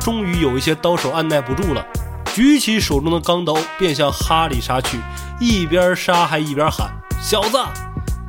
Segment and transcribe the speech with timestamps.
[0.00, 1.84] 终于有一些刀手按耐不住了，
[2.32, 4.98] 举起手中的钢刀便向哈里杀去，
[5.38, 6.88] 一边杀还一边喊
[7.20, 7.58] ：“小子，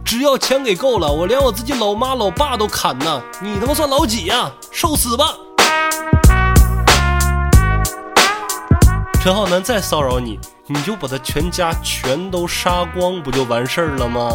[0.03, 3.21] 只要钱给够了，我连我自己老妈老爸都砍呢！
[3.41, 4.51] 你他妈算老几呀？
[4.71, 5.35] 受死吧！”
[9.21, 10.37] 陈浩南再骚扰你，
[10.67, 14.31] 你就把他全家全都杀光，不就完事儿了吗？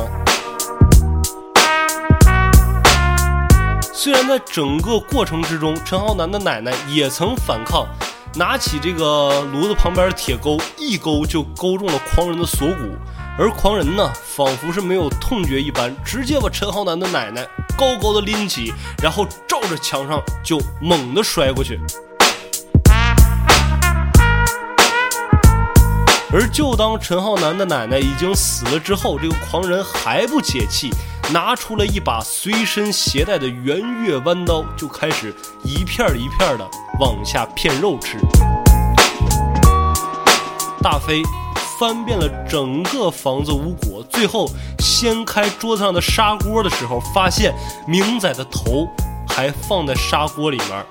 [4.05, 7.87] 虽然在整个过程之中，陈浩南的奶奶也曾反抗，
[8.35, 12.83] 拿起这个炉子旁边的铁钩，一钩就勾中了狂人的锁骨，
[13.39, 21.81] 而狂人呢，仿佛是没有痛觉一般，直接把陈浩南的奶奶高高的拎起，然后照着墙上就猛地摔过去。
[26.35, 30.91] 而就当陈浩南的奶奶已经死了之后，这个狂人还不解气。
[31.33, 36.69] 拿出了一把随身携带的圆月弯刀，就开始一片一片的
[37.01, 38.19] 往下片肉吃。
[40.83, 41.23] 大飞
[41.79, 47.55] 翻遍了整个房子无果，最后掀开桌子上的砂锅的时候，发现
[47.87, 48.87] 明仔的头
[49.29, 50.85] 还放在砂锅里面，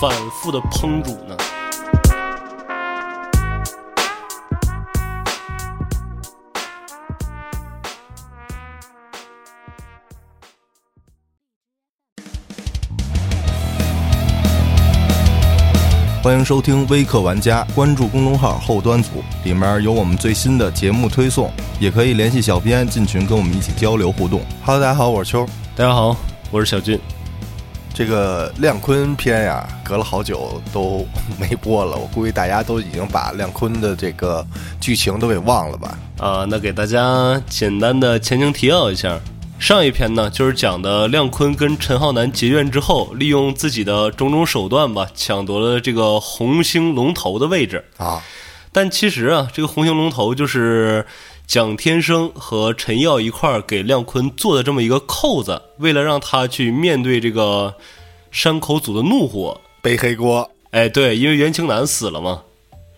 [0.00, 1.36] 反复的烹煮呢。
[16.26, 24.40] 欢迎收听微客玩家，关注公众号后端组，里面有我们最新的节目推送，也可以联系小编进群跟我们一起交流互动。
[24.64, 25.46] Hello，大家好，我是秋。
[25.76, 26.16] 大家好，
[26.50, 26.98] 我是小俊。
[27.94, 31.06] 这个亮坤篇呀，隔了好久都
[31.38, 34.44] 没播了，我估计大家都已经把亮坤的这个
[34.80, 35.98] 剧情都给忘了吧？
[36.18, 39.16] 啊，那给大家简单的前情提要一下。
[39.58, 48.22] 上一篇呢，就是讲的亮坤跟陈浩南结怨之后，利用自己的种种手段吧，抢夺了这个红星龙头的位置啊。
[48.70, 51.04] 但其实啊，这个红星龙头就是
[51.46, 57.74] 蒋天生和陈耀一块儿给亮坤做的这么一个扣子，为了让他去面对这个
[58.30, 60.48] 山口组的怒火，背黑锅。
[60.70, 62.42] 哎，对，因为袁清南死了嘛。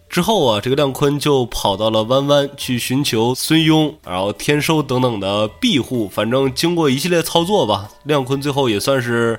[0.09, 6.09] 之后啊，这个亮坤就跑到了弯弯去寻求孙庸，然后天收等等的庇护。
[6.09, 9.39] 反正经过一系列操作吧，亮坤最后也算是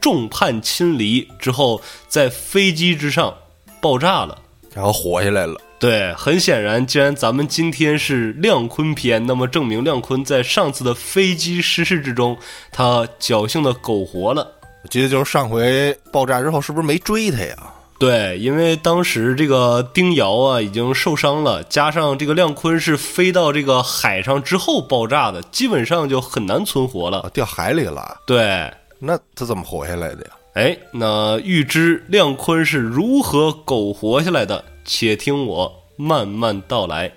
[0.00, 1.26] 众叛亲离。
[1.38, 3.34] 之后在飞机之上
[3.80, 4.38] 爆炸了，
[4.74, 5.58] 然后活下来了。
[5.78, 12.36] 对，很显然，既然咱们今天是亮坤篇，那么证明亮坤在上次的飞机失事之中，
[12.70, 14.46] 他侥幸的苟活了。
[14.82, 17.56] 我记得就是上回爆炸之后，是不是没追他呀？
[18.00, 28.16] 对，因为当时这个丁瑶啊已经受伤了，加上这个亮坤是飞到这个海上之后爆炸的，基本上就很难存活了，掉海里了。
[28.26, 30.30] 对，那他怎么活下来的呀？
[30.54, 37.12] 哎，那预知亮坤是如何苟活下来的，且听我慢慢道来。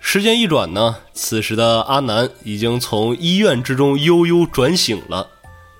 [0.00, 5.28] 时间一转呢，此时的阿南已经从医院之中悠悠转醒了。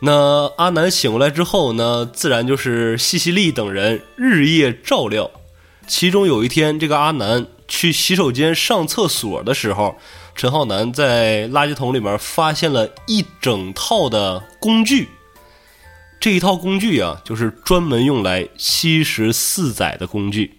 [0.04, 5.30] 那阿南醒过来之后呢，自然就是西西利等人日夜照料。
[5.86, 9.96] 其中有一天，这个阿南去洗手间上厕所的时候，
[10.34, 15.08] 陈浩南在垃圾桶里面发现了一整套的工具。
[16.20, 20.54] 这一套工具啊，就是专门用来吸食四仔的工具。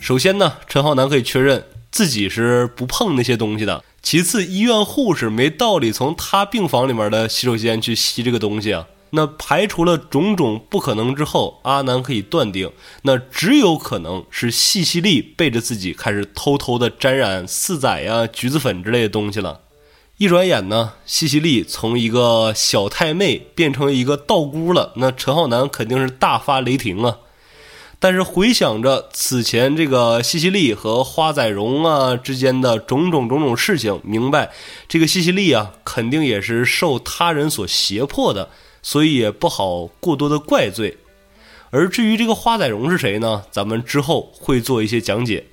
[0.00, 3.82] 首先呢，陈浩南可以确认自己是不碰那些东西的。
[4.06, 8.86] 其次，医院护士没道理从他病房里面的洗手间去吸这个东西啊。
[9.10, 12.70] 那排除了种种不可能之后，阿南可以断定，
[13.02, 19.62] 那只有可能是西西利背着自己开始偷偷的沾染四仔呀、橘子粉之类的东西了。
[20.18, 27.18] 一转眼呢，西西利从一个小太妹变成一个道姑了，那陈浩南肯定是大发雷霆啊。
[27.98, 34.52] 但是回想着此前这个西西利和花载荣啊之间的种种种种事情，明白
[34.86, 38.50] 这个西西利啊肯定也是受他人所胁迫的，
[38.82, 40.98] 所以也不好过多的怪罪。
[41.70, 43.44] 而至于这个花载荣是谁呢？
[43.50, 45.46] 咱们之后会做一些讲解。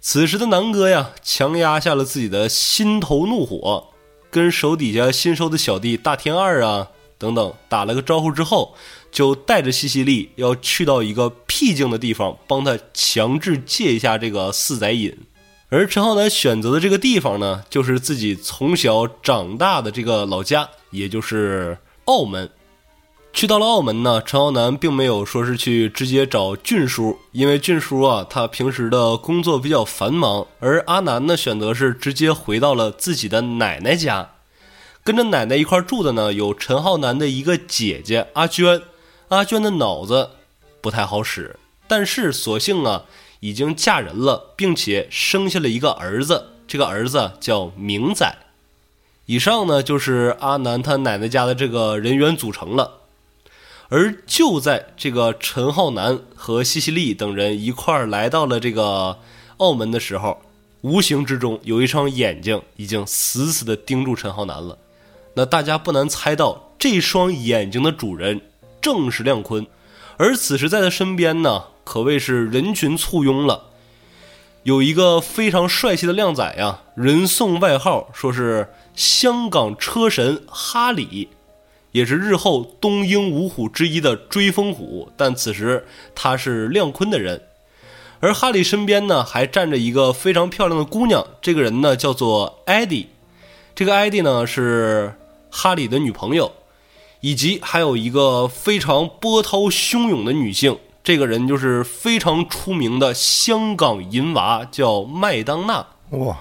[0.00, 3.88] 此时的南哥呀，强压下了自己的心头怒火，
[4.30, 6.88] 跟手底下新收的小弟大天二啊
[7.18, 8.74] 等等打了个招呼之后。
[9.10, 15.16] 就带着西西利要去到一个僻静的地方，帮他强制戒一下这个四仔瘾。
[15.68, 22.50] 而陈浩南选择的这个地方呢，就是自己从小长大的这个老家，也就是澳门。
[23.32, 30.44] 去到了澳门呢，陈浩南并没有说是去直接找俊叔，因为俊叔啊，他平时的工作比较繁忙。
[30.58, 34.30] 而阿南呢，选择是直接回到了自己的奶奶家。
[35.04, 38.82] 跟着奶奶一块住的呢，有陈浩南的一个姐姐阿娟。
[39.30, 40.30] 阿娟的脑子
[40.80, 41.56] 不太好使，
[41.86, 43.04] 但是所幸啊，
[43.38, 46.48] 已经嫁人了，并且生下了一个儿子。
[46.66, 48.36] 这个儿子叫明仔。
[49.26, 52.98] 以上呢，就是阿南他奶奶家的这个人员组成了。
[53.88, 59.16] 而就在这个陈浩南和西西利等人一块儿来到了这个
[59.58, 60.42] 澳门的时候，
[60.80, 64.76] 无形之中有一双眼睛已经死死地盯住陈浩南了。
[65.34, 68.40] 那大家不难猜到，这双眼睛的主人
[68.80, 69.66] 正是亮坤。
[70.16, 73.64] 而此时在他身边呢，可谓是人群簇拥了。
[74.64, 81.28] 有一个非常帅气的靓仔呀，人送外号说是香港车神哈里。
[81.92, 87.42] 也是日后东英五虎之一的追风虎，但此时他是亮坤的人，
[88.20, 93.08] 而哈里身边呢还站着一个非常漂亮的姑娘，这个人呢叫做艾迪，
[93.74, 95.16] 这个艾迪呢是
[95.50, 96.52] 哈里的女朋友，
[97.20, 105.86] 以及还有一个非常波涛汹涌的女性，这个人就是非常出名的香港银娃，叫麦当娜。
[106.10, 106.38] 哇！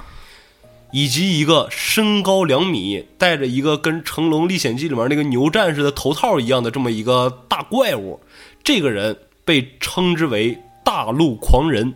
[0.92, 8.20] 以及一个身高两米、戴着一个跟《成龙历险记》里面那个牛战士的头套一样的这么一个大怪物，
[8.64, 9.16] 这个人
[9.46, 11.94] 被称之为“大陆狂人”。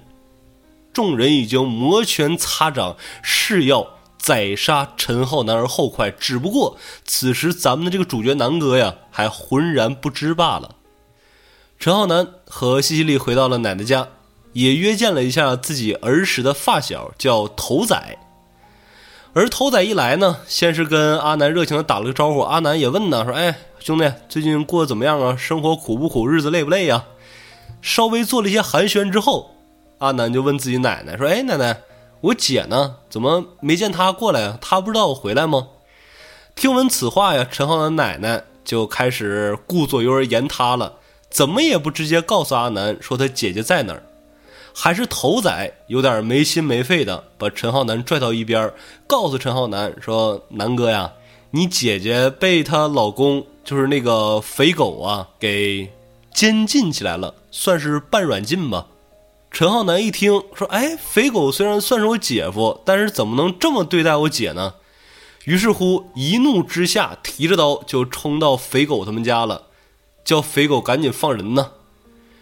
[0.94, 6.10] 众人已经摩拳擦掌，誓要宰杀陈浩南而后快。
[6.10, 10.76] 只不过此时咱们的这个主角南哥呀，还浑然不知罢了。
[11.78, 14.08] 陈浩南和西西利回到了奶奶家，
[14.54, 18.18] 也约见了一下自己儿时的发小，叫头仔。
[19.34, 22.40] 而头仔一来呢，先是跟阿南热情的打了个招呼。
[22.40, 25.36] 阿南也问呢，说：“哎，兄弟，最近过得怎么样啊？
[25.36, 26.26] 生活苦不苦？
[26.26, 27.04] 日子累不累呀？”
[27.82, 29.56] 稍微做了一些寒暄之后，
[29.98, 31.82] 阿南就问自己奶奶说：“哎，奶奶，
[32.24, 32.96] 我姐呢？
[33.10, 34.58] 怎么没见她过来啊？
[34.62, 35.68] 她不知道我回来吗？”
[36.56, 40.94] 听闻此话呀，陈浩南奶奶就开始顾左右而言他了，
[41.30, 44.04] 怎么也不直接告诉阿南说他姐姐在哪儿。
[44.74, 48.72] 还是头仔有点没心没肺的，把陈浩南拽到一边，
[49.06, 51.12] 告诉陈浩南说：“南哥呀，
[51.52, 55.92] 你姐姐被她老公就是那个肥狗啊给
[56.34, 58.88] 监禁起来了，算是半软禁吧。”
[59.54, 64.74] 陈浩南一听说：“哎，肥狗虽然算是我姐夫，但是怎么能这么对待我姐呢？”
[65.46, 69.68] 于是乎一怒之下，提着刀就冲到肥狗他们家了，
[70.26, 71.74] 叫肥狗赶紧放人呢。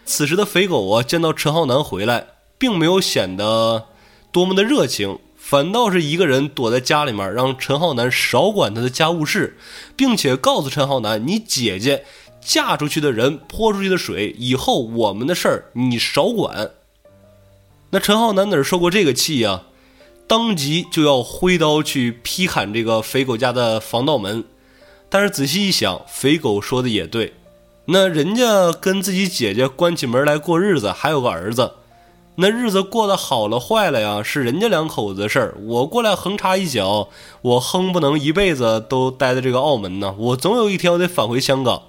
[0.06, 3.88] 此时的肥狗啊，见到陈浩南回来，并没有显得
[4.32, 9.58] 多么的热情，反倒是一个人躲在家里面，让陈浩南少管他的家务事，
[9.94, 12.06] 并且告诉陈浩南：“你姐姐
[12.40, 16.70] 嫁出去的人泼出去的水，以后我们的事儿你少管。”
[17.94, 19.64] 那陈浩南哪受过这个气呀？
[20.26, 24.44] 当即就要挥刀去劈砍这个肥狗家的防盗门，
[25.10, 27.34] 但是仔细一想，肥狗说的也对。
[27.84, 31.72] 那人家跟自己姐姐关起门来过日子，还有个儿子，
[32.36, 35.54] 那日子过得好了坏了呀，是人家两口子的事儿。
[35.62, 37.10] 我过来横插一脚，
[37.42, 40.14] 我哼不能一辈子都待在这个澳门呢。
[40.16, 41.82] 我总有一天我得返回香港。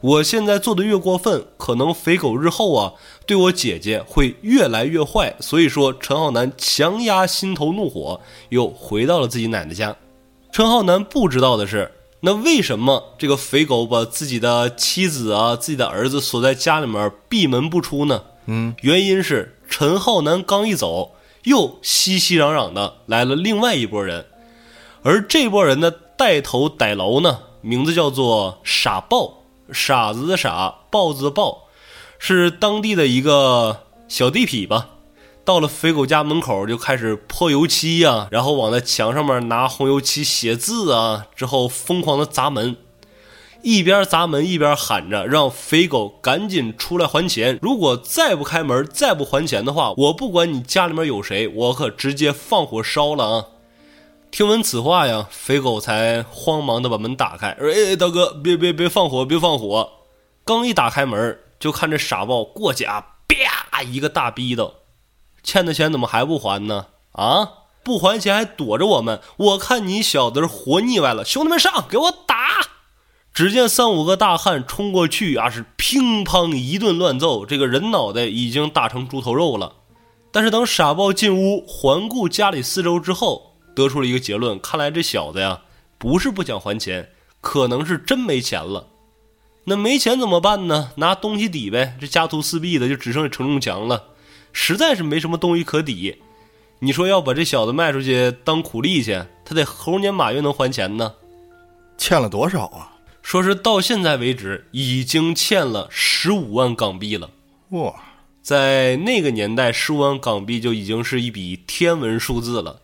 [0.00, 2.92] 我现在做的越过分，可能肥狗日后啊
[3.26, 5.36] 对我姐姐会越来越坏。
[5.40, 8.20] 所以说，陈浩南强压心头怒火，
[8.50, 9.96] 又回到了自己奶奶家。
[10.52, 11.92] 陈浩南不知道的是。
[12.20, 18.22] 那为什么这个肥狗把自己的妻子啊、自己的儿子锁在家里面闭门不出呢？
[18.46, 21.12] 嗯，原因是陈浩南刚一走，
[21.44, 24.24] 又熙熙攘攘的来了另外一拨人，
[25.02, 31.64] 而这波人的带头歹楼呢，名字叫做傻豹，傻子的傻，豹子的豹，
[32.18, 34.88] 是当地的一个小地痞吧。
[35.44, 42.76] 到了肥狗家门口，就开始泼油漆呀，然后往那墙上面拿红油漆写字啊，之后疯狂的砸门，
[43.62, 47.60] 一边砸门一边喊着让肥狗赶紧出来还钱。
[47.62, 53.44] 如果再不开门，再不还钱的话，我不管你家里面有谁，我可直接放火烧了啊！
[54.36, 59.90] 听闻此话呀，肥狗才慌忙的把门打开，说：“哎，大哥，别别别放火，别放火！”
[60.44, 64.74] 刚一打开门，就看这傻豹过家，啪一个大逼斗。
[65.42, 66.88] 欠的钱怎么还不还呢？
[67.12, 67.48] 啊，
[67.82, 69.22] 不还钱还躲着我们？
[69.38, 71.24] 我看你小子是活腻歪了！
[71.24, 72.36] 兄弟们上，给我打！
[73.32, 79.72] 只见三五个大汉冲过去啊，是乒乓一顿乱揍，这个人脑袋已经打成猪头肉了。
[80.30, 85.60] 但是等傻豹进屋环顾家里四周之后，得出了一个结论：看来这小子呀，
[85.98, 87.10] 不是不想还钱，
[87.42, 88.88] 可能是真没钱了。
[89.64, 90.92] 那没钱怎么办呢？
[90.96, 91.96] 拿东西抵呗。
[92.00, 94.04] 这家徒四壁的，就只剩下承重墙了。
[94.52, 96.16] 实在是没什么东西可抵，
[96.78, 101.14] 你说要把这小子卖出去当苦力去，他得猴年马月能还钱呢。
[101.98, 102.92] 欠了多少啊？
[103.20, 107.30] 说是到现在为止已经欠了十五万港币了。
[107.70, 107.92] 哇，
[108.40, 112.80] 在那个年代，十五万港币就已经是一笔天文数字了。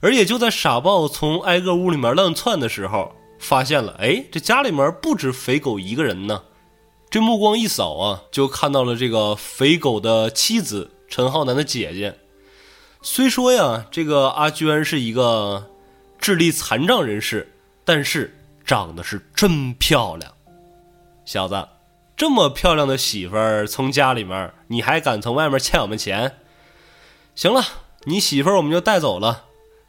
[0.00, 6.42] 而也就在傻豹从挨个屋里面乱窜的时候，发现了，哎，这家里面不止肥狗一个人呢。
[7.10, 12.18] 这目光一扫啊，就看到了这个肥狗的妻子陈浩南的姐姐。
[13.02, 15.70] 虽说呀，这个阿娟是一个
[16.18, 17.52] 智力残障人士，
[17.84, 20.32] 但是长得是真漂亮。
[21.24, 21.68] 小子，
[22.16, 26.38] 这么漂亮的媳妇儿从家里面，你还敢从外面欠我们钱？
[27.34, 27.62] 行了，
[28.04, 29.44] 你媳妇儿我们就带走了。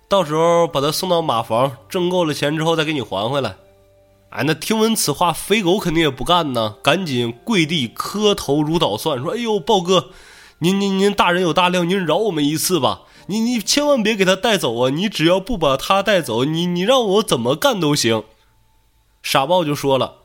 [0.07, 3.55] 到时候把他送到马房，挣够了钱之后再给你还回来。
[4.29, 10.09] 哎，那听闻此话，肥狗肯定也不干呢，赶紧跪地磕头如捣蒜，说：“哎呦，豹哥，
[10.59, 13.01] 您您您大人有大量，您饶我们一次吧！
[13.27, 14.89] 你你千万别给他带走啊！
[14.89, 18.23] 你只要不把他带走，你你让我怎么干都行。”
[19.23, 20.17] 傻豹就说了：“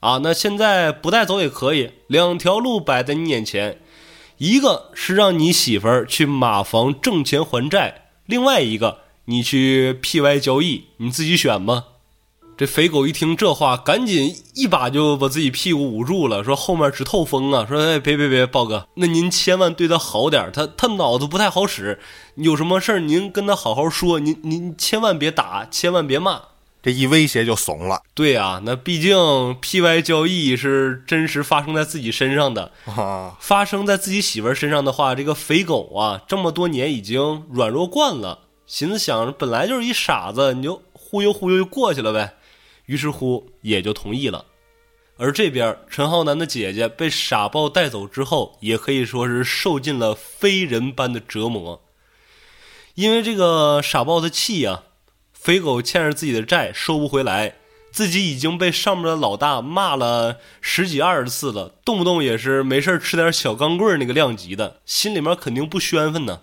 [0.00, 3.80] 啊，那现在不带走也可以，两条路摆在你眼前，
[4.38, 11.84] 一个是让你媳妇儿去马房挣钱还债，另外一个。”你去 P Y 交易，你自己选吧。
[12.56, 17.66] 这肥狗一听这话，赶紧一把就把自己屁股捂住了，说后面直透风啊！
[17.68, 22.00] 说哎，别别别，豹哥，那您千万对他好点，他他脑子不太好使，
[22.36, 26.40] 有什么事儿您跟他好好说，您您千万别打，千万别骂。
[26.82, 28.00] 这一威胁就怂了。
[28.14, 32.72] 对啊，那毕竟 P Y 交易是真实发生在自己身上的，
[33.38, 38.46] 发生在自己媳妇儿身上的话，这个肥狗啊，这么多年已经软弱惯了。
[38.68, 42.34] 寻思想着本来就是一傻子，你就忽悠忽悠就过去了呗，
[42.84, 44.44] 于是乎也就同意了。
[45.16, 51.82] 而这边陈浩南的姐姐被傻豹带走之后，也可以说是受尽了非人般的折磨。
[52.94, 54.82] 因为这个傻豹的气呀，
[55.32, 57.54] 肥狗欠着自己的债收不回来，
[57.90, 66.42] 自己已经被上面的老大骂了十几二十次了，动不动也是没事吃点小钢棍那个量级的，心里面肯定不宣愤呢。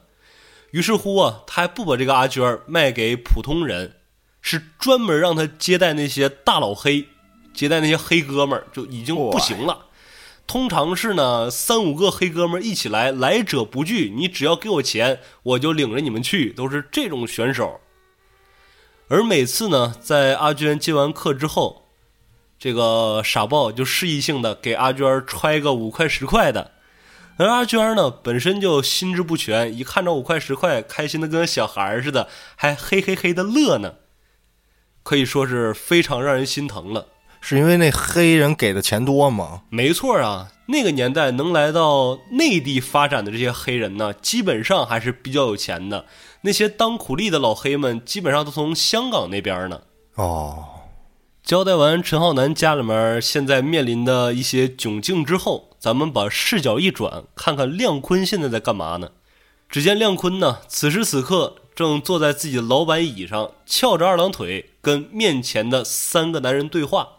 [0.71, 3.95] 于是乎啊，他还不把这个阿娟卖给普通人，
[4.41, 7.07] 是专门让他接待那些大老黑，
[7.53, 9.85] 接待那些黑哥们儿就已经不行了。
[10.47, 17.79] 通常是呢，三五个黑哥们儿一起来，来者不拒，你只要给我钱，我就领着你们去，都是这种选手。
[19.07, 21.87] 而每次呢，在阿娟接完课之后，
[22.59, 26.73] 这个傻豹就示意性的给阿娟揣个五块十块的。
[27.37, 33.95] 而阿娟呢，本身就心智不全，一看着五块十块，开心的跟小孩似的，还嘿嘿嘿的乐呢，
[35.03, 37.07] 可以说是非常让人心疼了。
[37.41, 39.63] 是因为那黑人给的钱多吗？
[39.69, 46.05] 没错啊，那个年代能来到内地发展的这些黑人呢，基本上还是比较有钱的。
[46.41, 49.81] 那些当苦力的老黑们，基本上都从香港那边呢。
[50.15, 50.69] 哦。
[51.45, 59.11] 交代完陈浩南家里面现在面临的一些窘境之后，咱们把视角一转，看看亮坤现在在干嘛呢？
[59.69, 67.09] 只见亮坤呢，此时此刻正坐在自己的老板椅上，翘着二郎腿，跟面前的三个男人对话。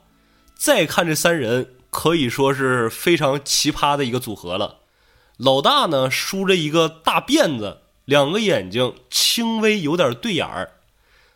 [0.57, 4.79] 再看这三人，可以说是非常奇葩的一个组合了。
[5.37, 10.71] 老大呢，梳着一个大辫子，两个眼睛轻微有点对眼儿；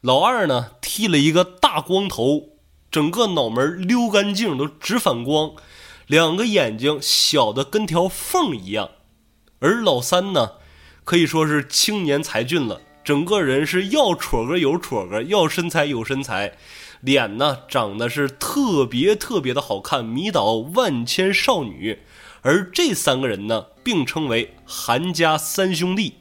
[0.01, 2.49] 老二呢，剃了一个大光头。
[2.91, 5.53] 整个脑门溜干净，都直反光，
[6.07, 8.91] 两个眼睛小的跟条缝一样，
[9.61, 10.53] 而老三呢，
[11.05, 16.57] 可以说是青年才俊了，整个人是要戳个有戳个，要身材有身材，
[17.01, 22.01] 脸呢长得是特别特别的好看，迷倒万千少女。
[22.43, 26.15] 而这三个人呢，并称为韩家三兄弟，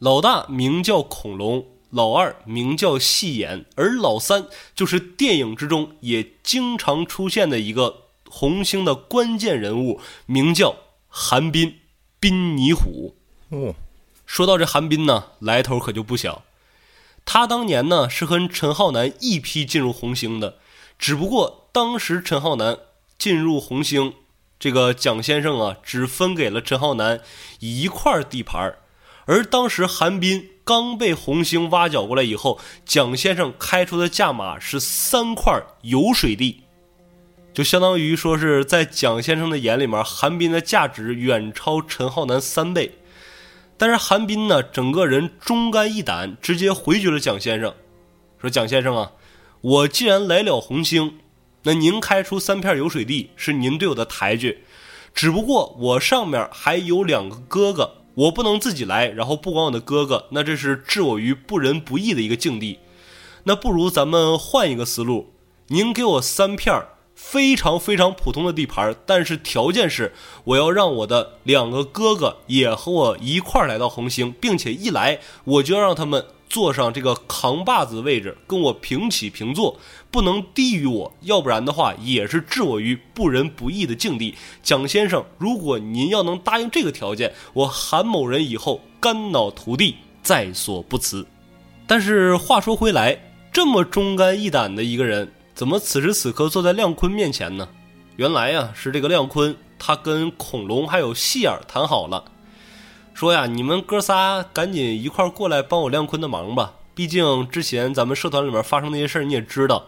[0.00, 1.64] 老大名叫恐龙。
[1.90, 10.76] 老二名叫戏眼，而老三就是电影之中也经常出现的一个红星的关键人物，名叫
[11.08, 11.76] 韩冰，
[12.20, 13.16] 冰泥虎。
[13.48, 13.74] 哦，
[14.26, 16.42] 说到这韩冰呢，来头可就不小。
[17.24, 20.58] 他当年呢是和陈浩南一批进入红星的，
[20.98, 22.78] 只不过当时陈浩南
[23.18, 24.12] 进入红星，
[24.60, 27.22] 这个蒋先生啊只分给了陈浩南
[27.60, 28.76] 一块地盘
[29.24, 30.50] 而当时韩冰。
[30.68, 36.60] 刚被红星挖角过来以后，蒋先生开出的价码是三块油水地，
[37.54, 42.92] 就相当于说是在蒋先生的眼里面，韩冰的价值远超陈浩南三倍。
[43.78, 47.72] 但是韩冰呢，整个人忠肝义胆，直接回绝了蒋先生，
[48.38, 49.12] 说：“蒋先生啊，
[49.62, 51.18] 我既然来了红星，
[51.62, 54.58] 那您开出三片油水地是您对我的抬举，
[55.14, 62.80] 只不过我上面还有两个哥哥。”我不能自己来，然后不管我的哥哥，那这是置我于不仁不义的一个境地。
[63.44, 65.32] 那不如咱们换一个思路，
[65.68, 66.74] 您给我三片
[67.14, 79.78] 非常非常普通的地盘，但是条件是我要让我的两个哥哥也和我一块儿来到红星，并且一来我就要让他们坐上这个扛把子位置，跟我平起平坐，
[80.10, 84.34] 不能低于我，要不然的话也是置我于不仁不义的境地。
[84.62, 91.26] 蒋先生，如果您要能答应这个条件，我韩某人以后肝脑涂地，在所不辞。
[91.86, 93.18] 但是话说回来，
[93.52, 97.68] 这么忠肝义胆的一个人，怎么此时此刻坐在亮坤面前呢？
[98.16, 102.24] 原来呀，是这个亮坤他跟恐龙还有细眼谈好了，
[103.18, 106.74] 说呀，你们哥仨赶紧一块儿过来帮我亮坤的忙吧。
[106.94, 109.86] 毕竟之前咱们社团里面发生那些事儿，你也知道。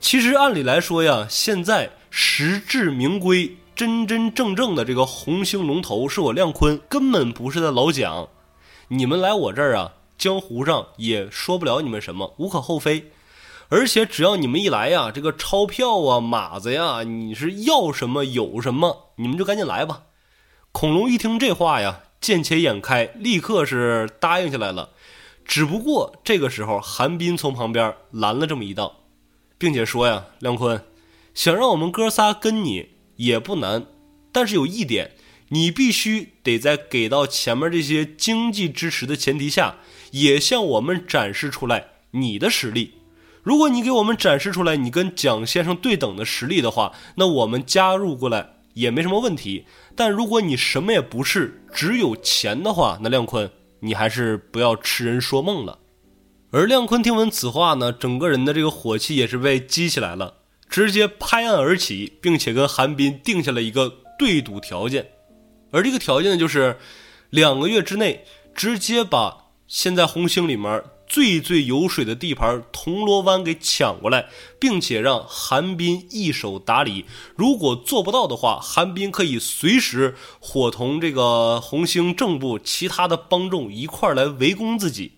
[0.00, 8.26] 其实按理来说呀，现在实至名归、真真正正的这个红星龙头是我亮坤，根本不是他老蒋。
[8.88, 9.92] 你们来我这儿啊。
[10.16, 13.12] 江湖上也说不了你们什么，无可厚非。
[13.68, 20.04] 而且只要你们一来呀，这个钞票啊、马子呀，你是要什么有什么，你们就赶紧来吧。
[20.72, 24.92] 恐龙一听这话呀，见钱眼开，立刻是答应下来了。
[25.44, 29.00] 只不过这个时候，韩冰从旁边拦了这么一道，
[29.58, 30.82] 并且说呀：“亮坤，
[31.34, 33.84] 想让我们哥仨跟你也不难，
[34.32, 35.10] 但是有一点，
[35.48, 39.76] 你必须得在给到前面这些经济支持的前提下。”
[40.12, 42.96] 也向我们展示出来你的实力。
[43.42, 49.66] 如果你给我们展示出来你跟蒋先生对等的实力的话，那我们加入过来也没什么问题。
[49.94, 53.50] 但如果你什么也不是，只有钱的话，那亮坤，
[53.80, 55.78] 你还是不要痴人说梦了。
[56.50, 60.34] 而亮坤听闻此话呢，整个人的这个火气也是被激起来了，
[60.68, 65.08] 直接拍案而起，并且跟韩冰定下了一个对赌条件。
[65.70, 66.78] 而这个条件呢，就是
[67.30, 68.24] 两个月之内
[68.54, 69.38] 直接把。
[69.68, 77.04] 现在红星里面最最有水的地盘铜锣湾给抢过来，并且让韩冰一手打理。
[77.36, 85.12] 如果做不到的话，韩冰可以随时伙同这个红星正部其他的帮众一块来围攻自己。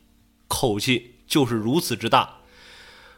[0.48, 2.38] 口气就是如此之大。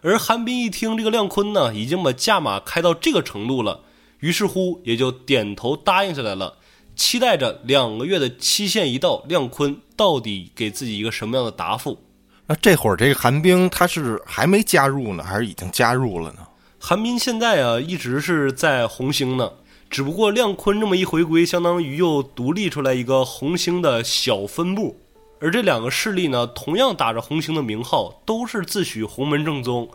[0.02, 3.84] 而韩冰一听这个亮坤呢，已经把价码开到这个程度了，
[4.20, 6.58] 于是乎也就点头答应下来了。
[6.94, 12.02] 期待着两个月的期限一到，亮坤到底给自己一个什么样的答复？
[12.46, 16.38] 那这会儿这个韩冰他是还没加入呢，还是已经加入了呢？
[16.78, 19.50] 韩冰现在啊一直是在红星呢，
[19.90, 25.00] 只不过亮坤这么一回归，相当于又独立出来一个红星的小分部。
[25.40, 29.88] 而这两个势力呢，同样打着红星的名号，都是自诩洪门正宗。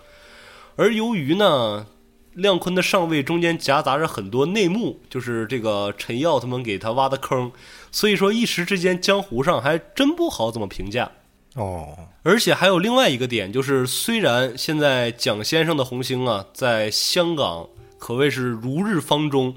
[0.76, 1.88] 而由于呢。
[2.34, 7.52] 亮坤的上位中间夹杂着很多内幕，就是这个陈耀他们给他挖的坑，
[7.92, 11.12] 所以说一时之间江湖上还真不好怎么评价
[11.56, 11.96] 哦。
[12.24, 19.56] 而且还有另外一个点，就是虽然现在蒋先生的红星啊在香港可谓是如日方中，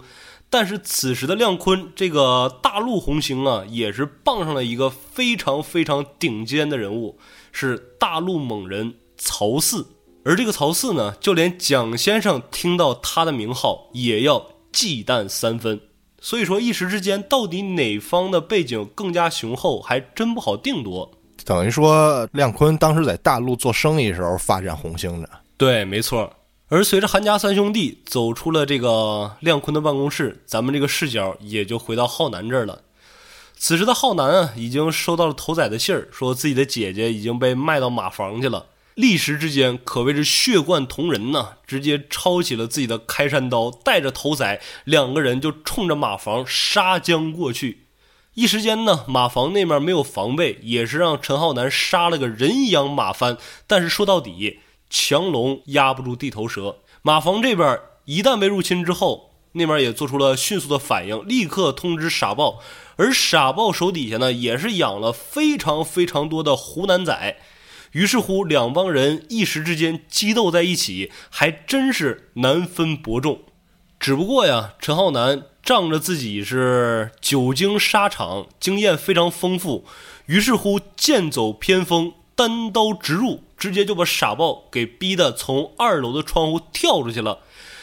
[0.48, 7.18] 但是此时的亮坤这个大陆红星啊也是傍上了一个非常非常顶尖的人物，
[7.52, 9.86] 是大陆猛人曹四。
[10.24, 15.78] 而这个曹四呢，就连蒋先生听到他的名号也要忌惮三分。
[16.18, 21.12] 所以说，一时之间，到底哪方的背景更加雄厚，还真不好定夺。
[21.44, 25.28] 等于说，亮坤当时在大陆做生意时候发展红星的。
[25.56, 26.32] 对，没错。
[26.68, 32.80] 而随着韩家三兄弟走出了这个亮坤的办公室，咱们这个视角也就回到浩南这儿了。
[33.56, 38.66] 此时的浩南啊，已经收到了头仔的信儿，说自己的姐姐已经被卖到马房去了。
[38.94, 41.56] 立时之间可谓是血贯同人呐！
[41.66, 47.83] 直接抄起了自己的开山刀，带着头仔两个人就冲着马房杀将过去。
[48.34, 53.38] 一时间呢，马房那面没有防备，也是让陈浩南杀了个人仰马翻。
[53.66, 54.58] 但是说到底，
[54.90, 56.78] 强龙压不住地头蛇。
[57.02, 62.58] 马房这边一旦被入侵之后，那边也做出了迅速的反应，立刻通知傻豹。
[62.96, 67.36] 而傻豹手底下呢，也是养了非常非常多的湖南仔。
[67.92, 73.42] 于是乎，两帮人一时之间激斗在一起，还真是难分伯仲。
[74.00, 79.86] 只不过呀，陈浩南仗着自己是久经沙场，经验非常丰富，
[80.26, 87.38] 于是乎剑走偏锋，单刀直入，直接就把傻豹给逼得从二楼的窗户跳出去了。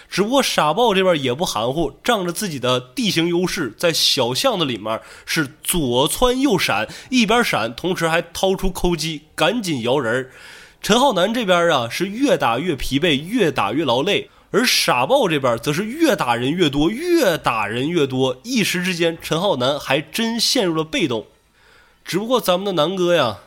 [0.08, 10.30] 只不过傻豹这边也不含糊，仗着自己的地形优势，在小巷子里面是左窜右闪，一边闪，同时还掏出抠机，赶紧摇人。
[10.84, 18.38] 陈浩南这边啊是越打越疲惫，越打越劳累，而傻豹这边则是越打人越多，越打人越多。
[18.44, 21.26] 一时之间，陈浩南还真陷入了被动。
[22.04, 23.38] 只不过咱们的南哥呀，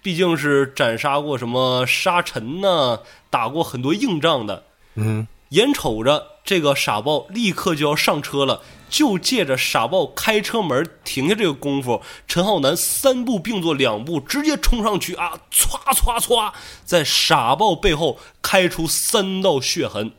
[0.00, 4.64] 毕竟是斩杀过什么沙尘呐，打过很多硬仗的。
[4.94, 16.52] 嗯，眼瞅着这个傻豹立刻就要上车了，就借着傻豹开车门停下这个功夫，陈浩南三步并作两步，直接冲上去啊，歘歘歘，
[16.84, 20.12] 在傻豹背后开出三道血痕。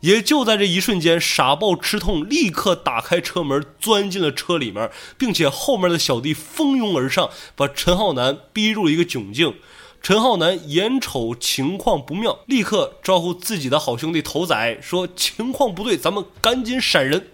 [0.00, 9.54] 也就在这一瞬间，傻豹吃痛，立刻打开车门，钻进了车里面，并且后面的小弟蜂拥而上，把陈浩南逼入了一个窘境。
[10.02, 17.28] 陈浩南眼瞅情况不妙，立刻招呼自己的好兄弟头仔说：“情况不对，咱们赶紧闪人。”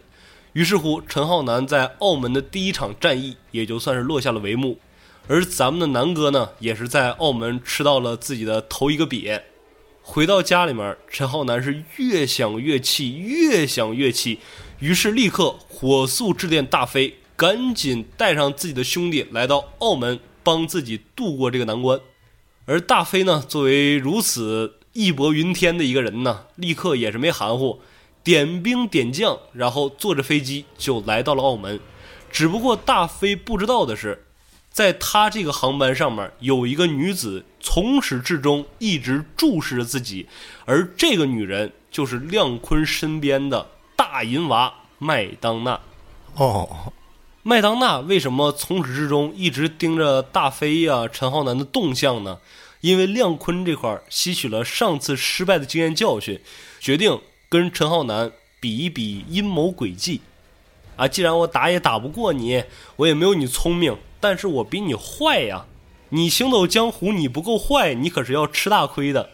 [0.53, 4.81] 于是乎，陈浩南在澳门的第一场战役也就算是落下了帷幕。
[5.29, 9.43] 而咱们的南哥呢，也是在澳门吃到了自己的头一个瘪。
[10.09, 14.39] 回到家里面，陈浩南是越想越气，越想越气，
[14.79, 22.01] 于是立刻火速致电大飞，赶紧带上自己的兄弟来到澳门，帮自己渡过这个难关。
[22.67, 27.81] 而大飞呢，作为如此义薄云天的一个人呢，立刻也是没含糊，
[28.23, 31.81] 点兵点将，然后坐着飞机就来到了澳门。
[32.31, 34.23] 只不过大飞不知道的是。
[34.71, 40.29] 在他这个航班上面有一个女子，从始至终一直注视着自己，
[40.67, 45.81] 而这个女人就是亮坤身边的大银娃麦当娜。
[46.37, 46.93] 哦，
[47.43, 52.39] 麦当娜为什么从始至终一直盯着大飞呀、陈浩南的动向呢？
[52.83, 56.41] 因为亮坤这块吸取了上次失败的经验教训，
[56.79, 60.21] 决定跟陈浩南比一比阴谋诡计。
[60.95, 62.63] 啊，既然我打也打不过你，
[62.95, 63.99] 我也没有你聪明。
[64.21, 65.67] 但是我比你坏呀！
[66.17, 69.29] 你行走江湖，你不够坏，你可是要吃大亏的。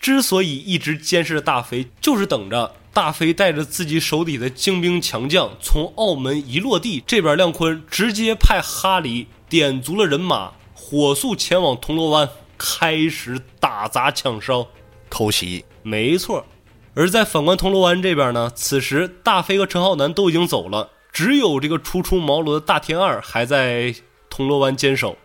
[0.00, 14.68] 之所以一直监视着大飞，就是等着大飞带着自己手底的精兵强将从澳门一落地，这边亮坤直接派哈里点足了人马，火速前往铜锣湾，开始打砸抢烧、
[15.10, 15.64] 偷袭。
[15.82, 16.46] 没错。
[16.94, 23.96] 而在反观铜锣湾这边呢，此时大飞和陈浩南都已经走了，只有这个初出茅庐的大天二还在。
[24.30, 25.16] 铜锣湾坚守，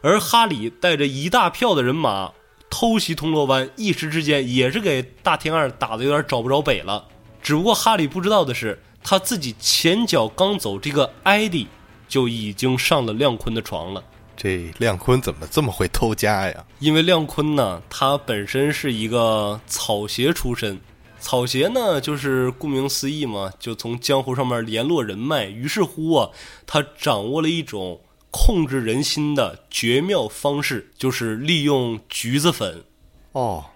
[0.00, 2.32] 而哈里带着一大票的人马
[2.70, 7.06] 偷袭铜锣湾，一时之间也是给大天二打的有点找不着北了。
[7.42, 11.66] 只不过哈里不知道的是，他自己前脚刚走，这个艾迪
[12.08, 14.04] 就已经上了亮坤的床了。
[14.36, 16.64] 这亮坤怎么这么会偷家呀？
[16.78, 20.78] 因为亮坤呢，他本身是一个草鞋出身，
[21.18, 25.46] 草鞋呢就是顾名思义嘛，就从江湖上面联络人脉。
[25.46, 26.30] 于是乎啊，
[26.66, 28.00] 他掌握了一种。
[28.30, 32.84] 控制人心的绝妙方式就是利用橘子粉。
[33.32, 33.66] 哦，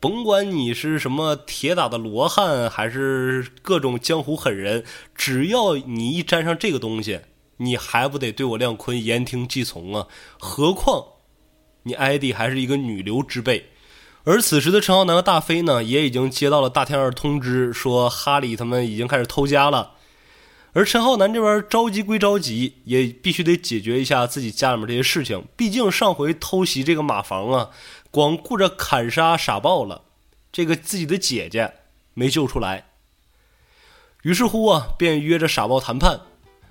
[0.00, 7.20] 甭管你是什么铁打的罗汉，还是各种江湖狠人，只要你一沾上这个东西，
[7.58, 10.06] 你还不得对我亮坤言听计从啊？
[10.38, 11.04] 何况
[11.84, 13.70] 你艾迪还是一个女流之辈。
[14.24, 19.93] 而此时的陈浩南和大飞呢，也已经接到了大天二通知，说哈里他们已经开始偷家了。
[20.74, 25.44] 而陈浩南这边着急归着急，也必须得解决一下自己家里面这些事情。
[25.56, 27.70] 毕竟上回偷袭这个马房啊，
[28.10, 30.02] 光顾着砍杀傻豹了，
[30.50, 31.72] 这个自己的姐姐
[32.12, 32.86] 没救出来。
[34.22, 36.20] 于是乎啊，便约着傻豹谈判。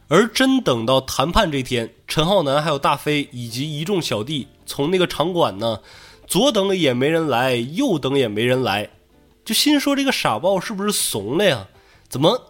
[0.09, 5.79] 而真等到谈判这天，陈浩南还有大飞以及一众小弟从那个场馆呢，
[6.27, 8.89] 左等也没人来，右等也没人来，
[9.45, 11.67] 就心说这个傻豹是不是怂了呀？
[12.09, 12.49] 怎么？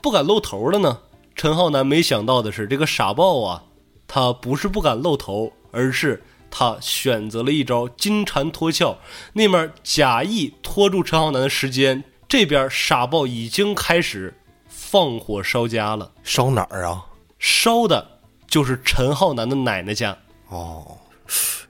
[0.00, 0.98] 不敢露头了呢。
[1.34, 3.62] 陈浩南没想到的是，这个傻豹啊，
[4.08, 8.96] 他不是不敢露头，而是他选择了一招金蝉脱壳，
[9.34, 14.34] 那面假意拖住陈浩南的时间，这边傻豹已经开始
[14.66, 16.10] 放火烧家了。
[16.22, 17.04] 烧哪儿啊？
[17.38, 18.06] 烧的
[18.48, 20.16] 就是陈浩南的奶奶家。
[20.48, 20.96] 哦，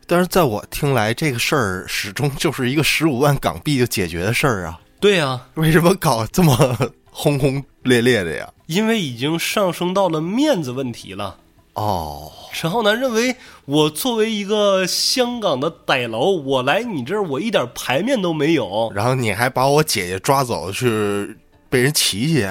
[0.07, 4.81] 但是在我听来，这个事儿始终就是一个十五万港币就解决的事儿啊。
[5.01, 6.79] 对呀，为什么搞这么？
[7.19, 11.39] 轰轰烈烈的呀，因为已经上升到了面子问题了。
[11.73, 18.93] 哦，陈浩南认为，我作为一个香港的歹楼，我来你这儿，我一点排面都没有。
[18.95, 21.39] 然后你还把我姐姐抓走去
[21.71, 22.47] 被人骑去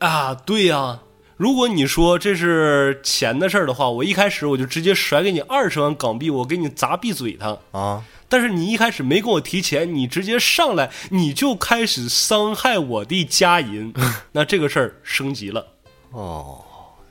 [0.00, 0.34] 啊？
[0.34, 0.98] 对呀，
[1.36, 8.02] 如果你说这是钱的事儿的话，我一开始我就直接甩给你二十万港币，我给你砸闭嘴他啊。
[8.28, 13.92] 但是你一开始没跟我提钱，你直接上来你就开始伤害我的家银，
[14.32, 15.66] 那这个事儿升级了。
[16.10, 16.62] 哦，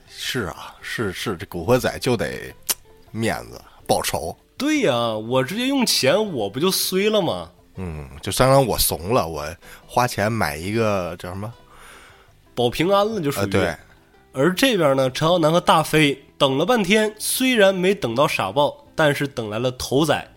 [0.09, 2.53] 是啊，是是，这古惑仔就得
[3.11, 4.35] 面子报仇。
[4.57, 7.49] 对呀，我直接用钱，我不就衰了吗？
[7.75, 9.45] 嗯，就相当于我怂了，我
[9.85, 11.53] 花钱买一个叫什么
[12.55, 13.45] 保平安了，就属于。
[13.47, 13.75] 对。
[14.33, 20.27] 而这边呢，陈浩南和大飞等了半天，虽然没等到傻豹，但是等来了头仔。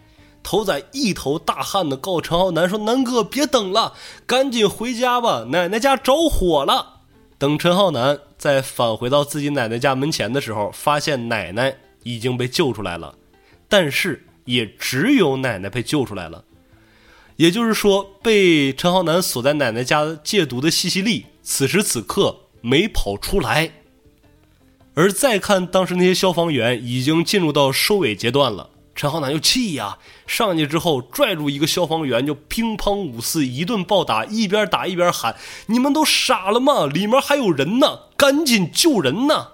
[0.43, 3.95] 头仔一头大汗的告陈浩南说：“南哥，别等了，
[4.27, 7.01] 赶紧回家吧，奶奶家着火了。”
[7.39, 13.15] 等陈浩南再返回到自己奶奶家门前的时候，发现奶奶已经被救出来了，
[13.69, 16.45] 但是也只有奶奶被救出来了。
[17.37, 23.73] 也就是说，被陈浩南锁在奶奶家戒毒的西西莉，此时此刻没跑出来。
[24.95, 28.69] 而再看当时那些消防员，已经进入到收尾阶段了。
[28.95, 36.87] 陈浩南就气呀，上去之后拽住一个消防员，就乒乓五四一顿暴打，一边打一边喊：“你们都傻了吗？
[36.87, 39.53] 里面还有人呢，赶紧救人呐！”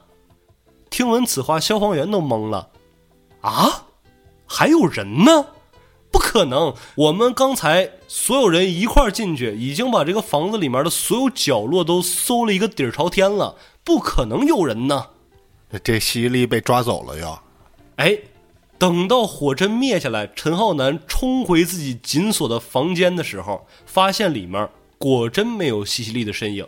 [0.91, 2.71] 听闻此话，消防员都懵了
[3.43, 3.87] ：“啊，
[4.47, 5.47] 还有人呢？
[6.11, 6.75] 不可能！
[6.95, 15.09] 我们刚才所有人一块进去，已经把这个房子里面的所有角落都搜了一个底儿朝天了，不可能有人呢。”
[15.85, 17.43] 这西西莉被抓走了呀！
[17.97, 18.17] 哎，
[18.79, 26.67] 等到火针灭下来，陈浩南冲回自己紧锁的房间的时候，发现里面果真没有西西莉的身影。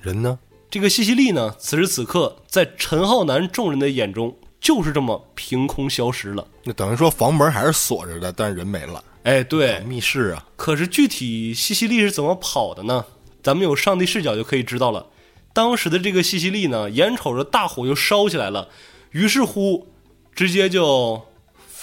[0.00, 0.38] 人呢？
[0.70, 1.54] 这个西西莉呢？
[1.58, 6.46] 此时此刻，在陈浩南众人的眼中，就是这么凭空消失了。
[6.64, 9.04] 那等于说房门还是锁着的，但是人没了。
[9.24, 10.46] 哎，对，密室啊。
[10.56, 13.04] 可是具体西西莉是怎么跑的呢？
[13.42, 15.06] 咱们有上帝视角就可以知道了。
[15.52, 18.68] 当时的这个西西莉呢，眼瞅着大火就烧起来了，
[19.10, 19.88] 于是乎，
[20.34, 21.20] 直接就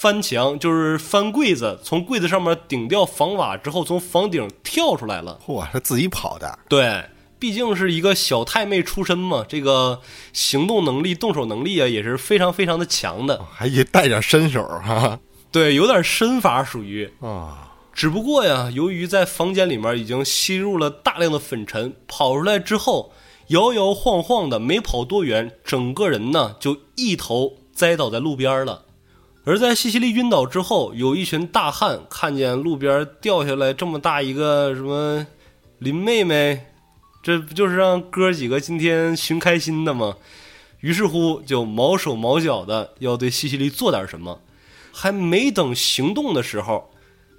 [0.00, 5.38] 翻墙，就是翻柜子，从柜子上面顶掉房瓦之后，从房顶跳出来了。
[5.46, 6.58] 嚯，他自己跑的？
[6.70, 7.04] 对，
[7.38, 10.00] 毕竟是一个小太妹出身嘛，这个
[10.32, 15.20] 行动能力、动手能力啊，也是非常非常的强的，还也带点身手哈。
[15.52, 17.74] 对，有点身法属于啊。
[17.92, 23.12] 只不过呀，由于在房间里面已经吸入了大量的粉尘，跑出来之后。
[23.48, 28.84] 摇摇晃晃的，没跑多远，整个人呢就一头栽倒在路边了。
[29.44, 35.26] 而在西西莉晕倒之后，有一群大汉看见路边掉下来这么大一个什么
[35.78, 36.66] 林妹妹，
[37.22, 40.16] 这不就是让哥几个今天寻开心的吗？
[40.80, 44.40] 于是乎就毛手毛脚的要对西西莉做点什么。
[44.92, 46.90] 还没等行动的时候，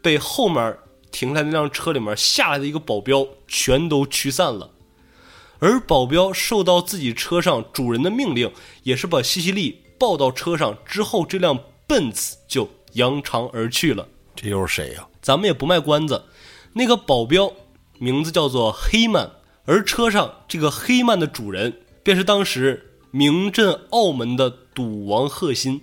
[0.01, 0.77] 被后面
[1.11, 4.71] 停在那辆车里面下来的一个保镖全都驱散了。
[5.59, 8.51] 而保镖受到自己车上主人的命令，
[8.83, 11.59] 也是把西西莉抱到车上之后，这辆
[11.91, 14.07] 奔子就扬长而去了。
[14.33, 15.05] 这又是谁呀？
[15.21, 16.23] 咱们也不卖关子，
[16.71, 17.51] 那个保镖
[17.99, 19.29] 名字叫做黑曼，
[19.65, 25.81] 而车上这个黑曼的主人便是当时名震澳门的赌王贺新，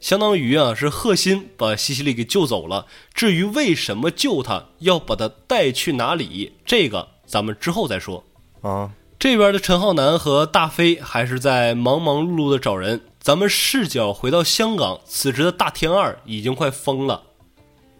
[0.00, 2.86] 相当于啊是贺新把西西里给救走了。
[3.12, 8.24] 至于为什么救他，要把他带去哪里，这个咱们之后再说
[8.62, 8.92] 啊。
[9.18, 13.02] 这边的陈浩南和大飞还是在忙忙碌碌的找人。
[13.22, 17.24] 咱们视角回到香港，此时的大天二已经快疯了，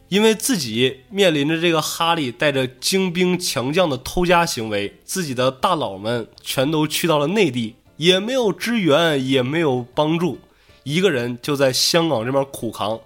[0.08, 10.38] 因为自己面临着这个哈利带着精兵强将的偷家行为，自己的大佬们全都去到了内地，也没有支援，也没有帮助，
[10.84, 12.98] 一个人就在香港这边苦扛，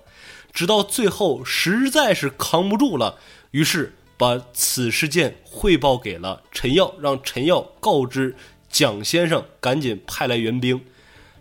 [0.52, 3.18] 直到最后实在是扛不住了，
[3.50, 3.94] 于是。
[4.16, 8.36] 把此事件汇报给了陈耀，让陈耀告知
[8.70, 10.80] 蒋先生赶紧派来援兵。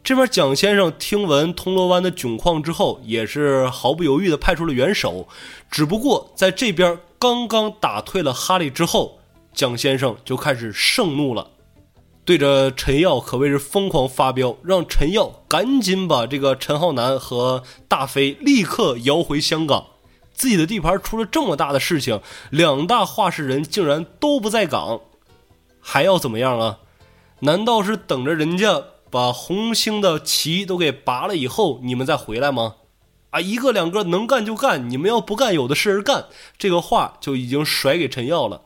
[0.04, 5.30] 这边蒋先生听闻铜锣湾的窘况之后，也是毫不犹豫地派出了援手。
[5.72, 9.20] 只不过在这边刚刚打退了哈利之后，
[9.54, 11.52] 蒋先生就开始盛怒了，
[12.26, 19.86] 对着陈耀可谓是疯狂发飙，让陈耀赶紧把这个陈浩南和大飞立刻摇回香港。
[20.34, 25.00] 自己的地盘出了这么大的事情，两大话事人竟然都不在岗，
[25.80, 26.80] 还要怎么样啊？
[27.40, 28.84] 难道是等着人家
[29.14, 32.78] 把红星的旗都给拔了以后，你们再回来吗？
[33.30, 36.26] 啊，一个两个能干就干，你们要不干，有的是人干。
[36.58, 38.62] 这个话就已经甩给陈耀了。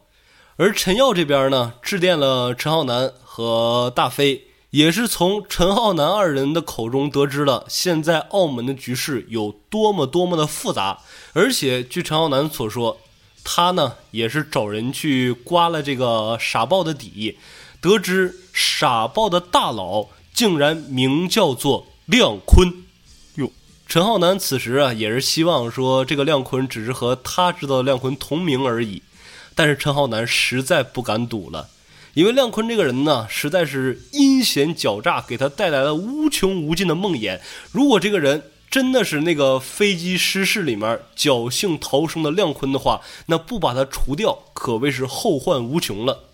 [0.56, 4.46] 而陈耀这边呢，致电了陈浩南和大飞。
[4.70, 11.00] 也是从陈浩南二人的口中得知了现在澳门的局势有多么多么的复杂，
[11.34, 12.98] 而且据陈浩南所说，
[13.46, 17.38] 他呢也是找人去刮了这个傻豹的底，
[17.80, 22.72] 得知傻豹的大佬竟然名叫做亮坤。
[23.38, 23.52] 哟，
[23.88, 29.02] 陈浩南此时啊也是希望说这个亮坤只是和他知道的亮坤同名而已，
[29.56, 31.70] 但是陈浩南实在不敢赌了。
[32.14, 37.40] 因为亮坤这个人呢，实在是阴险狡诈，给他带来了无穷无尽的梦魇。
[37.72, 46.26] 如果这个人真的是那个飞机失事里面侥幸逃生的亮坤的话，那不把他除掉，可谓是后患无穷了。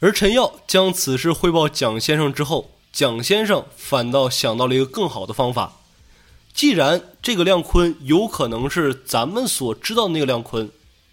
[0.00, 5.80] 而陈耀将此事汇报蒋先生之后，蒋先生反倒想到了一个更好的方法，
[6.52, 10.70] 既然这个亮坤有可能是咱们所知道的那个亮坤，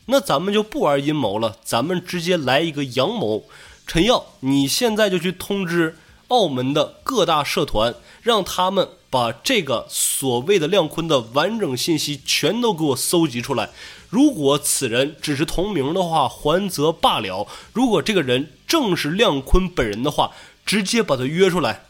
[0.07, 3.45] 那咱们就不玩阴谋了，咱们直接来一个阳谋。
[3.87, 13.69] 陈耀，你现在就去通知澳门的各大社团，让他们把这个所谓的亮坤的完整信息全都给我搜集出来。
[14.09, 20.31] 如果此人只是同名的话，还则罢了；如果这个人正是亮坤本人的话，
[20.69, 21.85] 直接把他约出来，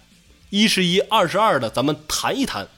[0.52, 2.70] 一是一，二是二的，咱们谈一谈。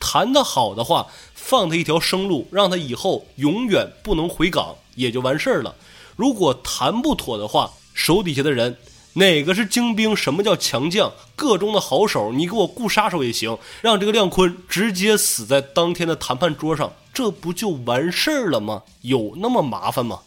[0.00, 5.74] 谈得好的话，放他一条生路，让他以后永远不能回港，也就完事儿了。
[6.16, 8.78] 如果谈不妥的话，手底下的人，
[9.12, 10.16] 哪个是精兵？
[10.16, 11.12] 什么叫强将？
[11.36, 18.84] 各中的好手，你给我雇杀手也行，让这个亮坤直接死在当天的谈判桌上，这不就完事儿了吗？
[19.02, 20.20] 有那么麻烦吗？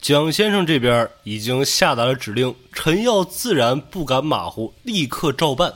[0.00, 5.74] 蒋先生这边已经下达了指令，陈耀自然不敢马虎，立刻照办。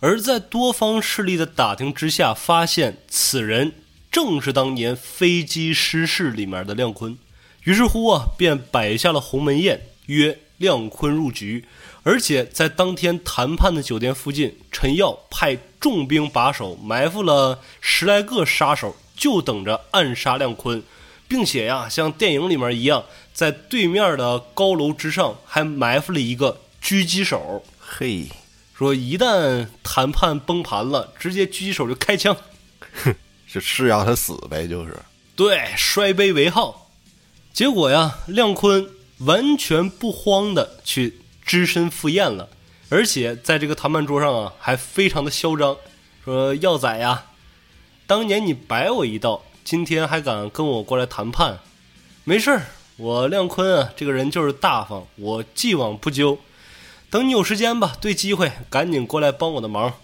[0.00, 3.72] 而在多方势力的打听之下，发现此人
[4.10, 7.18] 正是当年飞机失事里面的亮坤。
[7.64, 11.64] 于是乎啊，便摆下了鸿门宴，约亮坤入局。
[12.04, 20.82] 而且在当天谈判的酒店附近，陈耀派重兵把守，埋伏了十来个杀手，就等着暗杀亮坤，
[21.34, 27.64] 并且呀，像电影里面一样，在对面的高楼之上还埋伏了一个狙击手。
[27.80, 28.28] 嘿，
[28.72, 32.36] 说一旦谈判崩盘了，直接狙击手就开枪，
[33.02, 33.12] 哼，
[33.48, 34.96] 是要他死呗，就是
[35.34, 36.92] 对，摔杯为号。
[37.52, 42.48] 结果呀，亮坤完全不慌的去只身赴宴了，
[42.90, 45.76] 而且在这个谈判桌上啊，还非常的嚣张，
[46.24, 47.24] 说：“耀仔呀，
[48.06, 51.58] 当年你摆我一道，今天还敢跟我过来谈判？
[52.24, 52.66] 没事儿，
[52.98, 56.38] 我亮坤啊，这个人就是大方，我既往不咎。
[57.08, 59.94] 等你有时间吧，对机会赶紧过来帮我的忙，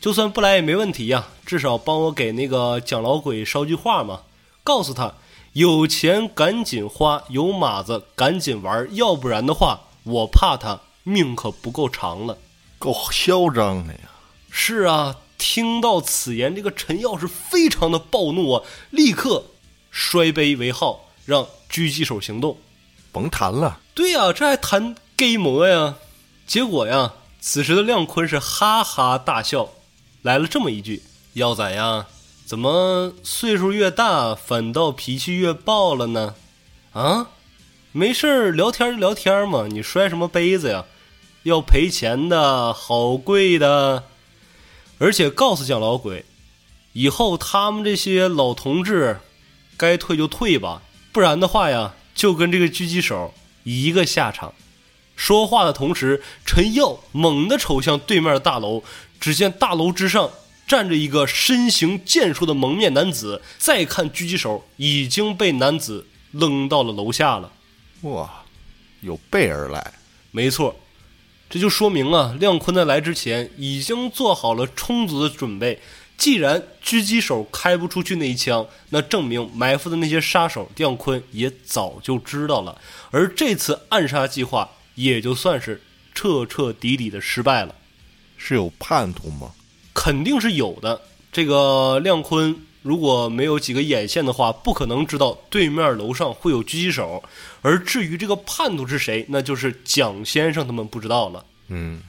[0.00, 4.20] 就算不来也没问题呀，至少帮我给那个蒋老鬼捎句话嘛，
[4.62, 5.14] 告诉他。”
[5.54, 12.38] 有钱赶紧花，有马子赶紧玩，要不然的话，我怕他命可不够长了。
[12.78, 14.00] 够嚣张的呀！
[14.50, 19.44] 是啊，听到此言，这个陈耀是非常的暴怒啊，立刻
[19.90, 22.58] 摔杯为号，让狙击手行动。
[23.12, 23.80] 甭谈了。
[23.94, 25.94] 对呀，这还谈 gay 模呀？
[26.46, 29.70] 结果呀，此时的亮坤是哈哈大笑，
[30.22, 31.02] 来了这么一句
[31.34, 32.06] ：“耀仔呀。”
[32.44, 36.34] 怎么岁数越大，反倒脾气越暴了呢？
[36.94, 37.28] 啊，
[37.92, 40.86] 没事儿聊天就聊天嘛，你摔什么杯子呀？
[41.42, 44.04] 要赔钱的，好贵的。
[44.98, 46.24] 而且告诉蒋老鬼，
[46.92, 49.20] 以后他们这些老同志，
[49.76, 50.82] 该退就退吧，
[51.12, 53.32] 不然的话呀，就跟这个狙击手
[53.64, 54.52] 一个下场。
[55.16, 58.82] 说话的同时，陈耀猛地瞅向对面的大楼，
[59.18, 60.30] 只见大楼之上。
[60.66, 67.50] 站着一个身形健硕的蒙面男子，再看狙击手已经被男子扔到了楼下了。
[68.02, 68.44] 哇，
[69.00, 69.94] 有备而来，
[70.30, 70.78] 没错，
[71.50, 75.80] 这就说明啊，亮坤在来之前已经做好了充足的准备。
[76.18, 82.76] 既然狙击手开不出去那一枪，那证明埋伏的那些杀手亮坤也早就知道了。
[83.10, 85.80] 而这次暗杀计划也就算是
[86.12, 87.74] 彻彻底底的失败了。
[88.36, 89.52] 是有叛徒吗？
[89.94, 91.00] 肯定是有的。
[91.30, 97.22] 这个亮坤如果没有几个眼线的话，不可能知道对面楼上会有狙击手。
[97.62, 101.44] 而至于这个叛徒是谁，那就是蒋先生他们不知道了。
[101.68, 102.00] 嗯。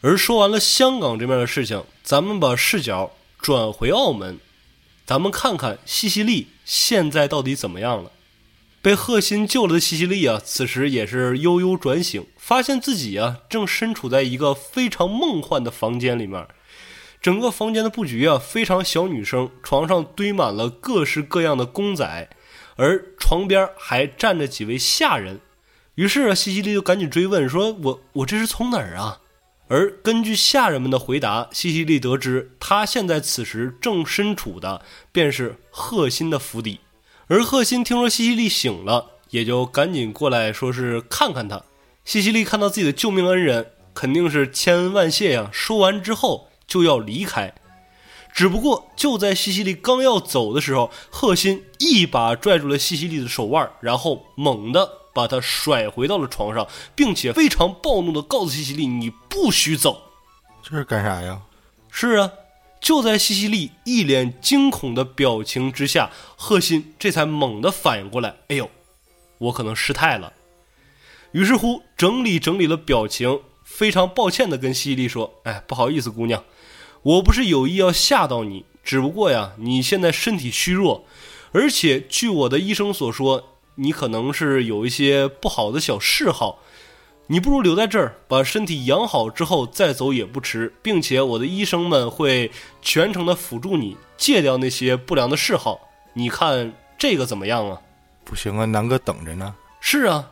[0.00, 3.10] 而说完了香港这边的事情，咱们把视角
[3.40, 4.38] 转回澳门，
[5.04, 8.12] 咱们看看西西利现在到底怎么样了。
[8.80, 16.46] 被贺新救了的西西利啊，此时也是悠悠转醒，发现自己啊正身处在一个非常梦幻的房间里面。
[17.20, 22.30] 整个房间的布局啊，非常小女生，床上堆满了各式各样的公仔，
[22.78, 25.40] 而床边还站着几位下人。
[25.96, 29.20] 于是啊，西西里就赶紧追问说：“我我这是从哪儿啊？”
[29.68, 34.80] 而根据下人们的回答，西西里得知他现在此时正身处的
[35.12, 36.80] 便是贺新的府邸。
[37.26, 41.62] 而贺新听说西西里醒了，也就赶紧过来说是看看他。
[42.06, 45.50] 西西里看到自己的救命恩人，肯定是千恩万谢呀。
[45.52, 46.48] 说完之后。
[46.68, 47.54] 就要离开，
[48.32, 60.02] 只不过就在西西里刚要走的时候，贺鑫一把拽住了西西里的手腕，然后猛地把他甩回到了床上，并且非常暴怒地告诉西西里：“你不许走。”
[60.62, 61.42] 这是干啥呀？
[61.90, 62.30] 是啊，
[62.80, 68.70] 就在西西里一脸惊恐的表情之下，贺鑫这才猛地反应过来：“哎呦，
[69.38, 70.32] 我可能失态了。”
[71.32, 76.44] 于是乎，整理整理了表情，非常抱歉的跟西西里说：“哎，不好意思，姑娘。”
[77.08, 81.06] 我不是有意要吓到你，只不过呀，你现在身体虚弱，
[81.52, 83.42] 而且据我的医生所说，
[83.76, 86.58] 你可能是有一些不好的小嗜好。
[87.28, 92.50] 你不如留在这儿，把身体养好之后再走也不迟，并且我的医生们会
[92.82, 95.80] 全程的辅助你戒掉那些不良的嗜好。
[96.12, 97.80] 你看这个怎么样啊？
[98.22, 99.54] 不行啊，南哥等着呢。
[99.80, 100.28] 是啊，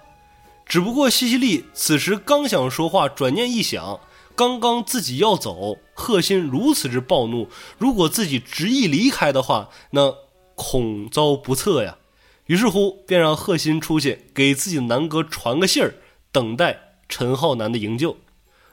[0.67, 3.99] 只不过西西利此时刚想说话，转念一想，
[4.37, 10.15] 刚刚自己要走，贺心如此之暴怒，如果自己执意离开的话，那
[10.55, 11.97] 恐遭不测呀。
[12.45, 15.95] 于是乎，便让贺心出去给自己南哥传个信儿，
[16.31, 16.83] 等待。
[17.09, 18.17] 陈浩南的营救，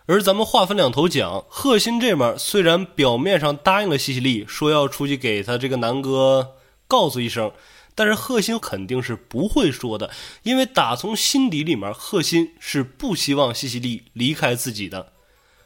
[0.08, 6.56] 而咱们话分两头讲，贺鑫这面虽然表面上答应了西西利，说要出去给他这个南哥
[6.88, 7.52] 告诉一声，
[7.94, 10.10] 但是贺鑫肯定是不会说的，
[10.42, 15.13] 因为打从心底里面，贺鑫是不希望西西利离开自己的。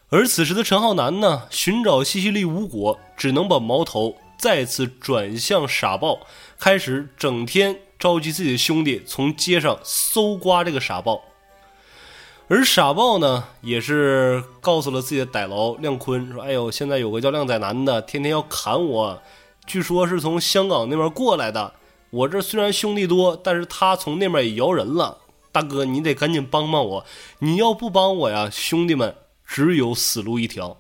[0.10, 6.20] 而此时的陈浩南呢，寻找西西利无果，只能把矛头再次转向傻豹，
[6.58, 11.24] 开始整天召集自己的兄弟从街上搜刮这个傻豹。
[12.48, 19.22] 而傻豹呢，也是告诉了自己的歹佬亮坤，说：“哎呦，现在有个叫靓仔男的，天天要砍我，
[19.66, 21.74] 据说是从香港那边过来的。
[22.12, 25.18] 我这虽然兄弟多，但是他从那边也摇人了。
[25.52, 27.06] 大哥，你得赶紧帮帮我，
[27.40, 29.14] 你要不帮我呀，兄弟们
[29.48, 30.78] 只有死路一条。”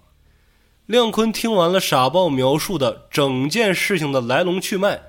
[0.86, 5.01] 亮坤听完了傻豹描述的整件事情的来龙去脉，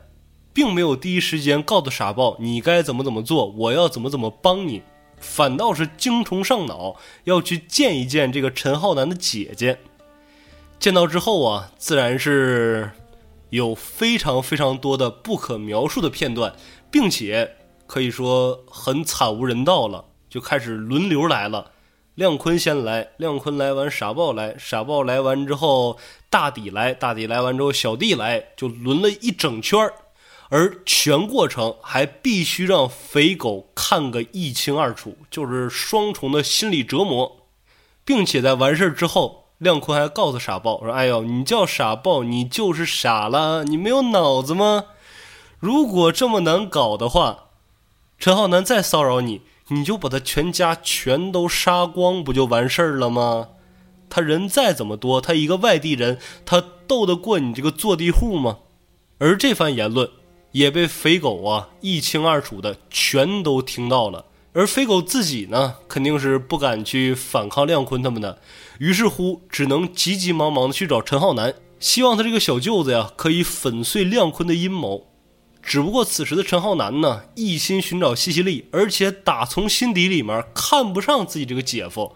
[0.52, 4.82] 并没有第一时间告诉傻豹你该怎么怎么做，我要怎么怎么帮你。
[5.20, 9.78] 反倒是精虫上脑，要去见一见这个陈浩南的姐姐。
[10.78, 12.90] 见到之后啊，自然是
[13.50, 16.54] 有非常非常多的不可描述的片段，
[16.90, 17.56] 并且
[17.86, 20.04] 可以说很惨无人道了。
[20.28, 21.72] 就开始轮流来了，
[22.18, 25.96] 亮坤先来，亮坤来完，傻豹来，傻豹来完之后，
[26.28, 29.94] 大底来，大底来完之后，小弟来，就轮了一整圈儿。
[30.48, 37.36] 而全过程还必须让肥狗看个一清二楚，就是双重的心理折磨，
[38.04, 44.86] 并且在完事儿之后，亮坤还告诉傻豹说：“哎呦，你叫傻豹，你就是傻了，你没有脑子吗？
[45.60, 47.50] 如果这么难搞的话，
[48.18, 53.48] 陈浩南再骚扰你，你就把他全家全都杀光，不就完事儿了吗？
[54.10, 58.58] 他人再怎么多，他一个外地人，他斗得过你这个坐地户吗？
[59.18, 60.10] 而这番言论。”
[60.52, 68.40] 也被肥狗啊一清二楚的全都听到了，而肥狗自己呢，肯定是不敢去反抗亮坤他们的，
[68.78, 75.06] 于是乎只能急急忙忙的去找陈浩南，希望他这个小舅子呀可以粉碎亮坤的阴谋。
[75.62, 82.14] 只不过此时的陈浩南呢，一心寻找西西利，而且打从心底里面看不上自己这个姐夫，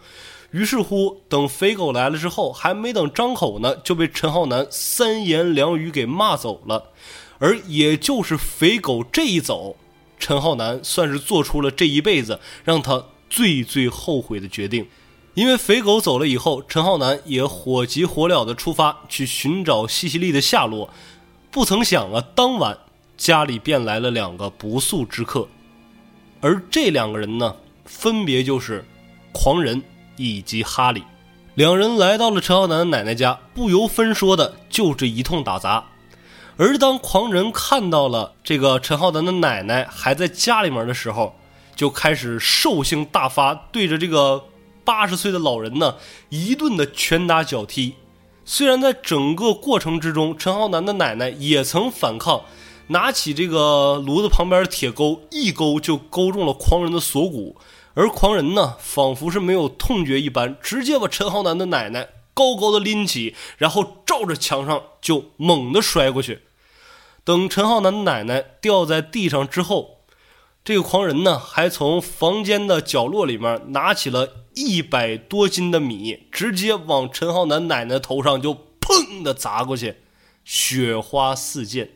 [0.52, 6.90] 于是乎等肥狗来了之后，还没等张口呢，就被陈浩南三言两语给骂走了。
[7.38, 9.76] 而也就是肥狗这一走，
[10.18, 14.86] 陈浩南算是做出了这一辈子让他最最后悔的决定。
[15.34, 20.90] 因为肥狗走了以后，陈浩南也火急火燎地出发去寻找西西利的下落。
[21.50, 22.78] 不曾想啊，当晚
[23.22, 25.46] 家里便来了两个不速之客，
[26.40, 27.54] 而这两个人呢，
[27.84, 28.84] 分别就是
[29.30, 29.80] 狂人
[30.16, 31.04] 以及哈利。
[31.54, 35.84] 两人来到了陈浩南的奶奶家，不由分说的就是一通打砸。
[36.56, 41.36] 而当狂人看到了这个陈浩南的奶奶还在家里面的时候，
[41.76, 44.46] 就开始兽性大发，对着这个
[44.82, 45.94] 八十岁的老人呢
[46.30, 47.94] 一顿的拳打脚踢。
[48.44, 52.42] 虽然在整个过程之中，陈浩南的奶奶也曾反抗，
[52.92, 57.56] 拿起这个炉子旁边的铁钩一勾就勾中了狂人的锁骨，
[57.94, 66.42] 而狂人呢仿佛是没有痛觉一般，直接把陈浩南的奶奶高高的拎起，然后照着墙上就猛地摔过去。
[67.24, 69.98] 等陈浩南的奶奶掉在地上之后，
[70.64, 79.96] 这个狂人呢，还从房间的角落里面拿起了一百多斤的米，直接往陈浩南奶奶头上就砰的砸过去，
[80.44, 81.90] 雪花四溅。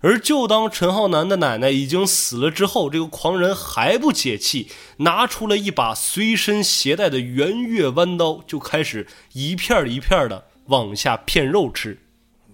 [0.00, 12.00] 而就当陈浩南的奶奶已经死了之后，这个狂人还不解气，拿出了一把随身携带的圆月弯刀，就开始一片一片的往下片肉吃。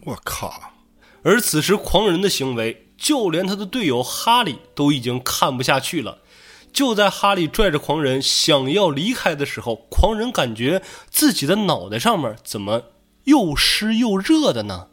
[0.05, 0.73] 我靠！
[1.23, 6.19] 而此时，狂人的行为，就连他的队友哈利都已经看不下去了。
[6.73, 12.85] 就在哈利拽着狂人想要离开的时候，狂人感觉自己的脑袋上面怎么
[13.25, 14.89] 又湿又热的呢？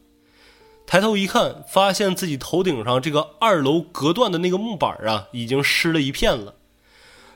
[0.92, 6.56] 抬头一看，发现自己头顶上这个二楼隔断的那个木板啊，已经湿了一片了。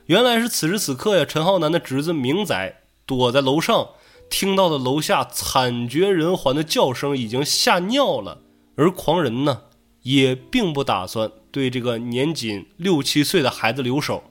[0.08, 3.91] 原来是此时此刻呀，陈浩南的侄子明仔躲在楼上，
[4.30, 8.39] 听到的楼下惨绝人寰的叫声已经吓尿了，
[8.76, 9.62] 而狂人呢，
[10.01, 14.26] 也并不打算对这个年仅六七岁的孩子留手。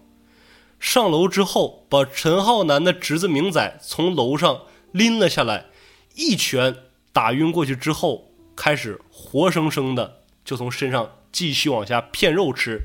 [0.78, 4.60] 上楼之后，把陈浩南的侄子明仔从楼上
[4.92, 5.68] 拎了下来，
[6.14, 6.76] 一拳
[7.10, 9.00] 打晕过去之后，开始
[9.34, 12.82] 活生生的就从身上继续往下片肉吃，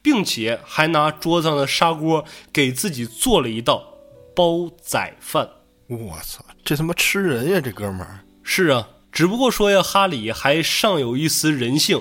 [0.00, 3.94] 并且还拿桌子上的砂锅给自己做了一道
[4.32, 5.50] 煲仔饭。
[5.88, 7.60] 我操，这他妈吃人呀！
[7.60, 12.00] 这哥们儿是啊，只不过说呀，哈里还尚有一丝人性。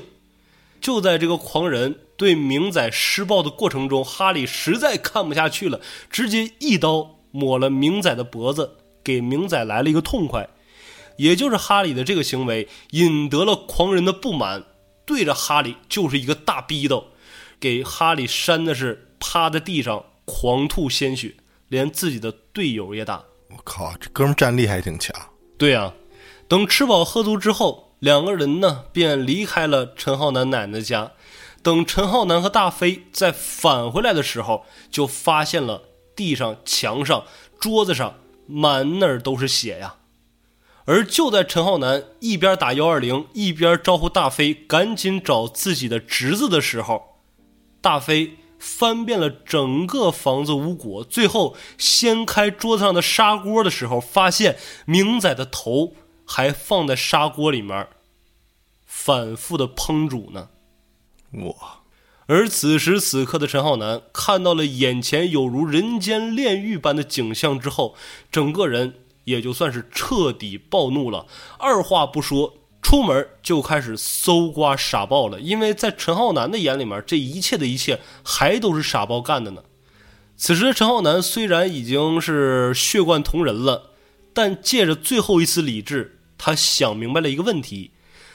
[0.79, 10.47] 就在这个狂人对明仔施暴的过程中，哈里实在看不下去了，直接一刀抹了明仔的脖子，给明仔来了一个痛快。
[11.22, 14.63] 也就是哈里的这个行为引得了狂人的不满，
[15.05, 17.09] 对着哈里就是一个大逼斗，
[17.59, 21.36] 给哈里扇的是趴在地上狂吐鲜血，
[21.67, 23.24] 连自己的队友也打。
[23.51, 25.15] 我靠，这哥们战力还挺强。
[25.59, 25.93] 对呀，
[26.47, 31.11] 等吃饱喝足之后，两个人呢便离开了陈浩南奶奶家。
[31.61, 35.84] 等陈浩南和大飞再返回来的时候，就发现了
[36.15, 37.26] 地上、墙上、
[37.59, 38.15] 桌子上
[38.47, 39.97] 满那儿都是血呀。
[40.86, 47.19] 而就在陈浩南一边打幺二零，一边招呼大飞赶紧找自己的侄子的时候，
[47.82, 48.38] 大飞。
[48.63, 54.55] 翻遍了整个房子无果，最后掀开桌子上的砂锅的时候，发现
[54.86, 55.95] 明仔的头
[56.27, 57.88] 还放在砂锅里面，
[58.86, 60.49] 反复的烹煮呢。
[61.32, 61.79] 哇！
[62.27, 67.95] 而此时此刻的陈浩南看到了眼前有如人间炼狱般的景象之后，
[68.32, 71.26] 整个人也就算是彻底暴怒了，
[71.57, 72.55] 二话不说。
[72.82, 79.61] 出门就开始搜刮傻豹了，因为在陈浩南的眼里面，这一切的一切还都是傻豹干的呢。
[80.36, 83.91] 此时的陈浩南虽然已经是血贯同人了，
[84.34, 87.91] 但借着最后一丝理智，他想明白了一个问题：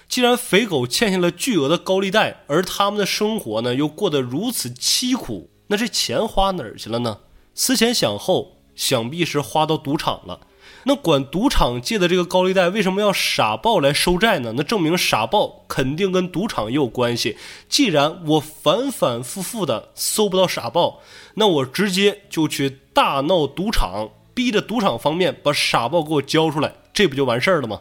[0.08, 7.18] 既然肥狗欠下了巨额的高利贷，而他们的生活呢又过得如此凄苦，那这钱花哪儿去了呢？
[7.52, 10.45] 思前想后，想必是花到赌场了。
[10.88, 14.54] 那管赌场借的这个高利贷，为什么要傻豹来收债呢？
[14.56, 17.36] 那证明傻豹肯定跟赌场也有关系。
[17.68, 21.00] 既然我反反复复的搜不到傻豹，
[21.34, 27.80] 那我直接就去大闹赌场，逼着赌场方面把傻豹给我交出来，这不就完事儿了吗？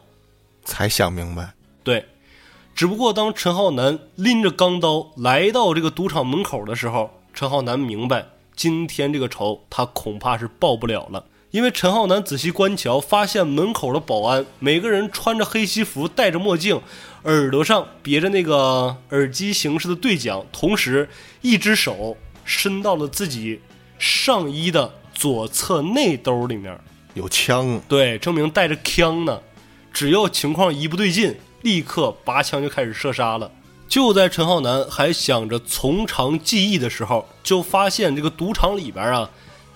[0.64, 1.54] 才想明白，
[1.84, 2.06] 对。
[2.74, 8.26] 只不过当陈浩南拎着钢刀来到这个赌场门口的时候，陈浩南明白，
[8.56, 11.24] 今天这个仇他恐怕是报不了了。
[11.56, 16.82] 因为陈浩南仔细观瞧，发现门口的保安每个人穿着黑西服，戴着墨镜，
[17.24, 21.08] 耳朵上别着那个耳机形式的对讲，同时
[21.40, 23.62] 一只手伸到了自己
[23.98, 26.78] 上衣的左侧内兜里面，
[27.14, 29.40] 有枪，对，证明带着枪呢。
[29.94, 33.50] 只要情况一不对劲，立刻拔枪就开始射杀了。
[33.88, 39.30] 就在陈浩南还想着从长计议的时候，就发现这个赌场里边啊。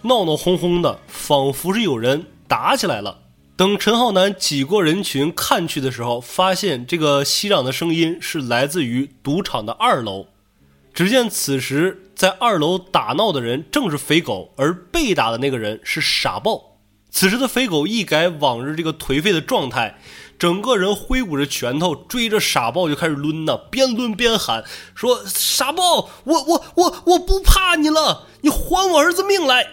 [0.03, 3.19] 闹闹哄哄的，仿佛是有人打起来了。
[3.57, 10.27] 等陈浩南挤过人群看去的时候，发现这个熙攘的声音是来自于赌场的二楼。
[10.93, 16.77] 只见此时在二楼打闹的人正是肥狗，而被打的那个人是傻豹。
[17.11, 19.99] 此时的肥狗一改往日这个颓废的状态，
[20.37, 24.63] 整个人挥舞着拳头追着傻豹就开始抡呐，边抡边喊
[24.95, 29.67] 说：“傻豹，我我我我不怕你了，你还我儿子命来！”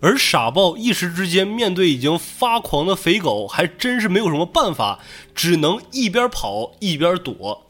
[0.00, 5.00] 而傻豹一时之间面对已经发狂的肥狗，还真是没有什么办法，
[5.34, 7.66] 只能一边跑一边躲。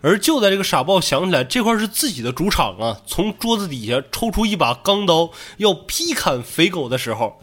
[0.00, 7.40] 而就在这个傻豹想起来这块是自己的主场啊，从桌子底下抽出一把钢刀要劈砍肥狗的时候，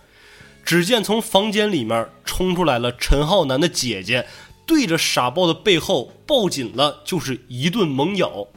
[0.64, 4.26] 只见从房间里面冲出来了陈浩南的姐姐，
[4.66, 8.48] 对着傻豹的背后抱紧了，就是一顿猛咬。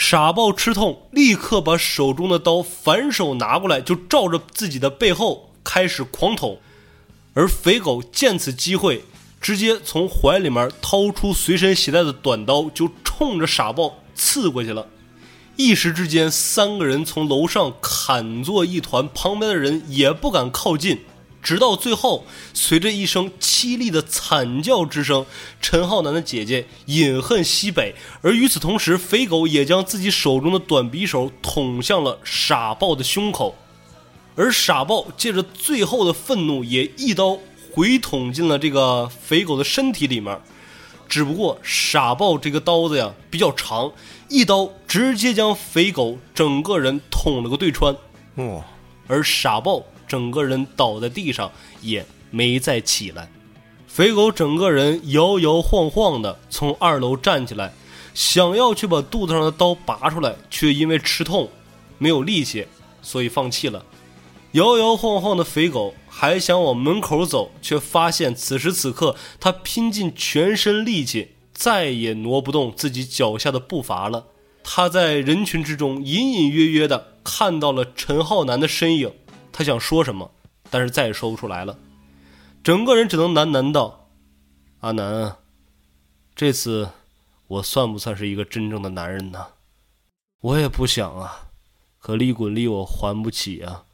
[0.00, 6.56] 傻豹吃痛，立刻把手中的刀反手拿过来，就照着自己的背后开始狂捅。
[7.34, 9.02] 而肥狗见此机会，
[9.40, 14.86] 直接从怀里面掏出随身携带的短刀，就冲着傻豹刺过去了。
[15.56, 21.00] 一时之间，三个人从楼上砍作一团，旁边的人也不敢靠近。
[21.48, 25.24] 直到最后，随着一声凄厉的惨叫之声，
[25.62, 33.56] 陈浩南的姐姐饮恨西北，而与此同时，肥狗也将自己手中的短匕首捅向了傻豹的胸口，
[34.36, 37.38] 而傻豹借着最后的愤怒，也一刀
[37.72, 40.38] 回捅进了这个肥狗的身体里面。
[41.08, 43.90] 只不过傻豹这个刀子呀比较长，
[44.28, 47.96] 一刀直接将肥狗整个人捅了个对穿。
[48.34, 48.62] 哇！
[49.06, 49.82] 而傻豹。
[50.08, 51.52] 整个人倒在地上，
[51.82, 53.30] 也没再起来。
[53.86, 57.72] 肥狗整个人摇摇晃晃的从二楼站起来，
[58.14, 61.48] 想要去把肚子上的刀拔出来，却因为吃痛
[61.98, 62.66] 没有力气，
[63.02, 63.84] 所以放弃了。
[64.52, 74.26] 摇摇晃晃的肥狗还想往门口走，却发现此时此刻他拼尽全身力气，再也挪不动自己脚下的步伐了。
[74.64, 79.12] 他在人群之中隐隐约约的看到了陈浩南的身影，
[79.58, 80.30] 他想说什么，
[80.70, 81.76] 但是再也说不出来了，
[82.62, 84.08] 整个人只能喃喃道
[84.78, 85.36] ：“阿南，
[86.36, 86.88] 这次
[87.48, 89.48] 我算不算是一个真正的男人呢？
[90.42, 91.50] 我也不想啊，
[91.98, 93.86] 可利滚利我还不起啊。”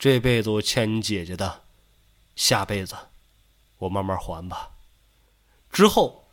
[0.00, 1.60] 这辈子我欠你姐姐的，
[2.34, 2.96] 下辈子
[3.80, 4.70] 我慢慢还吧。
[5.70, 6.24] 之后，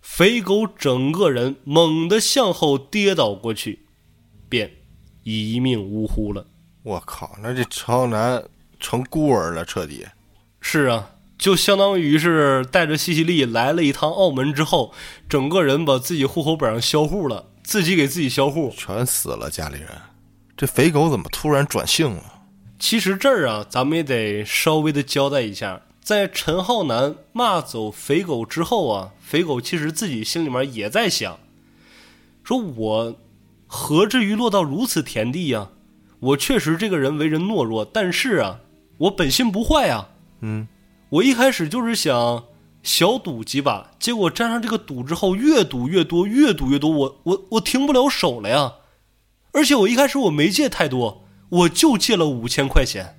[0.00, 3.88] 肥狗整个人猛地向后跌倒过去，
[4.48, 4.76] 便
[5.24, 6.46] 一命呜呼了。
[6.82, 8.42] 我靠，那这陈浩南
[8.80, 10.06] 成孤儿了，彻底。
[10.60, 14.92] 是啊，就相当于是带着西西利来了一趟澳门之后，
[15.28, 19.88] 整个人把自己户口本上销户了，自己给自己销户，全死了家里人。
[20.56, 22.24] 这肥狗怎么突然转性了？
[22.78, 31.38] 其实这儿啊，咱们也得稍微的交代一下，在陈浩南骂走肥狗之后啊，肥狗其实自己心里面也在想，
[32.42, 33.16] 说我
[33.66, 35.68] 何至于落到如此田地呀？
[36.20, 38.60] 我确实这个人为人懦弱，但是啊，
[38.98, 40.08] 我本心不坏啊。
[40.40, 40.68] 嗯，
[41.10, 42.44] 我一开始就是想
[42.82, 48.74] 小赌几把，结果沾上这个赌之后，越赌越多，越赌越多，我我我停不了手了呀。
[49.52, 51.24] 而且我一开始我没借太多。
[51.50, 53.18] 我就借了五千块钱，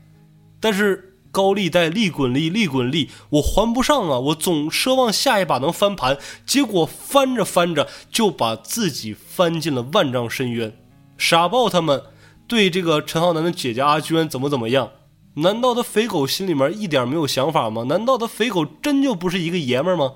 [0.60, 4.20] 但是高利贷利滚利，利滚利，我还不上啊！
[4.20, 10.72] 我总奢望下一把能翻盘，结果翻着翻着就把自己翻进了万丈深渊。
[11.18, 12.04] 傻豹他们
[12.50, 14.92] 对这个陈浩南的姐姐阿娟怎么怎么样？
[15.36, 17.84] 难道他肥狗心里面一点没有想法吗？
[17.84, 20.16] 难道他肥狗真就不是一个爷们儿吗？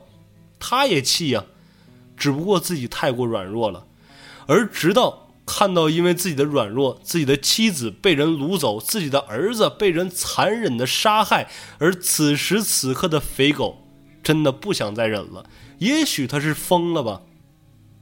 [0.60, 1.46] 他也气呀，
[2.18, 3.86] 只不过自己太过软弱了，
[4.48, 5.20] 而直到。
[5.46, 13.86] 看到因为自己的软弱，自己的妻子被人掳走，自己的儿子被人残忍的杀害，而此时此刻的肥狗
[14.24, 15.46] 真的不想再忍了。
[15.80, 17.24] 也许他是疯了吧，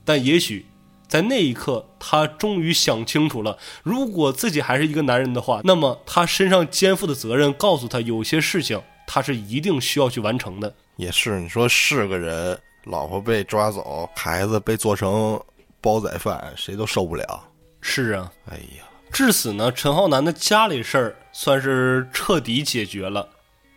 [0.06, 0.68] 但也许
[1.12, 10.74] 在那一刻，他终于想清楚了：如果自己还是一个男人的话，那么他身上肩负的责任告诉他，有些事情他是一定需要去完成的。
[10.96, 15.38] 也是，你说是个人，老婆被抓走，孩子被做成。
[15.82, 17.44] 煲仔饭谁都受不了。
[17.82, 23.28] 是啊，哎呀，至此呢，陈浩南的家里事儿算是彻底解决了。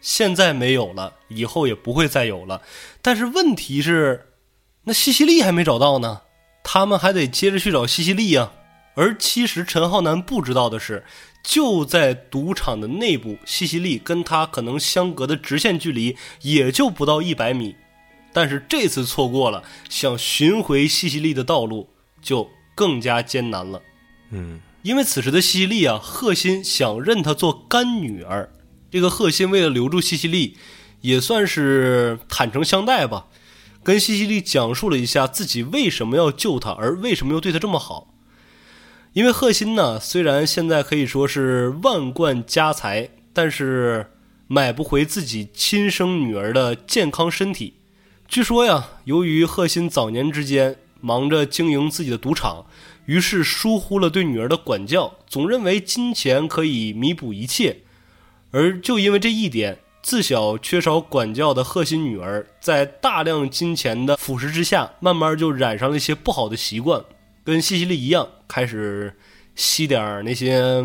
[0.00, 2.62] 现在没有了，以后也不会再有了。
[3.02, 4.26] 但是问题是，
[4.84, 6.20] 那西西利还没找到呢，
[6.64, 8.50] 他们还得接着去找西西利呀。
[8.94, 11.04] 而其实陈浩南不知道的是，
[11.44, 17.76] 就在赌场的内部，西西利跟他可能相隔的直线距离也就不到一百米。
[18.32, 21.90] 但是这次错过了，想寻回西西利的道路。
[22.24, 23.82] 就更加艰难了，
[24.30, 28.50] 嗯，因为此时的西西利啊，贺新想认她做干女儿。
[28.90, 30.56] 这个贺新为了留住西西利，
[31.02, 33.26] 也算是坦诚相待吧，
[33.84, 38.14] 跟西西利讲述了一下自己为什么要救她，而为什么又对她这么好。
[39.12, 44.10] 因为贺新呢，虽然现在可以说是万贯家财，但是
[44.48, 47.74] 买不回自己亲生女儿的健康身体。
[48.26, 50.78] 据说呀，由于贺新早年之间。
[51.00, 52.64] 忙着经营自己的赌场，
[53.04, 57.82] 于是疏忽了对女儿的管教，总认为金钱可以弥补一切，
[58.52, 67.02] 而就因为这一点，自小缺少管教的贺新女儿，在大量金钱的腐蚀之下，慢慢就染上了一些不好的习惯，
[67.42, 69.16] 跟西西莉一样，开始
[69.54, 70.84] 吸点那些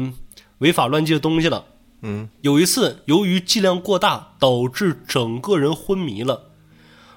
[0.59, 1.65] 违法乱纪的东西了。
[2.01, 6.51] 嗯，有一次，由于剂量过大，导致整个人昏迷了。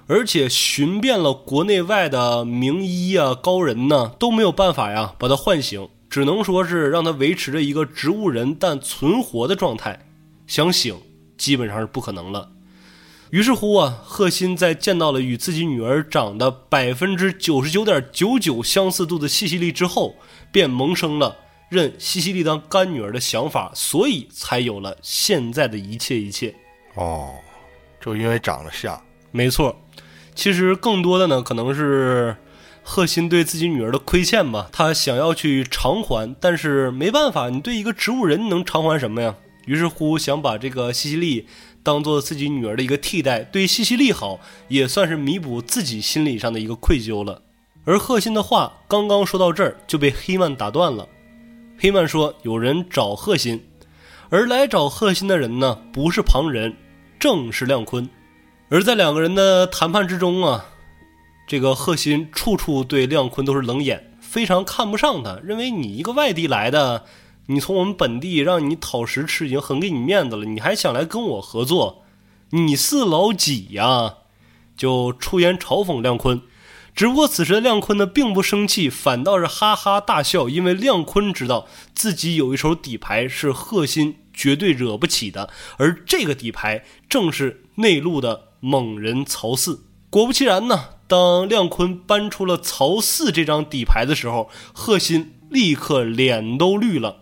[0.09, 10.05] 而且寻遍了国内外的名医啊、高人呢，都没有办法呀把他唤醒，只能说是让他维持着一个植物人但存活的状态，
[10.49, 11.01] 想醒
[11.43, 12.51] 基本上是不可能了。
[13.31, 20.15] 于是乎啊，贺新在见到了与自己女儿长得百分之九十九点九九相似度的西西莉之后，
[20.53, 21.37] 便萌生了
[21.69, 26.55] 认西西莉当干女儿的想法，所以才有了现在的一切一切。
[26.95, 27.31] 哦，
[28.01, 29.03] 就因为长得像。
[29.33, 29.75] 没错，
[30.37, 32.37] 其实更多的呢，可能是
[32.85, 34.69] 贺新对自己女儿的亏欠吧。
[34.71, 39.35] 他想要去偿还，但是没办法，你对一个植物人能偿还什么呀？
[39.67, 41.47] 于是乎，想把这个西西利
[41.83, 47.43] 当做自己女儿的一个替代，对西西利好，也算是弥补自己心理上的一个愧疚了。
[47.85, 51.09] 而贺新的话刚刚说到这儿，就被黑曼打断了。
[51.79, 53.61] 黑曼说：“有人找贺新，
[54.31, 56.77] 而来找贺新的人呢，不是旁人，
[57.19, 58.09] 正是亮坤。
[58.69, 60.67] 而在两个人的谈判之中啊，
[61.47, 67.05] 这个贺新处处对亮坤都是冷眼，非常看不上他，认为你一个外地来的，
[67.47, 72.05] 你从我们本地让你讨食吃已经很给你面子了，你还想来跟我合作，
[72.51, 74.15] 你是老几呀？
[74.77, 76.41] 就出言嘲讽亮坤。
[76.95, 89.85] 只不过此时的亮坤呢，并不生气，反倒是哈哈大笑，因为亮坤知道自己有一手底牌是贺新绝对惹不起的，而这个底牌正是内陆的猛人曹四。
[90.11, 97.22] 果不其然呢，当亮坤搬出了曹四这张底牌的时候，贺新立刻脸都绿了，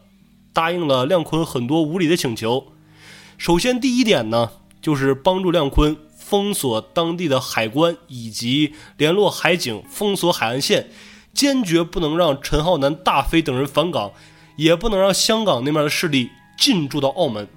[0.53, 2.73] 答应了亮坤很多无理的请求。
[3.39, 4.51] 首先第一点呢，
[4.83, 5.97] 就是帮助亮坤。
[6.19, 10.89] 封锁当地的海关，以及联络海警，封锁海岸线，
[11.35, 14.13] 坚决不能让陈浩南、大飞等人返港，
[14.55, 17.49] 也不能让香港那边的势力进驻到澳门。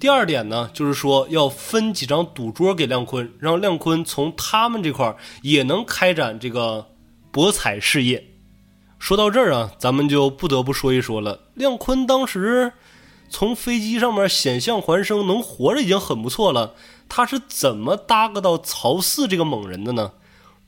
[0.00, 6.86] 第二点呢，就是说要分几张赌桌给亮坤，让亮坤从他们这块也能开展这个
[7.30, 8.35] 博彩事业。
[8.98, 12.72] 说到这儿啊，咱们就不得不说一说了，亮坤当时
[13.28, 16.74] 从飞机上面险象环生，能活着已经很不错了。
[17.08, 20.12] 他是怎么搭个到曹四这个猛人的呢？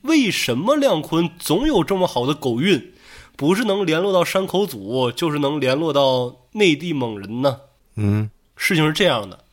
[0.03, 2.93] 为什么亮坤总有这么好的狗运，
[3.35, 7.59] 不是能联络到山口组，就是能联络到内地猛人呢？
[7.95, 9.43] 嗯，事情是这样的，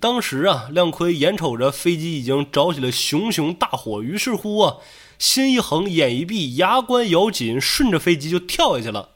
[0.00, 4.76] 当时啊，亮坤眼瞅着飞机已经着起了熊熊大火，于是乎啊，
[5.18, 9.10] 心一横，眼一闭，牙关咬紧，顺着飞机就跳下去了。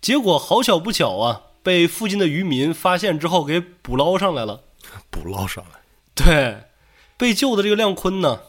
[0.00, 4.64] 结果好巧不巧啊，被附近的渔民发现之后给捕捞上来了，
[5.10, 5.80] 捕捞上来。
[6.14, 6.64] 对，
[7.16, 8.40] 被救的这个亮坤呢，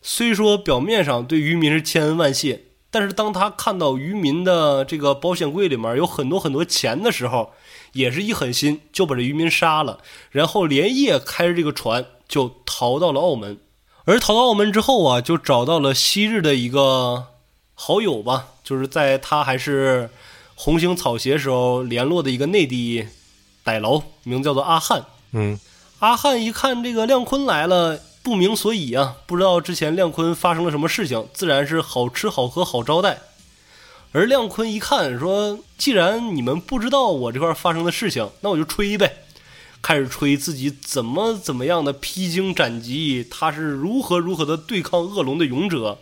[0.00, 7.52] 虽说表面上对渔民是千恩万谢，但是当他看到渔民的这个保险柜里面有很多很多钱的时候，
[7.92, 9.98] 也是一狠心就把这渔民杀了，
[10.30, 13.58] 然后连夜开着这个船就逃到了澳门。
[14.04, 17.26] 而逃到澳门之后啊，就找到了昔日的一个
[17.74, 20.10] 好友吧，就是在他还是
[20.54, 23.06] 红星草鞋时候联络的一个内地
[23.64, 25.04] 歹佬，名字叫做阿汉。
[25.32, 25.58] 嗯。
[26.00, 33.18] 阿汉一看这个亮坤来了，不明所以啊，不知道之前亮坤发生了什么事情，自然是好吃好喝好招待。
[34.12, 39.24] 而亮坤一看说：“既然你们不知道我这块发生的事情，那我就吹呗。”
[39.80, 45.98] 开始吹自己怎么怎么样的披荆斩棘，他是如何如何的对抗恶龙的勇者。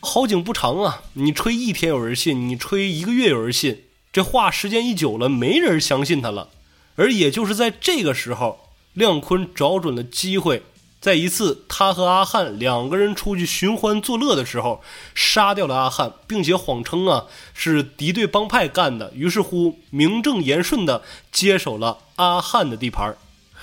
[0.00, 6.50] 好景不长啊，你吹一天有人信，你吹一个月有人信，这话时间一久了，没人相信他了。
[6.96, 8.60] 而也就是在这个时候。
[8.94, 10.60] 亮坤找准了机会，
[11.00, 14.82] 在一次他和阿汉两个人出去寻欢作乐的时候，
[15.14, 19.12] 杀掉了阿汉，并且谎称啊是敌对帮派干的。
[19.14, 23.16] 于是乎，名正言顺的接手了阿汉的地盘。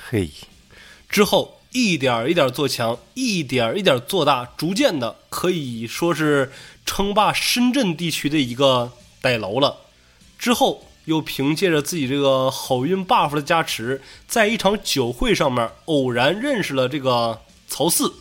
[0.10, 0.30] 嘿，
[1.10, 6.54] 之后一点一点做强，一点一点做大，逐渐的可以说是
[6.86, 9.78] 称霸深圳地区的一个歹楼了。
[10.40, 10.88] 之后。
[11.06, 18.14] 又凭借着自己这个好运 buff 的加持，在一场酒会上面偶然认识了这个曹四，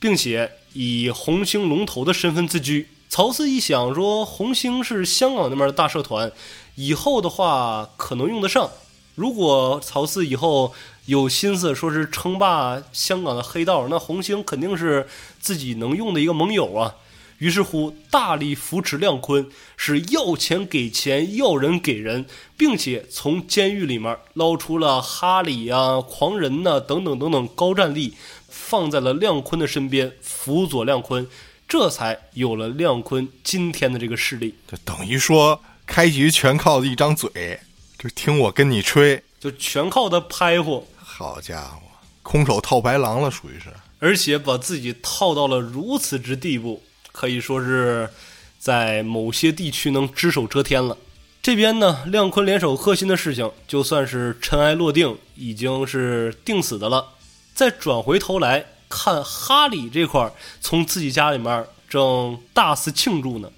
[0.00, 2.88] 并且以红星龙头的身份自居。
[3.08, 6.32] 曹四一想说，红星是香港那边的大社团，
[6.74, 8.70] 以后的话可能用得上。
[9.14, 10.74] 如果曹四以后
[11.06, 15.06] 有心思说是称霸香港的黑道，那红星肯定是
[15.38, 16.96] 自己能用的一个盟友啊。
[17.38, 22.24] 于是乎，大力扶持亮坤，是要钱给钱，要人给人，
[22.56, 28.14] 并且从监狱里面捞出了哈里啊、狂人呐等等等等高战力，
[28.48, 31.26] 放在了亮坤的身边，辅佐亮坤，
[31.68, 34.54] 这才有了亮坤今天的这个势力。
[34.68, 37.60] 就等于说，开局全靠一张嘴，
[37.98, 40.86] 就听我跟你吹，就全靠他拍乎。
[40.96, 41.80] 好家伙，
[42.22, 43.66] 空手套白狼了，属于是，
[43.98, 46.82] 而且把自己套到了如此之地步。
[47.14, 48.10] 可以说是
[48.58, 50.98] 在某些地区能只手遮天了。
[51.40, 57.10] 这边呢，亮坤联手贺新的事情就算是尘埃落定，已经是定死的了。
[57.54, 63.48] 再转回头来看哈里这块，从自己家里面正大肆庆祝呢。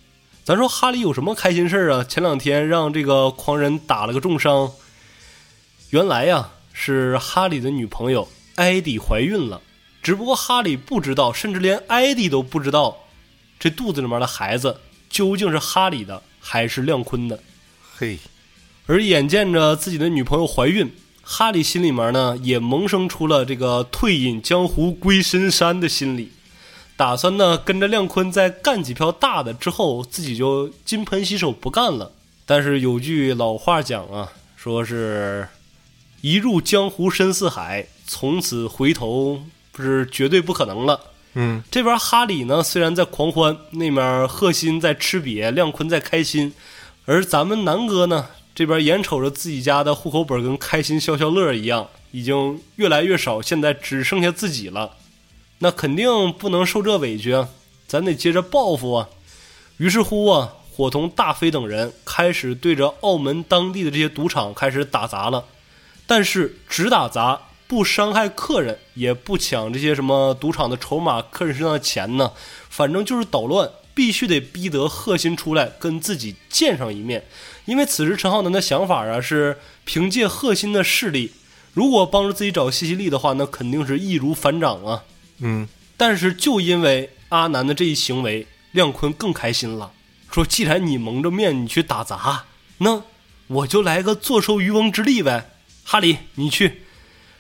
[0.45, 2.05] 咱说哈里有什么开心事儿啊？
[2.05, 4.71] 前两天让这个狂人打了个重伤。
[5.91, 9.63] 原来呀，是哈里的女朋友艾迪怀孕了，
[10.03, 13.06] 只不过哈里不知道，甚至连艾迪都不知道。
[13.59, 17.41] 这肚子里面的孩子究竟是哈里的还是亮坤的？
[17.97, 18.19] 嘿，
[18.87, 20.93] 而眼见着自己的女朋友怀孕，
[21.23, 26.33] 哈里心里面呢也萌生出了这个退隐江湖归深山的心理，
[26.97, 32.13] 打算呢跟着亮坤再干几票大的之后，自己就金盆洗手不干了。
[32.45, 35.49] 但是有句老话讲啊，说是
[36.21, 39.43] 一入江湖深似海，从此回头
[39.73, 41.01] 不是绝对不可能了。
[41.39, 46.55] 嗯，这边哈里呢，虽然在狂欢，那面贺新在吃瘪，亮坤在开心，
[47.05, 54.93] 而咱们南哥呢，这边眼瞅着自己家的户口本跟开心消消乐一样，已经越来越少，现在只剩下自己了，
[55.59, 57.51] 那肯定不能受这委屈啊，
[57.87, 59.11] 咱得接着报复啊。
[59.77, 65.45] 于是乎啊，伙同大飞等人开始对着澳门当地的这些赌场开始打砸了，
[66.07, 67.43] 但是只打砸。
[67.67, 72.33] 不伤害客人，也不抢这些什么赌场的筹码、客人身上的钱呢，
[72.71, 77.25] 反正就是捣乱，必须得逼得贺新出来跟自己见上一面。
[77.65, 81.33] 因为此时陈浩南的想法啊是凭借贺新的势力，
[81.73, 85.03] 如果帮着自己找吸引力的话，那肯定是易如反掌啊。
[85.39, 89.91] 嗯，但是就因为阿南的这一行为，亮坤更开心了，
[90.31, 92.45] 说既然你蒙着面你去打砸，
[92.79, 93.03] 那
[93.49, 95.51] 我就来个坐收渔翁之利呗。
[95.83, 96.83] 哈里，你去。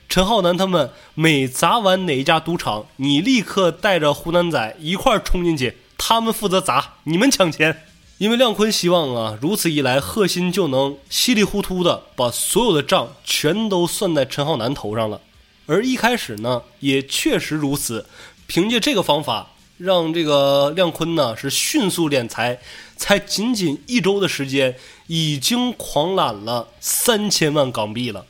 [0.09, 7.83] 陈浩南他们每砸完哪一家赌场，你立刻带着湖南仔一块儿冲进去，他们负责砸，你们抢钱。
[8.19, 15.21] 因为亮坤希望啊，如此一来，贺新就能稀里糊涂的把所有的账全都算在陈浩南头上了。
[15.67, 18.07] 而一开始呢，也确实如此。
[18.47, 22.59] 凭借这个方法，让这个亮坤呢是迅速敛财，
[22.97, 24.77] 才仅仅一周的时间，
[25.09, 28.25] 已经狂揽了三千万港币了。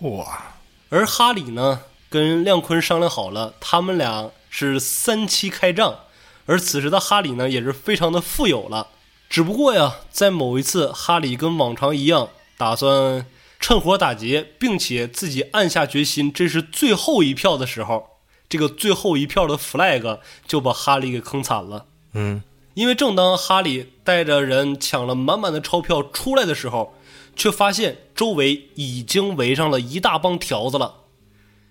[0.00, 0.24] 嚯！
[0.90, 6.00] 而哈里呢，跟亮坤商量好了，他们俩是三七开仗。
[6.46, 8.88] 而此时的哈里呢，也是非常的富有了。
[9.28, 13.26] 只不过呀，在某一次，哈里跟往常一样，打算
[13.58, 18.06] 趁火打劫，并且自己暗下决心，这是最后一票的时候，
[18.48, 21.86] 这个最后一票的 flag 就把哈里给坑惨了。
[22.12, 22.42] 嗯，
[22.74, 26.94] 因为正当哈里带着人抢了满满的钞票出来的时候。
[27.36, 30.94] 却发现周围已经围上了一大帮条子了，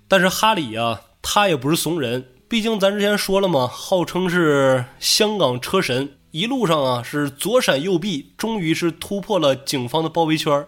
[0.07, 10.65] 但是哈里啊，他也不是怂人，毕竟咱之前说了嘛，号称是香港车神，一路上啊是左闪右避，终于是突破了警方的包围圈。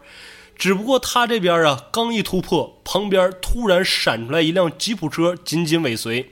[0.57, 6.31] 只不过他这边啊，刚一突破，旁边突然闪出来一辆吉普车，紧紧尾随，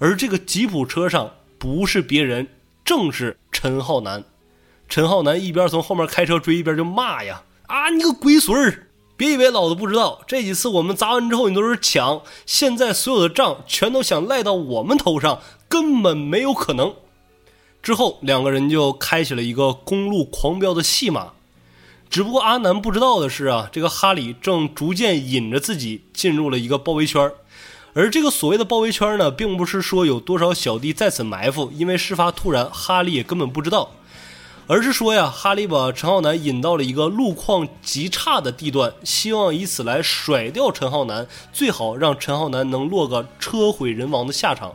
[0.00, 2.48] 而这个吉普车上不是别人，
[2.84, 4.24] 正是陈浩南。
[4.88, 7.44] 陈浩南一边从后面开车追，一边就骂呀。
[7.72, 8.88] 啊，你个龟孙儿！
[9.16, 16.92] 别以为老子不知道，这几次我们砸完之后你都是抢，现在所有的账全都想赖到我们头上，根本没有可能。
[17.82, 21.32] 之后两个人就开启了一个公路狂飙的戏码。
[22.10, 27.32] 只不过阿南不知道的是啊，这个哈里正逐渐引着自己进入了一个包围圈，
[27.94, 33.92] 而这个所谓的包围圈呢，并不是说有多少小弟在此埋伏，因为事发突然，哈里也根本不知道。
[34.72, 44.72] 而是说呀，哈利把陈浩南引到了一个路况极差的地段，希望以此来甩掉陈浩南，最好让陈浩南能落个车毁人亡的下场。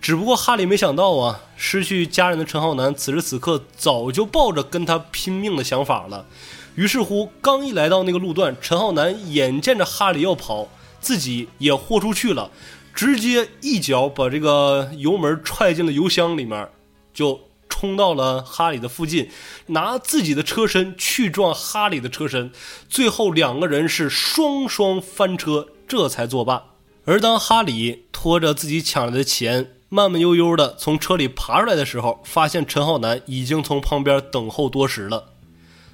[0.00, 6.26] 只不过哈利没想到啊，失去家人的陈浩南此时此刻早就抱着跟他拼命的想法了。
[6.74, 10.66] 于是乎，刚一来到那个路段，陈浩南眼见着哈利要跑，
[11.00, 12.50] 自己也豁出去了，
[12.92, 16.68] 直接一脚把这个油门踹进了油箱里面，
[17.14, 17.38] 就。
[17.68, 19.30] 冲到了哈里的附近，
[19.66, 22.50] 拿自己的车身去撞哈里的车身，
[22.88, 26.64] 最后两个人是双双翻车，这才作罢。
[27.04, 35.32] 而当哈里拖着自己抢来的钱，慢慢悠悠的从车里爬出来的时候，发现陈浩南已经从旁边等候多时了。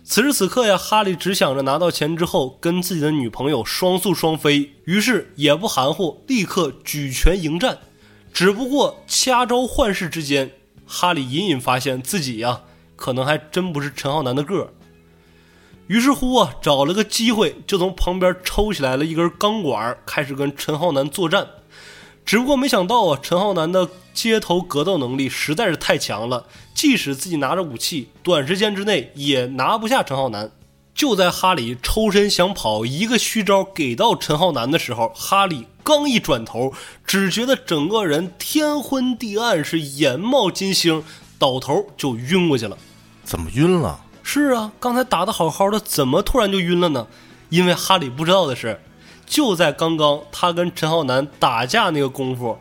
[0.05, 7.79] 此时此刻呀，哈里只想着拿到钱之后跟自己的女朋友双宿双飞，于是也不含糊，立刻举拳迎战。
[8.33, 10.51] 只不过掐招换式之间。
[10.95, 12.61] 哈里隐隐发现自己呀，
[12.97, 14.69] 可能还真不是陈浩南的个儿。
[15.87, 21.49] 于是乎啊，找了个机会，就从旁边抽起来了一根钢管，开始跟陈浩南作战。
[22.27, 30.51] 只不过没想到啊，陈浩南的街头格斗能力实在是太强了，即使自己拿着武器，短时间之内也拿不下陈浩南。
[30.95, 35.67] 就在哈里抽身想跑，一个虚招给到陈浩南的时候，哈里。
[35.85, 36.73] 刚一转头，
[37.05, 41.03] 只觉得整个人天昏地暗，是眼冒金星，
[41.41, 42.79] 倒头就晕过去了。
[43.25, 44.01] 怎么晕了？
[44.23, 47.09] 是啊，刚才打的好好的，怎么突然就晕了呢？
[47.49, 48.81] 因为哈里不知道的是，
[49.27, 52.57] 就在刚刚他跟陈浩南打架那个功夫，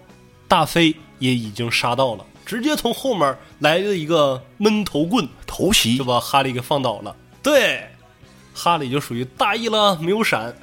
[0.47, 7.15] 大飞也已经杀到了，直接从后面来了一个闷头棍偷袭，就把哈利给放倒了。
[7.43, 7.87] 对，
[8.53, 10.55] 哈里就属于大意了，没有闪。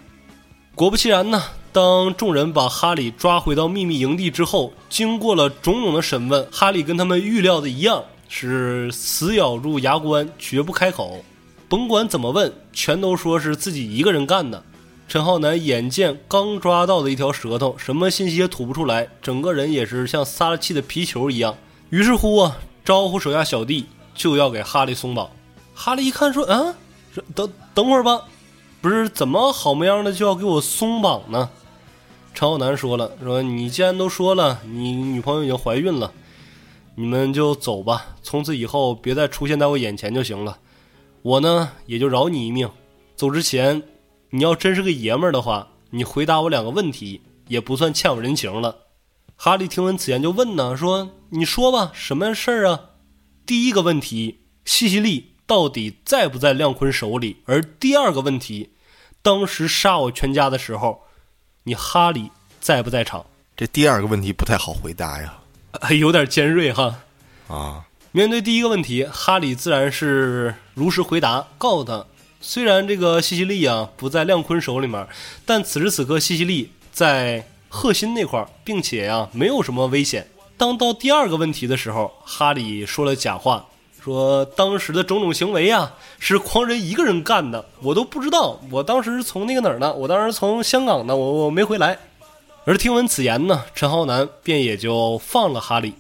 [0.74, 1.42] 果不其然呢。
[1.70, 11.22] 当众人把哈里抓回到秘密营地之后，经过了种种的审问，哈里跟他们预料的一样，是死咬住牙关，绝不开口。
[11.68, 14.64] 甭管怎么问，全都说是自己一个人干的。
[15.06, 21.54] 陈浩南眼见刚抓到的一条舌头，什么信息也吐不出来，整个人也是像撒了气的皮球一样。
[21.90, 25.30] 于是乎啊，招呼手下小弟就要给哈利松绑。
[25.74, 26.74] 哈利一看说：“嗯啊，
[27.34, 27.48] 等
[27.78, 28.24] 等会儿吧，
[28.80, 31.48] 不是怎么好模样的就要给我松绑呢？”
[32.34, 36.12] 陈浩南说了：“说你既然都说了，你女朋友已经怀孕了，
[36.96, 40.58] 你们就走吧，从此以后别再出现在我眼前就行了。
[41.22, 42.68] 我呢也就饶你一命。
[43.14, 43.80] 走之前。”
[44.30, 48.76] 你要真是个爷们儿的话，你回答我两个问题，也不算欠我人情了。
[49.36, 52.90] 哈利听闻此言就问呢，说：“你说吧，什么事儿啊？”
[53.46, 57.38] 第一个问题，西西利到底在不在亮坤手里？
[57.46, 58.68] 而第二个问题，
[59.22, 61.04] 当时杀我全家的时候，
[61.64, 62.30] 你哈里
[62.60, 63.24] 在不在场？
[63.56, 65.38] 这第二个问题不太好回答呀，
[65.98, 67.00] 有点尖锐哈。
[67.48, 72.04] 啊，面对第一个问题，哈里自然是如实回答，告诉他。
[72.42, 75.08] 虽然这个西西利啊不在亮坤手里面，
[75.46, 80.28] 但此时此刻西西利在赫辛那块儿，并且呀没有什么危险。
[80.58, 83.66] 当到第二个问题的时候，哈里说了假话，
[84.08, 88.58] 说当时的种种行为啊是狂人一个人干的，我都不知道。
[88.70, 89.92] 我当时从那个哪儿呢？
[89.92, 91.98] 我当时从香港呢，我我没回来。
[92.64, 95.92] 而听闻此言呢，陈浩南便也就放了哈利。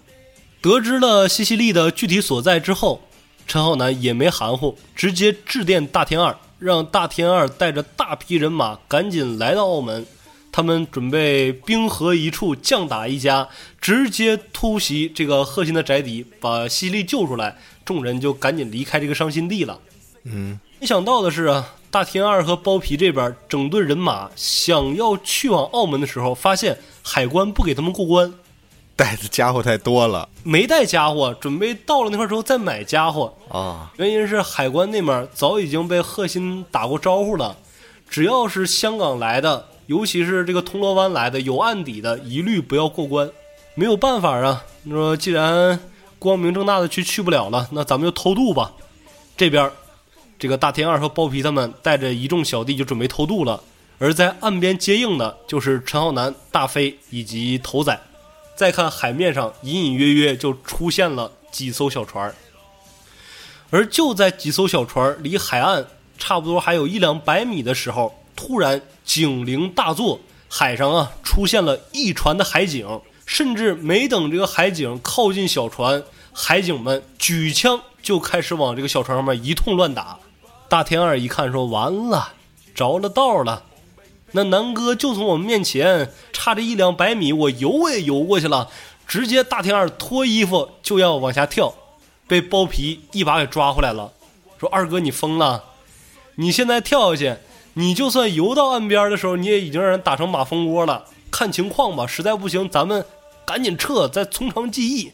[0.62, 3.02] 得知了西西利的具体所在之后。
[3.46, 10.04] 陈浩南也没含糊，直接致电大天二，让大天二带着大批人马赶紧来到澳门。
[10.52, 13.48] 他们准备兵合一处，将打一家，
[13.80, 17.56] 直接突袭这个贺新的宅邸，把西利救出来。
[17.88, 19.78] 众人就赶紧离开这个伤心地了。
[20.24, 28.34] 嗯，没想到的是啊，大天二和包皮这边整顿人马，想要去往澳门的时候，发现海关不给他们过关。
[28.94, 33.90] 带的家伙太多了，没带家伙，准备到了那块之后再买家伙啊。
[33.96, 37.56] 原因是海关那面早已经被贺新打过招呼了，
[38.10, 43.30] 只要是香港来的，尤其是这个铜锣湾来的有案底的，一律不要过关。
[43.74, 45.78] 没有办法啊，你说既然
[46.18, 48.72] 光明正大的去去不了了，那咱们就偷渡吧。
[49.36, 49.70] 这边，
[50.38, 53.62] 这个大天二和包皮他们带着一众小弟就准备偷渡了，
[53.98, 58.00] 而在岸边接应的就是陈浩南、大飞以及头仔。
[58.56, 62.34] 再看海面上，隐隐约约就出现了几艘小船
[63.70, 65.86] 而就在几艘小船离海岸
[66.18, 76.02] 差不多还有一两百米的时候，突然警铃大作，海上啊出现了一船的海警，甚至没等这个海警靠近小船，
[76.32, 80.18] 海警们举枪就开始往这个小船上面一通乱打。
[80.66, 82.32] 大天二一看，说：“完了，
[82.74, 83.64] 着了道了。”
[84.32, 88.70] 那南哥就从我们面前差这一两百米，我游也游过去了，
[89.06, 91.74] 直接大天二脱衣服就要往下跳，
[92.26, 94.10] 被包皮一把给抓回来了，
[94.58, 95.64] 说二哥你疯了，
[96.36, 97.36] 你现在跳下去，
[97.74, 101.04] 你就算游到岸边的时候，你也已经让人打成马蜂窝了。
[101.30, 103.04] 看情况吧，实在不行咱们
[103.48, 105.12] 赶紧撤，再从长计议。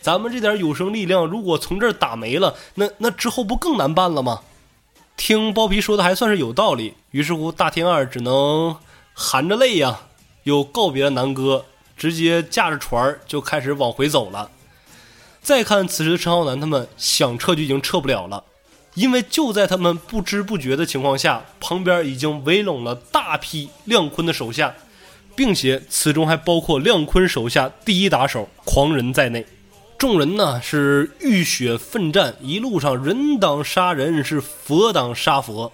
[0.00, 4.40] 咱们这点有生力量，如果从这儿打没了，那那之后不更难办了吗？
[5.16, 8.76] 听包皮说的还算是有道理，于是乎大天二只能
[9.14, 10.00] 含着泪呀，
[10.42, 11.64] 又告别了南哥，
[11.96, 14.50] 直接驾着船就开始往回走了。
[15.40, 18.42] 再看此时的陈浩南他们想撤就已经撤不了了，
[18.94, 24.74] 因为就在他们不知不觉的情况下，旁边已经围拢了大批亮坤的手下，
[25.40, 29.46] 并且此中还包括亮坤手下第一打手狂人在内。
[29.96, 35.72] 众人呢是浴血奋战，一路上人挡杀人，是佛挡杀佛。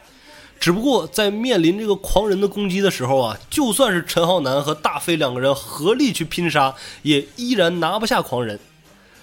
[0.60, 8.60] 只不过在面临这个狂人的攻击的时候啊，就算是陈浩南和大飞两个人合力去拼杀，也依然拿不下狂人。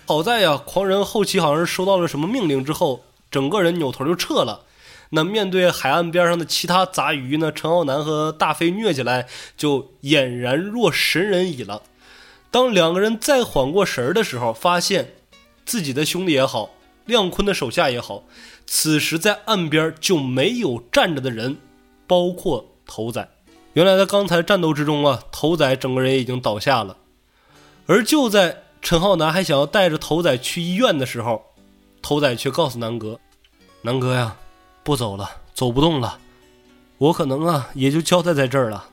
[0.06, 4.60] 好在呀，狂人后期好像是收到了什么命令之后，整个人扭头就撤了。
[5.16, 11.84] 那面对海岸边上的其他杂鱼呢，陈浩南和大飞虐起来就俨然若神人矣了。
[12.50, 15.14] 当两个人再缓过神儿的时候，发现
[15.66, 16.72] 自己的兄弟也好，
[17.06, 18.24] 亮坤的手下也好，
[18.66, 21.58] 此时在岸边就没有站着的人，
[22.08, 23.30] 包括头仔。
[23.74, 26.98] 原来在刚才战斗之中啊，头仔整个人已经倒下了。
[27.86, 31.44] 而就在陈浩南还想要带着头仔去医院的时候，
[32.02, 33.20] 头仔却告诉南哥
[33.82, 34.36] ：“南哥呀，
[34.84, 36.20] 不走了，走不动了，
[36.98, 38.90] 我可能啊也就交代在这儿了。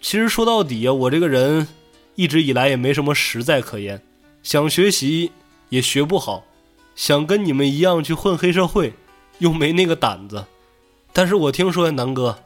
[0.00, 1.68] 其实说到底呀，我这个人。”
[2.18, 4.02] 一直以来也没什么实在可言，
[4.42, 5.30] 想学习
[5.68, 6.42] 也学不好，
[6.96, 8.92] 想跟你们一样去混黑社会，
[9.38, 10.44] 又没那个胆子。
[11.12, 12.40] 但是我听说呀，南哥，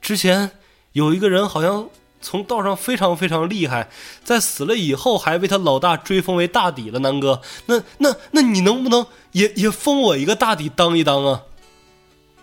[0.00, 0.50] 之前
[0.90, 1.88] 有一个人好像
[2.20, 3.88] 从道上非常非常厉害，
[4.24, 6.98] 在死了以后还被他老大追封为大底了。
[6.98, 11.42] 南哥，那那那你能不能也也封我一个大底当一当啊？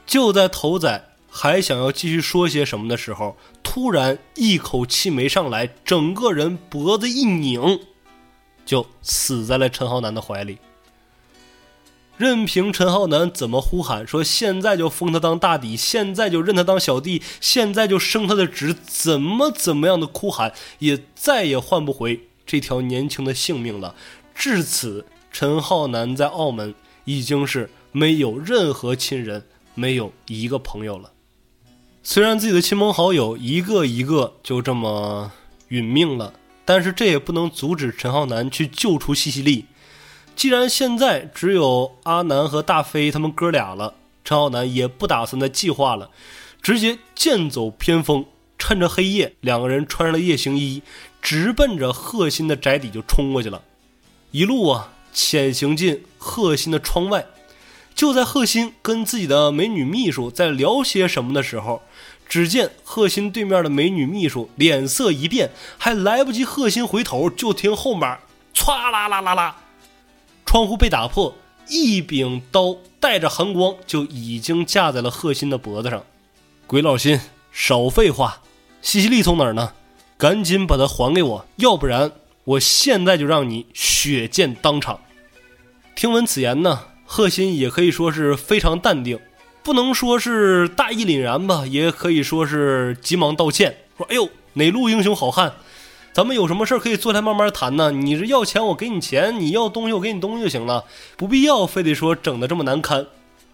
[0.10, 7.82] 就在头仔还想要继续说些什么的时候，突然一口气没上来，整个人脖子一拧，
[8.66, 10.58] 就死在了陈浩南的怀里。
[12.18, 23.94] 任凭陈浩南怎么呼喊，说现在就封他当大底，现在就认他当小弟，现在就升他的职，怎么怎么样的哭喊，也再也换不回这条年轻的性命了。
[24.34, 26.74] 至此，陈浩南在澳门
[27.06, 29.46] 已经是没有任何亲人，
[29.80, 31.14] 没有一个朋友了。
[32.04, 35.32] 虽然自己的亲朋好友一个一个就这么
[35.70, 36.34] 殒命了，
[36.66, 39.66] 但是这也不能阻止陈浩南去救出西西利。
[40.36, 43.94] 既然现在只有阿南和大飞他们哥俩了，
[44.26, 46.10] 陈浩南也不打算再计划了，
[46.62, 48.26] 直接剑走偏锋，
[48.58, 50.82] 趁着黑夜，两个人穿上了夜行衣，
[51.22, 53.62] 直奔着贺新的宅邸就冲过去了。
[54.32, 57.26] 一路啊，潜行进贺新的窗外。
[58.00, 61.82] 就在贺鑫跟自己的美女秘书在聊些什么的时候，
[62.30, 68.18] 只见贺鑫对面的美女秘书脸色一变，还来不及贺鑫回头，就听后面
[68.54, 69.58] 唰啦啦啦啦。
[70.46, 71.36] 窗户被打破，
[71.68, 76.02] 一柄刀带着寒光就已经架在了贺鑫的脖子上。
[76.68, 77.20] 鬼老心，
[77.52, 78.42] 少废话！
[78.82, 79.74] 西西利从哪儿呢？
[80.18, 82.10] 赶紧把它还给我，要不然
[82.46, 85.02] 我现在就让你血溅当场！
[85.96, 89.20] 听闻此言呢，贺鑫也可以说是非常淡定，
[89.64, 95.54] 不能说是大义凛然吧，也可以说是急忙道歉，说：“哎呦，哪路英雄好汉？”
[96.14, 97.90] 咱们有什么事儿可以坐下来慢慢谈呢？
[97.90, 100.86] 你是要钱，我给你钱；你要东西，我给你东西就行了，
[101.18, 103.08] 不必要非得说整的这么难堪。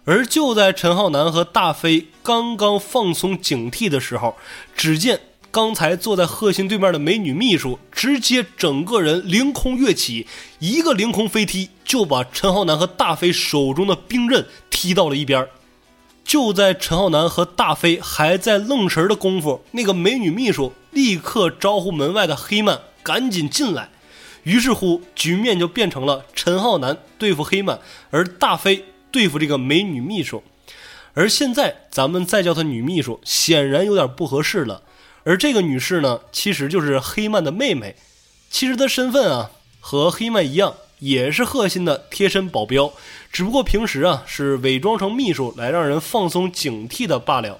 [0.04, 4.36] 而就在陈浩南和大飞刚刚放松警惕的时候，
[4.76, 5.18] 只见
[5.56, 10.26] 刚才坐在贺鑫对面的美女秘书直接整个人凌空跃起，
[10.58, 15.48] 一个凌空飞踢就把陈浩南和大飞手中的兵刃踢到了一边。
[16.22, 20.74] 就在陈浩南和大飞还在愣神的功夫，那个美女秘书。
[20.90, 23.88] 立刻招呼门外的黑曼赶紧进来，
[24.42, 27.80] 于是乎局面就变成了陈浩南对付黑曼，
[28.10, 30.42] 而大飞对付这个美女秘书。
[31.14, 34.82] 而现在咱们再叫她女秘书，显然有点不合适了。
[35.26, 37.96] 而这个女士呢，其实就是黑曼的妹妹。
[38.48, 39.50] 其实她身份啊
[39.80, 42.92] 和黑曼一样，也是贺新的贴身保镖，
[43.32, 47.58] 只不过平时啊是伪装成秘书来让人放松警惕的罢了。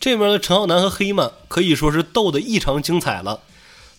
[0.00, 3.42] 这边的陈浩南和黑曼可以说是斗得异常精彩了。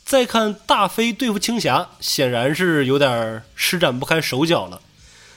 [0.04, 4.82] 再看大飞对付青霞，显然是有点施展不开手脚了。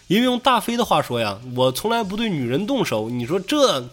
[0.07, 3.91] 因为用大飞的话说呀，我从来不对女人动手，你说这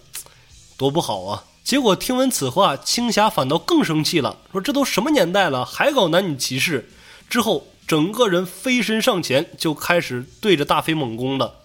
[0.77, 1.43] 多不好啊！
[1.69, 6.89] 结果听闻此话，青霞反倒更生气了，说这都什么年代了，还搞男女歧视？
[7.29, 11.57] 之后整个人飞身上前，就开始对着大飞猛攻了。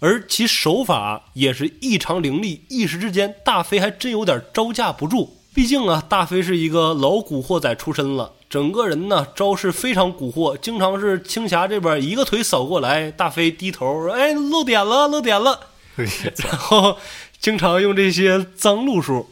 [0.00, 5.36] 而其手法也是异常凌厉，一时之间，大飞还真有点招架不住。
[5.54, 15.60] 毕竟啊，大飞是一个老古惑仔出身了，整个人呢招式非常蛊惑，经常是青霞这边一个腿扫过来，大飞低头说：“哎，露点了，露点了。”
[15.96, 16.98] 然后
[17.40, 19.30] 经常用这些脏路数。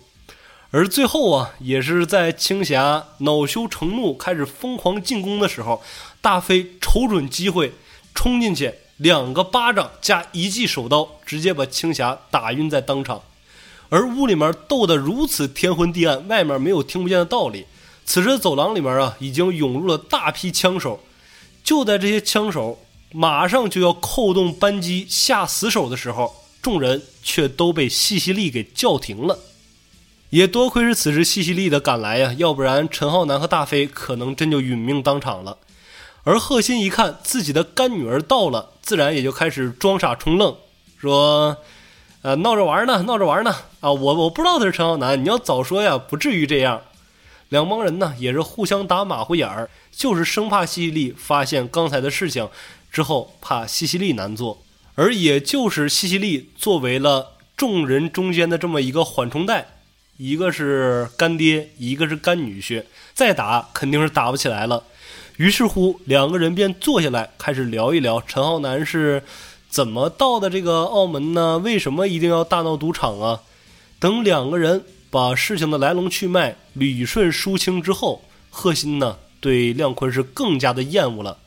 [0.71, 5.83] 而最后啊，也是在青霞恼羞成怒，开始疯狂进攻的时候，
[6.21, 7.73] 大飞瞅准机会
[8.15, 8.75] 冲进去。
[8.97, 13.23] 两个巴掌加一记手刀，直接把青霞打晕在当场。
[13.89, 17.67] 而屋里面斗得如此天昏地暗，外面没有听不见的道理。
[18.05, 21.01] 此时走廊里面啊，已经涌入了大批枪手。
[21.63, 22.79] 就在这些枪手
[23.13, 29.39] 马上就要扣动扳机下死手的时候，众人却都被西西利给叫停了。
[30.31, 35.59] 也多亏是此时西西利的赶来呀，要不然陈浩南和大飞可能真就殒命当场了。
[36.23, 40.57] 而贺鑫一看自己的干女儿到了，自然也就开始装傻充愣，
[40.97, 41.59] 说
[42.23, 43.93] ：“呃，闹着玩呢，闹着玩呢啊！
[43.93, 46.81] 我我不知道他是陈浩南，你要早说呀，不至于这样。”
[47.51, 52.49] 两帮人呢也是互相打马虎眼儿，就是生怕西西利发现刚才的事情，
[52.91, 54.64] 之后怕西西利难做。
[54.95, 59.67] 而也就是西西利作为了众人中间的这么一个缓冲带，
[60.17, 64.85] 一个是干爹，一个是干女婿，再打肯定是打不起来了。
[65.37, 69.23] 于是乎，两个人便坐下来，开始聊一聊陈浩南是
[69.69, 71.59] 怎么到的这个澳门呢？
[71.59, 73.43] 为什么一定要大闹赌场啊？
[73.99, 81.39] 等两个人把事情的来龙去脉捋顺梳清之后，贺鑫呢对亮坤是更加的厌恶了，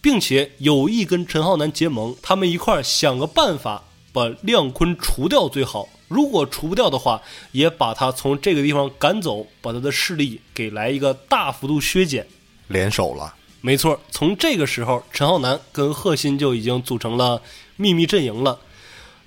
[0.00, 5.88] 并且有意跟陈浩南结盟，他们一块儿想个办法把亮坤除掉最好。
[6.08, 7.22] 如果除不掉的话，
[7.52, 12.26] 也把他从这个地方赶走，把他的势力给来一个大幅度削减。
[12.66, 14.00] 联手了，没错。
[14.10, 17.40] 从这个时候，陈浩南跟贺鑫就已经组成了
[17.76, 18.58] 秘密阵营了。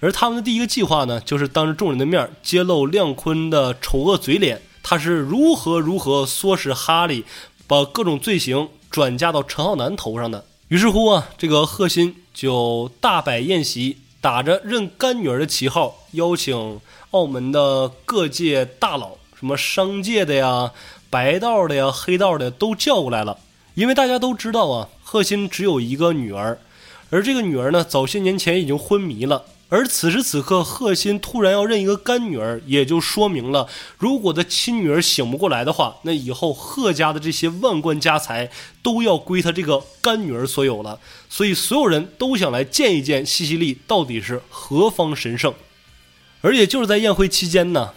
[0.01, 7.23] 而他们的第一个计划呢，就是当着众人的面揭露亮坤的丑恶嘴脸，他是如何如何唆使哈利
[7.67, 10.43] 把各种罪行转嫁到陈浩南头上的。
[10.73, 16.81] 于是乎啊，这个贺新就大摆宴席，打着认干女儿的旗号，邀请
[17.11, 20.71] 澳门的各界大佬，什么商界的呀、
[21.11, 23.37] 白道的呀、黑道的都叫过来了。
[23.75, 26.57] 因为大家都知道啊，贺新只有一个女儿，
[27.11, 29.43] 而这个女儿呢，早些年前已经昏迷了。
[29.73, 33.67] 而此时此刻，贺新突然要认一个干女儿，也就说明了，
[33.97, 38.51] 如果他亲女儿醒不过来的话，那以后贺家的这些万贯家财
[38.83, 40.99] 都要归他这个干女儿所有了。
[41.27, 45.51] 所以，所有人都想来见一见西西莉到底是何方神圣。
[46.41, 47.93] 而也就是在宴会期间呢，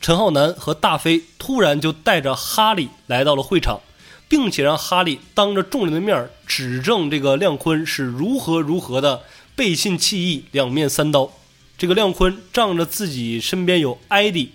[0.00, 3.80] 陈浩南和大飞突然就带着哈利来到了会场，
[4.28, 9.22] 并且让哈利当着众人的面指证这个亮坤是如何如何的。
[9.58, 11.32] 背信弃义，两面三刀。
[11.76, 14.52] 这个亮坤仗着自己身边有艾迪，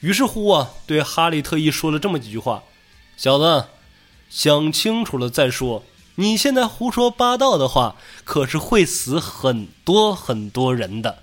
[0.00, 2.62] 于是乎啊，对哈利特意说了这么几句话
[3.16, 3.68] ：“小子，
[4.28, 5.82] 想清楚了再说。
[6.16, 11.22] 你现在胡说八道的话，可是会死很多很多人的。”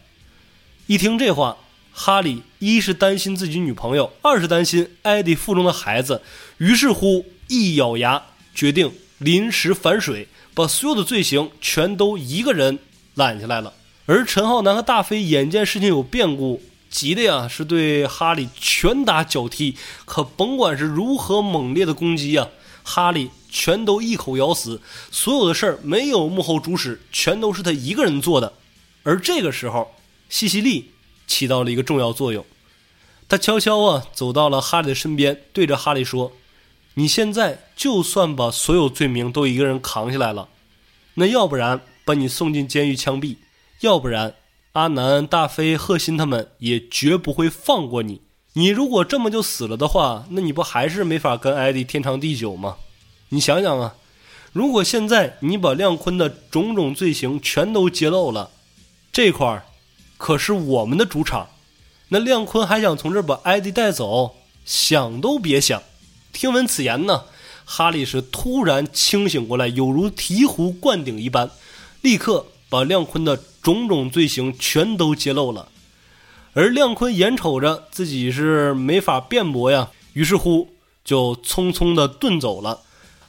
[0.88, 1.58] 一听这话，
[1.94, 6.24] 哈利一是担心自己女朋友，二是担心艾迪腹中的孩子，
[6.58, 8.24] 于是乎一咬牙，
[8.56, 12.80] 决定临时反水，把所有的罪行全都一个人。
[13.20, 13.74] 揽下来了，
[14.06, 19.76] 而陈浩南和大飞眼见事情有变故，急的呀是对哈利拳打脚踢，
[20.06, 22.48] 可甭管是如何猛烈的攻击呀，
[22.82, 24.82] 哈利全都一口咬死，
[25.12, 28.54] 所有的事儿没有幕后主使，全都是他一个人做的。
[29.04, 29.94] 而这个时候，
[30.30, 30.92] 西西利
[31.28, 32.46] 起到了一个重要作用，
[33.28, 36.32] 他悄悄啊走到了哈利的身边，对着哈利说
[36.96, 40.48] ：“你现在就算把所有罪名都一个人扛下来了，
[41.16, 43.36] 那要不然。”把你送进监狱枪毙，
[43.82, 44.34] 要不然
[44.72, 48.22] 阿南、大飞、贺鑫他们也绝不会放过你。
[48.54, 52.78] 你如果这么就死了的话，那你不还是没法跟艾迪天长地久吗？
[53.30, 53.94] 你想想啊，
[54.54, 58.50] 如果现在你把亮坤的种种罪行全都揭露了，
[59.12, 59.66] 这块儿
[60.18, 61.50] 可是我们的主场，
[62.08, 65.84] 那亮坤还想从这儿把艾迪带走，想都别想。
[66.34, 67.26] 听闻此言呢，
[67.66, 71.52] 哈利是突然清醒过来，有如醍醐灌顶一般。
[72.02, 75.68] 立刻把亮坤的种种罪行全都揭露了，
[76.54, 80.70] 而亮坤眼瞅着自己是没法辩驳呀，于是乎
[81.04, 82.82] 就匆匆的遁走了。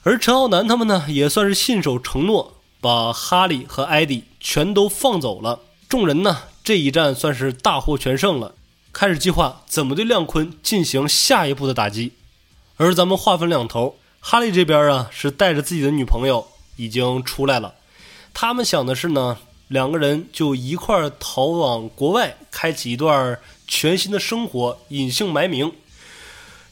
[0.02, 5.60] 而陈浩南他们呢，也算是信守承诺，把哈利和艾迪全都放走了。
[5.88, 8.54] 众人呢，这一战算是大获全胜了，
[8.92, 12.12] 开始计划怎么对亮坤进行下一步的打击。
[12.76, 17.74] 而咱们话分两头，哈利这边啊，是带着自己的女朋友已经出来了。
[18.32, 19.38] 他们想的是呢，
[19.68, 25.72] 两个人就一块儿逃往国外，开启一段全新的生活，隐姓埋名。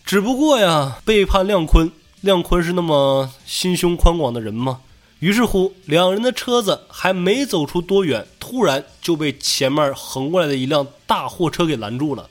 [0.05, 4.81] 只不过呀，背叛亮坤，亮坤是那么心胸宽广的人吗？
[5.19, 12.31] 于是乎，两人的车子还没走出多远，突然就被前面横过来的一辆大货车给拦住了。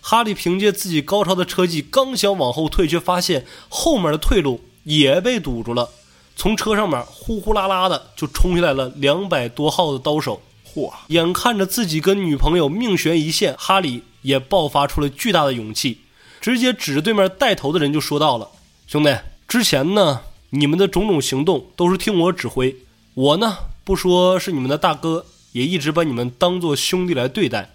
[0.00, 5.90] 哈利凭借自己高超的车技，刚想往后退，却发现后面的退路也被堵住了。
[6.38, 10.40] 从车上面呼呼啦啦的就冲下来了两百多号的刀手，
[10.72, 10.92] 嚯！
[11.08, 15.98] 眼看着自己跟女朋友命悬一线，哈里也爆发出了巨大的勇气，
[16.40, 18.48] 直接指着对面带头的人就说到了
[18.86, 20.20] ：“兄弟，之前呢，
[20.50, 22.76] 你们的种种行动都是听我指挥，
[23.14, 27.74] 我呢不说是你们的大哥，也一直把你们当做兄弟来对待。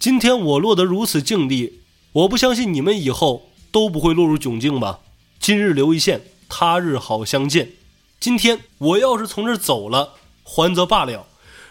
[0.00, 1.78] 今天我落得如此境地，
[2.10, 4.98] 我不相信你们以后都不会落入窘境吧？
[5.38, 7.70] 今日留一线，他日好相见。”
[8.22, 11.26] 今天我要是从这儿走了，还则罢了；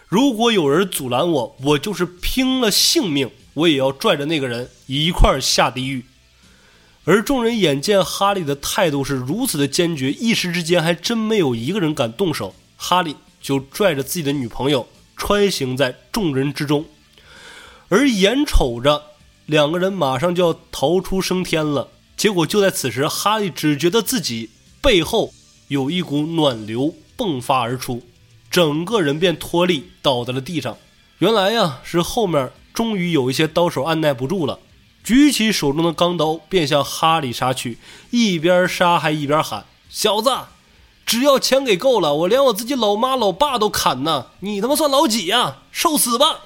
[0.06, 6.04] 如果有人阻拦我，我就是拼了性命，我也要拽着那个人一块儿下地狱。
[7.04, 12.54] 而众人眼见哈利的态度是如此的坚决，一时之间还真没有一个人敢动手。
[12.76, 16.84] 哈利就拽着自己的女朋友穿行在众人之中，
[17.88, 19.02] 而眼瞅着
[19.46, 24.50] 两个人马上就要逃出升天了，结果就在此时，哈利只觉得自己
[24.82, 25.32] 背后。
[25.72, 28.02] 有一股暖流迸发而出，
[28.50, 30.76] 整个人便脱力倒在了地上。
[31.16, 34.58] 原来呀，是后面终于有一些刀手按耐不住了，
[35.02, 37.78] 举起手中的钢刀便向哈里杀去，
[38.10, 40.30] 一边杀还一边喊：“小子，
[41.06, 44.26] 只要钱给够了，我连我自己老妈老爸都砍呢！
[44.40, 45.62] 你他妈算老几呀？
[45.70, 46.40] 受死吧！”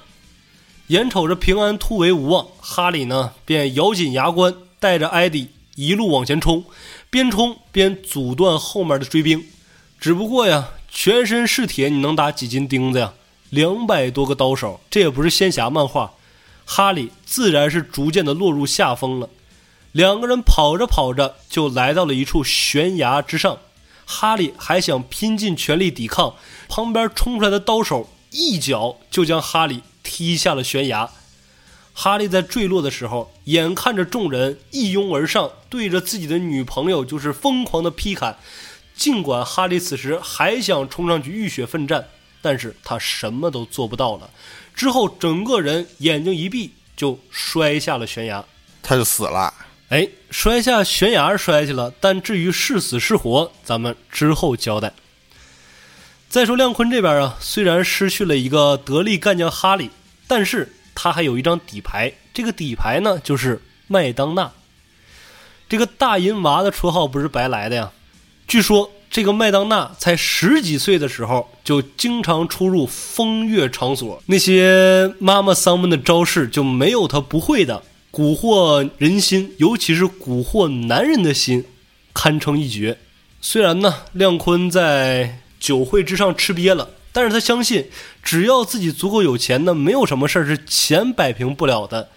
[0.87, 6.63] 眼瞅着平安突围无望，哈里呢便咬紧牙关，带着艾迪一路往前冲。
[7.09, 9.45] 边冲边阻断后面的追兵，
[9.99, 13.13] 只不过呀，全身是铁，你能打几斤钉子呀？
[13.49, 16.13] 两百多个刀手，这也不是仙侠漫画。
[16.65, 19.29] 哈利自然是逐渐的落入下风了。
[19.93, 23.59] 两个人跑着跑着就来到了一处悬崖之上，
[24.05, 26.35] 哈利还想拼尽全力抵抗，
[26.67, 31.09] 旁边冲出来的刀手一脚就将哈利踢下了悬崖。
[31.99, 38.37] 哈利在坠落的时候，眼看着众人一拥而上，对着自己的女朋友就是疯狂的劈砍。
[38.95, 42.07] 尽管哈利此时还想冲上去浴血奋战，
[42.39, 44.29] 但是他什么都做不到了。
[44.75, 48.45] 之后，整个人眼睛一闭，就摔下了悬崖，
[48.83, 49.51] 他就死了。
[49.89, 54.93] 哎，摔下悬崖摔去了，但至于是死是活，咱们之后交代。
[56.29, 59.89] 再说亮坤这边啊，虽然失去了一个得力干将哈利，
[60.27, 60.73] 但是。
[60.99, 64.51] 他还有一张底牌，这个底牌呢就是麦当娜。
[65.69, 67.91] 这个大银娃的绰号不是白来的呀。
[68.47, 81.63] 据说这个麦当娜才十几岁的时候，就经常出入风月场所，那些妈妈桑们的招式就没有她不会的，蛊惑人心，尤其是蛊惑男人的心，
[82.13, 82.97] 堪称一绝。
[83.39, 86.89] 虽然呢，亮坤在酒会之上吃瘪了。
[87.17, 87.89] 但是他相信，
[88.21, 92.09] 只要自己足够有钱，那没有什么事儿是钱摆平不了的。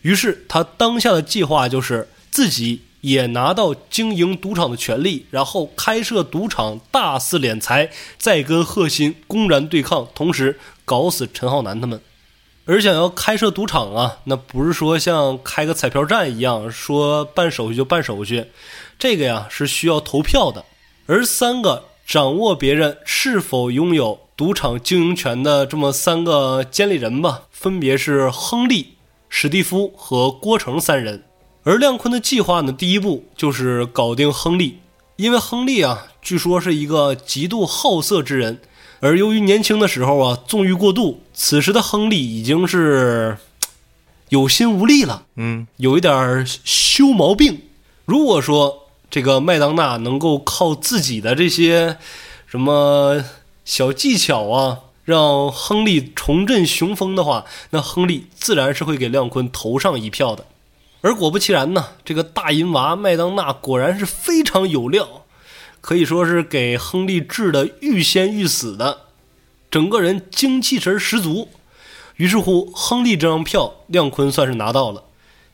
[0.00, 12.00] 于是他当下的计划就是自己也拿到经营赌场的权利，然后开设赌场，大肆敛财，再跟贺鑫公然对抗，同时搞死陈浩南他们。
[12.64, 18.46] 而想要开设赌场啊，那不是说像开个彩票站一样，说办手续就办手续，
[18.98, 20.64] 这个呀是需要投票的。
[21.04, 24.20] 而三个掌握别人是否拥有。
[24.38, 28.94] 赌场经营权的这么三个监理人吧，分别是亨利、
[29.28, 31.24] 史蒂夫和郭成三人。
[31.64, 34.78] 而亮坤的计划呢，第一步就是搞定亨利，
[35.16, 38.60] 因为亨利啊，据说是一个极度好色之人，
[39.00, 43.38] 而由于年轻的时候啊纵欲过度，此时的亨利已经是
[44.28, 47.62] 有心无力了，嗯，有一点修毛病。
[48.04, 51.96] 如果说这个麦当娜能够靠自己的这些
[52.46, 53.24] 什么。
[53.68, 60.46] 小技巧啊，让亨利重振雄风的话，那亨利自然是会给亮坤投上一票的。
[61.02, 65.26] 而果不其然呢，这个大银娃麦当娜果然是非常有料，
[65.82, 69.00] 可以说是给亨利治的欲仙欲死的，
[69.70, 71.50] 整个人精气神十足。
[72.16, 75.04] 于是乎，亨利这张票亮坤算是拿到了。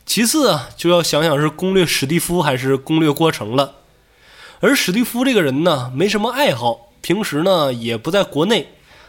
[0.07, 3.75] 其次啊，就要想想是攻略史蒂夫还是攻略郭成了。
[4.61, 6.93] 而史蒂夫这个人呢，没什么爱好。
[7.05, 8.67] 平时呢也不在国内，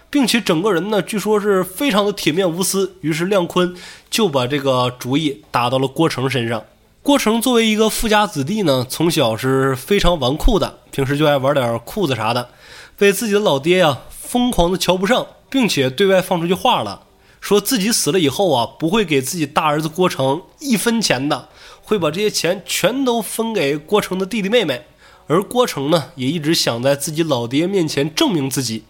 [0.10, 2.98] 并且整个人呢据说是非常的铁面无私。
[3.00, 3.74] 于是亮坤
[4.10, 6.62] 就把这个主意打到了郭成身上。
[7.02, 12.50] 郭成作为一个富家子弟呢，从小是非常纨绔的，平时就爱玩点裤子啥的，
[12.98, 17.04] 被自己的老爹呀疯狂的瞧不上，并且对外放出去话了，
[17.40, 21.48] 说自己死了以后啊不会给自己大儿子郭成一分钱的，
[21.82, 24.86] 会把这些钱全都分给郭成的弟弟妹妹。
[25.28, 28.84] 而郭成呢，也一直想在自己老爹面前证明自己，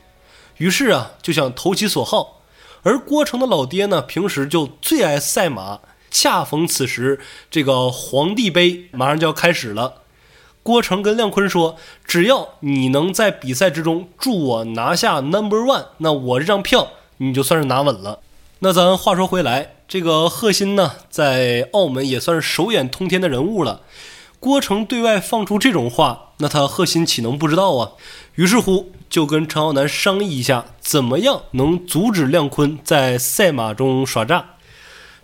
[0.58, 2.42] 于是啊，就想投其所好。
[2.84, 5.80] 而郭成的老爹呢，平时就最爱赛马，
[6.12, 10.02] 恰逢此时，这个皇帝杯马上就要开始了。
[10.62, 18.20] 郭成跟亮坤说：“只要你能在比赛之中助我拿下 Number One，那我这张票你就算是拿稳了。”
[18.60, 23.82] 那咱话说回来，这个贺鑫呢，在澳门也算是手眼通天的人物了。
[24.40, 27.92] 郭成对外放出这种话，那他贺鑫岂能不知道啊？
[28.36, 34.46] 于是乎，就跟陈浩南商议一下，怎么样能阻止亮坤在赛马中耍诈。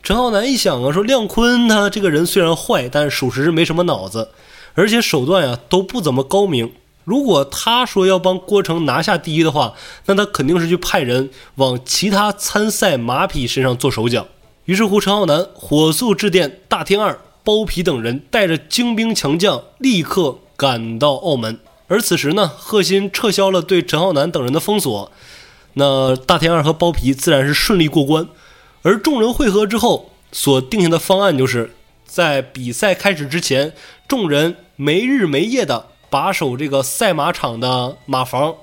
[0.01, 4.29] 陈浩南一想啊，说亮坤他这个人虽然坏，但属实是没什么脑子，
[4.73, 6.71] 而且手段呀都不怎么高明。
[7.03, 9.73] 如果他说要帮郭成拿下第一的话，
[10.05, 14.27] 那他肯定是去派人往其他参赛马匹身上做手脚。
[14.65, 17.19] 于是乎，陈浩南火速致电大天二。
[17.43, 21.57] 包皮等人带着精兵强将立刻赶到澳门，
[21.88, 25.11] 而此时呢，贺鑫撤销了对陈浩南等人的封锁，
[25.73, 28.27] 那大天二和包皮自然是顺利过关。
[28.83, 31.73] 而众人会合之后所定下的方案，就是
[32.05, 33.73] 在比赛开始之前，
[34.07, 38.53] 众人没日没夜的把守这个赛马场的马房，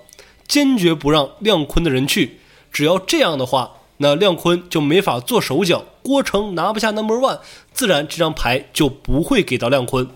[0.46, 2.38] 坚决不让亮坤的人去。
[2.70, 3.72] 只要这样的话。
[4.00, 7.40] 那亮坤就没法做手脚，郭成拿不下 number one，
[7.72, 10.08] 自然这张牌就不会给到亮坤。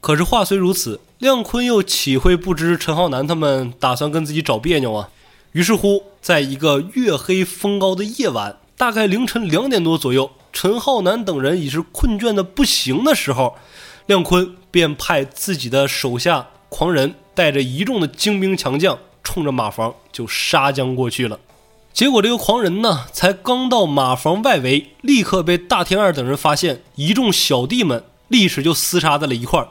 [0.00, 5.08] 可是话虽如此，亮坤又岂会不知陈浩南他们打算跟自己找别扭啊？
[5.52, 13.56] 于是乎，在一个月黑风高的夜晚，大概凌晨两点多左右，陈浩南等人已是困倦的不行的时候，
[14.06, 21.40] 亮坤便派自己的手下狂人带着一众的精兵强将，冲着马房就杀将过去了。
[21.92, 29.68] 结果这个狂人呢，才刚到马房外围，立刻被大天二等人发现，一众小弟们立时就厮杀在了一块儿。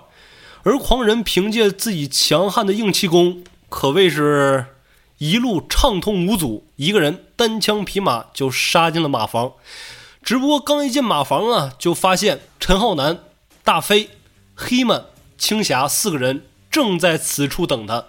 [0.63, 4.65] 而狂人凭借自己强悍的硬气功，可谓是
[5.17, 9.53] 一路畅通无阻，一个人单枪匹马就杀进了马房。
[10.21, 13.19] 只不过刚一进马房啊，就发现陈浩南、
[13.63, 14.09] 大飞、
[14.55, 15.05] 黑曼、
[15.37, 18.05] 青霞四个人正在此处等他。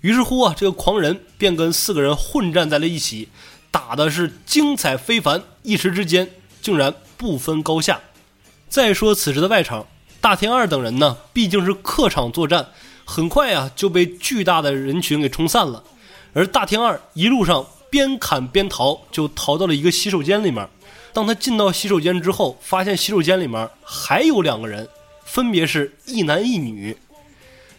[0.00, 3.28] 于是乎啊，这个狂人便跟四个人混战在了一起，
[3.70, 8.00] 打的是精彩非凡，一时之间竟然不分高下。
[8.68, 9.86] 再说此时的外场。
[10.20, 12.68] 大天二等人呢，毕竟是客场作战，
[13.06, 15.82] 很快啊就被巨大的人群给冲散了。
[16.34, 20.68] 而大天二一路上边砍边逃，就逃到了一个洗手间里面。
[21.14, 24.86] 当他进到洗手间之后，发现洗手间里面还有两个人，
[25.24, 26.96] 分别是一男一女。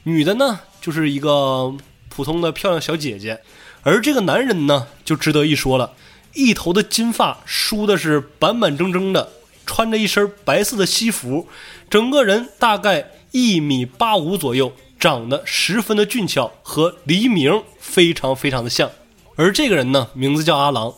[0.03, 1.73] 女的呢，就是一个
[2.09, 3.39] 普通的漂亮小姐姐，
[3.84, 5.93] 而这个男人呢，就值得一说了，
[6.34, 9.30] 一头的金发梳的是板板正正的。
[9.72, 11.48] 穿着一身白色的西服，
[11.89, 18.91] 整个人大概一米八五左右，长得十分的俊俏，和黎明非常非常的像。
[19.38, 20.93] 而这个人呢，名字叫阿郎。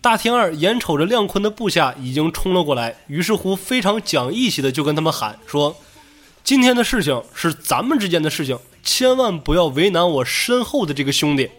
[0.00, 5.76] 大天二眼瞅着亮坤的部下已经冲了过来，于是乎非常讲义气的就跟他们喊说
[6.42, 11.50] ：“今天的事情是咱们之间的事情，千万不要为难我身后的这个兄弟。”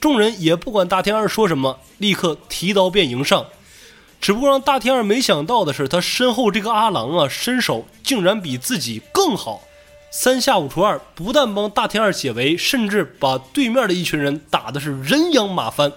[0.00, 3.46] 众人也不管大天二说什么，立刻提刀便迎上。
[4.20, 9.62] 只不过让大天二没想到的是，他身后这个阿郎啊，身手竟然比自己更好。
[10.10, 15.92] 三下五除二，不但帮大天二解围，甚至把对面的一群人打的是人仰马翻。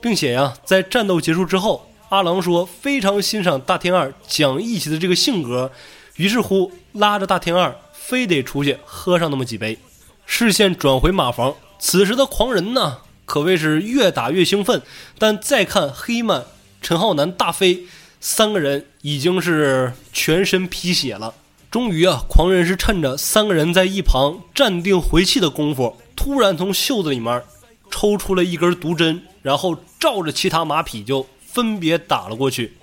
[0.00, 5.72] 并且呀，在战斗结束之后，阿郎说非常欣赏大天二讲义气的这个性格，
[6.16, 9.78] 于是乎拉着大天二非得出去喝上那么几杯。
[10.26, 14.82] 视线转回马房，此时的狂人呢，可谓是越打越兴奋。
[15.18, 16.44] 但再看黑曼。
[16.86, 17.82] 陈浩南、大飞
[18.20, 21.34] 三个人已经是全身披血了。
[21.68, 27.42] 终于啊，狂人是趁着三个人在一旁站定回气的功夫，突然从袖子里面
[27.90, 32.74] 抽出了一根毒针，然后照着其他马匹就分别打了过去。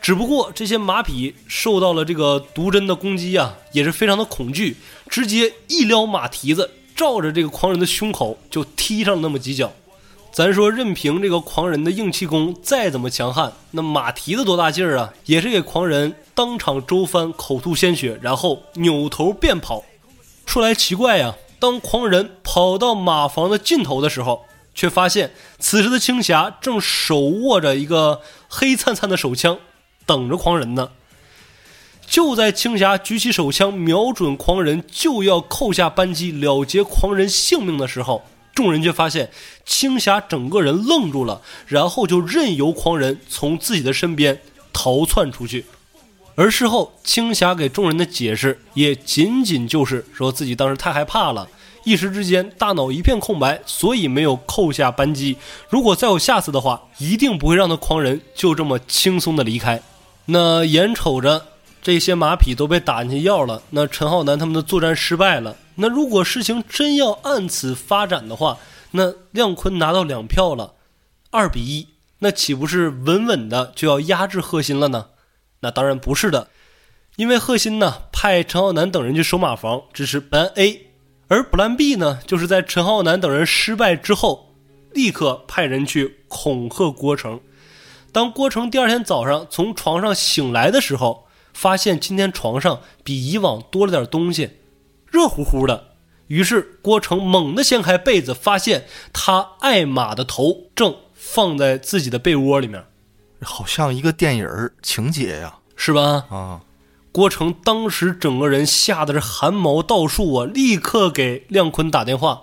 [0.00, 4.76] 只不过这些马匹受到了这个毒针的攻击啊，也是非常的恐惧，
[5.08, 9.72] 直接一撩马蹄子，照着这个狂人的胸口就踢上了那么几脚。
[10.30, 19.82] 咱说，任凭这个狂人的硬气功再怎么强悍，那马蹄子多大劲儿啊，也是给狂人当场周翻，口吐鲜血，然后扭头便跑。
[20.46, 24.44] 说来奇怪呀，当狂人跑到马房的尽头的时候，
[24.74, 29.58] 却发现此时的青霞正手握着一个黑灿灿的手枪，
[30.06, 30.90] 等着狂人呢。
[32.06, 38.24] 就在青霞举起手枪瞄准狂人，就要扣下扳机了结狂人性命的时候。
[38.58, 39.30] 众人却发现
[39.64, 44.40] 青霞整个人愣住了，然后就任由狂人从自己的身边
[44.72, 45.64] 逃窜出去。
[46.34, 51.48] 而事后，青霞给众人的解释也仅仅就是说自己当时太害怕了，
[51.84, 55.36] 一时之间大脑一片空白，所以没有扣下扳机。
[55.68, 59.80] 如果再有下次的话，一定不会让那狂人就这么轻松的离开。
[60.24, 61.46] 那眼瞅着
[61.88, 65.56] 这些马匹都被打进去药了，那陈浩南他们的作战失败了。
[65.76, 68.58] 那如果事情真要按此发展的话，
[68.90, 70.74] 那亮坤拿到两票了，
[71.30, 71.88] 二比一，
[72.18, 75.06] 那岂不是稳稳的就要压制贺新了呢？
[75.60, 76.48] 那当然不是的，
[77.16, 80.88] 因为贺新呢派陈浩南等人去守马房，这是 plan A，
[81.28, 84.54] 而 plan B 呢，就是在陈浩南等人失败之后，
[84.92, 87.40] 立刻派人去恐吓郭成。
[88.12, 91.27] 当郭成第二天早上从床上醒来的时候，
[91.60, 94.58] 发现今天床上比以往多了点东西。
[95.10, 95.88] 热乎乎的，
[96.28, 102.84] 于是郭成猛地掀开被子，发现他爱马的头正放在自己的被窝里面，
[103.42, 106.26] 好像一个电影情节呀，是吧？
[106.30, 106.60] 啊！
[107.10, 112.42] 郭成当时整个人吓得是汗毛倒竖啊，立刻给亮坤打电话，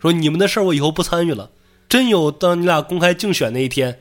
[0.00, 1.50] 说：“你们的事儿我以后不参与了。
[1.88, 4.00] 真有当你俩公开竞选那一天，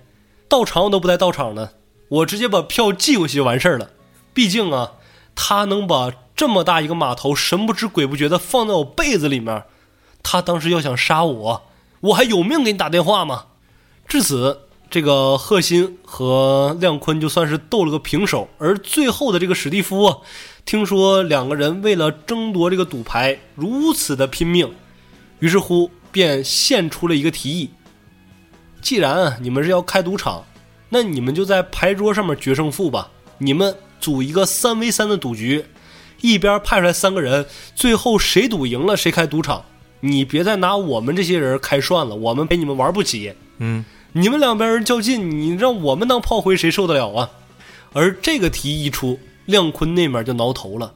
[0.50, 1.74] 到场我都不带到场的，
[2.08, 3.92] 我直接把票寄过去就完事儿了。
[4.34, 4.94] 毕竟啊，
[5.36, 9.66] 他能把。”这么大一个码头，神不知鬼不觉的放在我被子里面，
[10.24, 11.62] 他当时要想杀我，
[12.02, 13.46] 我还有命给你打电话吗？
[14.08, 18.50] 至此，这个贺新和亮坤就算是斗了个平手。
[18.58, 20.22] 而最后的这个史蒂夫，
[20.66, 24.74] 听说两个人为了争夺这个赌牌如此的拼命，
[25.38, 27.70] 于是乎便献出了一个提议：
[28.82, 30.44] 既然你们是要开赌场，
[30.90, 35.66] 那你们就在牌桌上面决胜负吧，你们组一个三 v 三的赌局。
[36.20, 39.66] 一边派出来三个人，最后谁赌赢了谁开赌场。
[40.00, 43.34] 你别再拿我们这些人开涮了，我们陪你们玩不起。
[43.58, 47.30] 嗯，你们两边人较劲，你让我们当炮灰，谁受得了啊？
[47.94, 50.94] 而这个提议一出，亮坤那边就挠头了，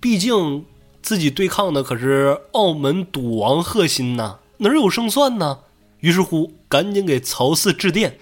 [0.00, 0.64] 毕竟
[1.02, 5.58] 自己对抗的可是澳门赌王贺鑫呐，哪有胜算呢？
[6.00, 8.18] 于是乎，赶紧给曹四致电，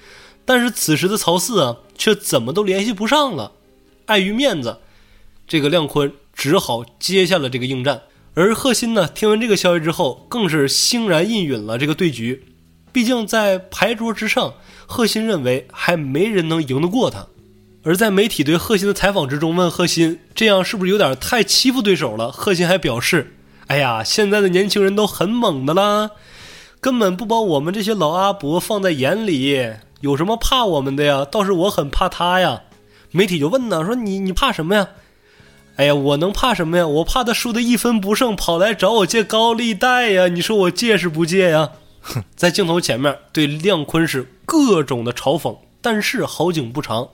[0.46, 3.52] 但是此时的曹四啊，却怎么都联系不上了。
[4.06, 4.78] 碍于面子，
[5.46, 8.02] 这个亮坤只好接下了这个应战。
[8.34, 12.44] 而贺鑫呢，听闻这个消息之后，更是欣然应允了这个对局。
[12.92, 14.54] 毕竟在牌桌之上，
[14.86, 17.26] 贺鑫认为还没人能赢得过他。
[17.82, 22.32] 而在媒体对贺鑫的采访之中，问贺鑫这样是不是有点太欺负对手了？
[22.32, 23.34] 贺鑫还表示
[23.68, 26.10] ：“哎呀，现在的年轻人都很猛的啦。”
[26.80, 31.24] 根本不把我们这些老阿伯放在眼里，有什么怕我们的呀？
[31.24, 32.64] 倒是我很怕他呀。
[33.10, 34.88] 媒体就问呢，说你你怕什么呀？
[35.76, 36.86] 哎呀，我能怕什么呀？
[36.86, 40.28] 我怕他输的一分不剩，跑来找我借高利贷呀！
[40.28, 41.70] 你说我借是不借呀？
[42.00, 47.08] 哼， 在镜头前面对亮坤是各种的嘲讽，但是好景不长，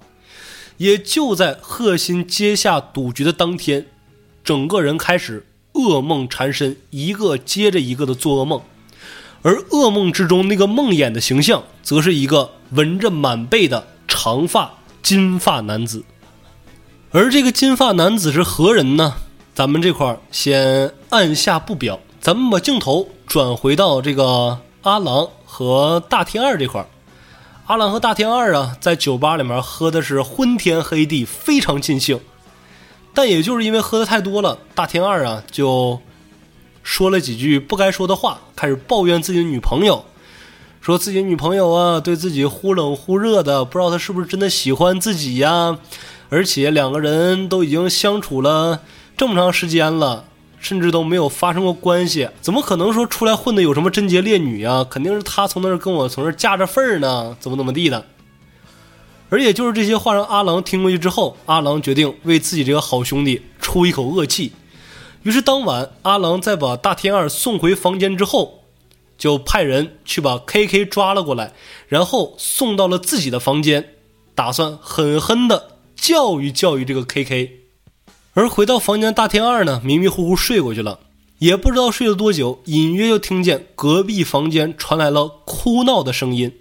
[0.77, 3.87] 也就在贺鑫接下赌局的当天，
[4.45, 8.63] 整个人开始噩梦缠身，一个接着一个的做噩梦。
[9.43, 14.73] 而噩梦之中那个梦魇的形象，则是一个纹着满背的长发
[15.03, 16.05] 金发男子。
[17.11, 19.15] 而这个金发男子是何人呢？
[19.55, 26.87] 咱们这块儿先按下不表，咱们把镜头转回到这个阿郎和大天二这块儿。
[27.67, 32.19] 阿郎和大天二啊，在酒吧里面喝的是昏天黑地，非常尽兴。
[33.13, 36.01] 但也就是因为喝的太多了，大天二啊就。
[36.85, 40.05] 说了几句不该说的话，开始抱怨自己的女朋友，
[40.83, 45.79] 说自己女朋友啊对自己忽冷忽热的，不知道他是不是真的喜欢自己呀？
[46.29, 48.81] 而且两个人都已经相处了
[49.17, 50.25] 这么长时间了，
[50.59, 54.85] 甚至都没有发生过关系，怎么可能说出来混的有什么贞洁烈女啊？
[54.91, 58.05] 肯定是他从那儿跟我从那儿架着份儿呢，怎么怎么地的。
[59.31, 64.51] 而也就是这些话让阿郎听过去之后，阿郎决定为自己这个好兄弟出一口恶气。
[65.23, 68.62] 于是当晚，阿郎在把大天二送回房间之后，
[69.17, 71.53] 就派人去把 K K 抓了过来，
[71.89, 73.95] 然后送到了自己的房间，
[74.35, 77.61] 打算狠狠的教育教育这个 K K。
[78.35, 81.01] 而回到房间，大天二呢迷迷糊糊睡过去了，
[81.39, 86.61] 也不知道睡了多久，隐约就听见隔壁房间传来了哭闹的声音。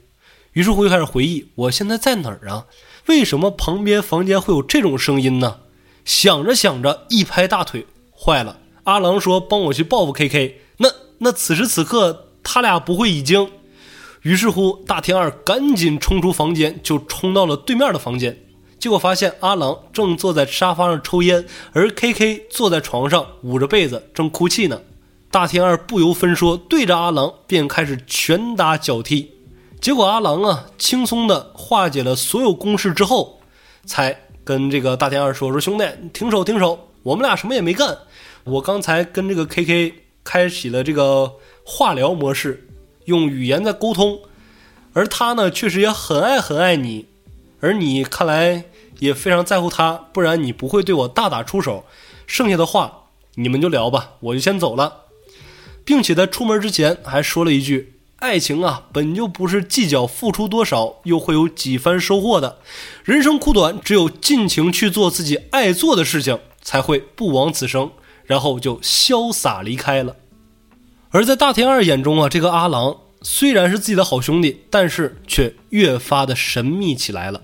[0.54, 2.66] 于是乎就开始回忆：我现在在哪儿啊？
[3.08, 5.62] 为什么旁边房间会有这种声音呢？
[6.04, 7.88] 想着想着，一拍大腿。
[8.14, 8.60] 坏了！
[8.84, 13.50] 阿郎说：“帮我去报复 K K。”那那此时此刻他俩不会已经？
[14.22, 18.38] 于是乎，大天二赶紧冲出房间，就冲到了对面的房间。
[18.78, 24.82] 结果发现阿郎正坐在沙发上抽烟，而 K K 坐在床上捂着被子正哭泣呢。
[25.30, 29.32] 大天二不由分说，对着阿郎便开始拳打脚踢。
[29.80, 33.40] 结果阿郎啊，轻松的化解了所有攻势之后，
[33.86, 37.98] 才跟这个大天二说：“说兄弟，停手，停手。”我们俩什么也没干，
[38.44, 39.94] 我刚才跟这个 K K
[40.24, 41.32] 开启了这个
[41.74, 42.68] 化疗模式，
[43.06, 44.20] 用语言在沟通，
[44.92, 47.06] 而他呢确实也很爱很爱你，
[47.62, 48.66] 而你看来
[49.00, 51.86] 也非常在乎他，不然你不会对我大打出手。
[52.28, 55.06] 剩下的话你们就聊吧，我就先走了，
[55.86, 62.58] 并且在出门之前还说了一句：爱情啊，本就不是计较付出多少，又会有几番收获的。
[63.06, 66.38] 人生苦短，只有尽情去做自己爱做的事情。
[66.64, 67.90] 才会不枉此生，
[68.24, 70.16] 然后就潇洒离开了。
[71.14, 77.42] 而在大天二眼中啊，这个阿郎虽然是自己的好兄弟，但是却越发的神秘起来了。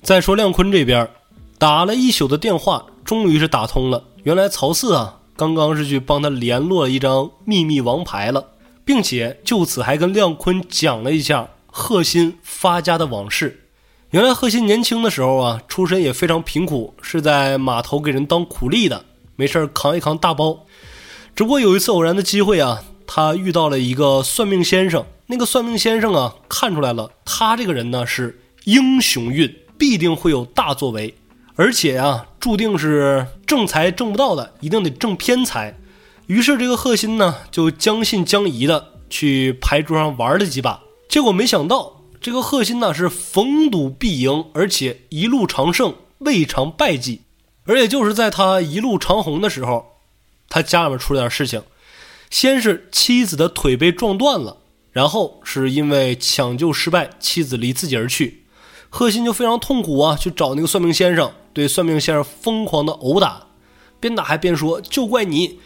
[0.00, 1.10] 再说亮坤这边，
[1.58, 4.04] 打了一宿的电话，终于是打通了。
[4.22, 8.50] 原来曹四啊，刚刚是去帮他联络了一张秘密王牌了，
[8.84, 13.64] 并且就此还跟亮坤讲了一下贺鑫发家的往事。
[14.10, 20.64] 原来贺鑫年轻的时候啊，出身也非常贫苦，是在码头给人当苦力的，没事扛一扛大包。
[21.38, 25.06] 只不过有一次偶然的机会啊，他遇到了一个算命先生。
[25.28, 31.14] 那个算命先生啊，看出来了，他这个人呢是英雄运，必定会有大作为，
[31.54, 35.78] 而且啊，注定是正财挣不到的，一定得挣偏财。
[36.26, 42.02] 于是这个贺鑫呢，就将信将疑的去牌桌上玩了几把，结果没想到。
[42.20, 47.20] 这个贺鑫呢是逢赌必赢，而且一路长胜，未尝败绩。
[47.64, 49.86] 而也就是在他一路长红的时候，
[50.48, 51.62] 他家里面出了点事情。
[52.30, 54.58] 先是妻子的腿被撞断了，
[54.92, 58.44] 然后是因为抢救失败，妻子离自己而去。
[58.90, 63.46] 贺鑫就非常痛苦啊，去找那个算命先生，对算命先生疯狂的殴打，
[64.00, 65.58] 边打还边说：“就怪你，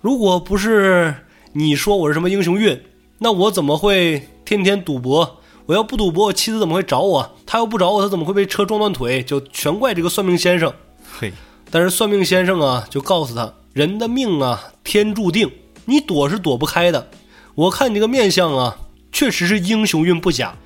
[0.00, 1.14] 如果不是
[1.52, 2.82] 你说我是什么英雄运，
[3.18, 7.36] 那我怎么会天天赌博？”我要不赌博，我妻子怎么会找我？
[7.46, 9.22] 他要不找我，他怎么会被车撞断腿？
[9.22, 10.74] 就全怪这个算命先生。
[11.18, 11.32] 嘿，
[11.70, 15.48] 但是算命先生啊，就告诉他，人的命啊，天注定，
[15.84, 17.08] 你躲是躲不开的。
[17.54, 18.76] 我看你这个面相啊，
[19.12, 20.56] 确实是英雄运不假，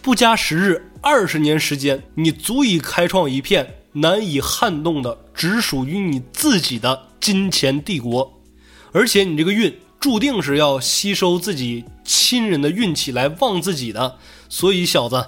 [0.00, 8.42] 不加时日，二十年时间，你足以开创一片难以撼动的，只属于你自己的金钱帝国。
[8.90, 14.16] 而且你这个运注定是要吸收自己亲人的运气来旺自己的，
[14.48, 15.24] 所以小子，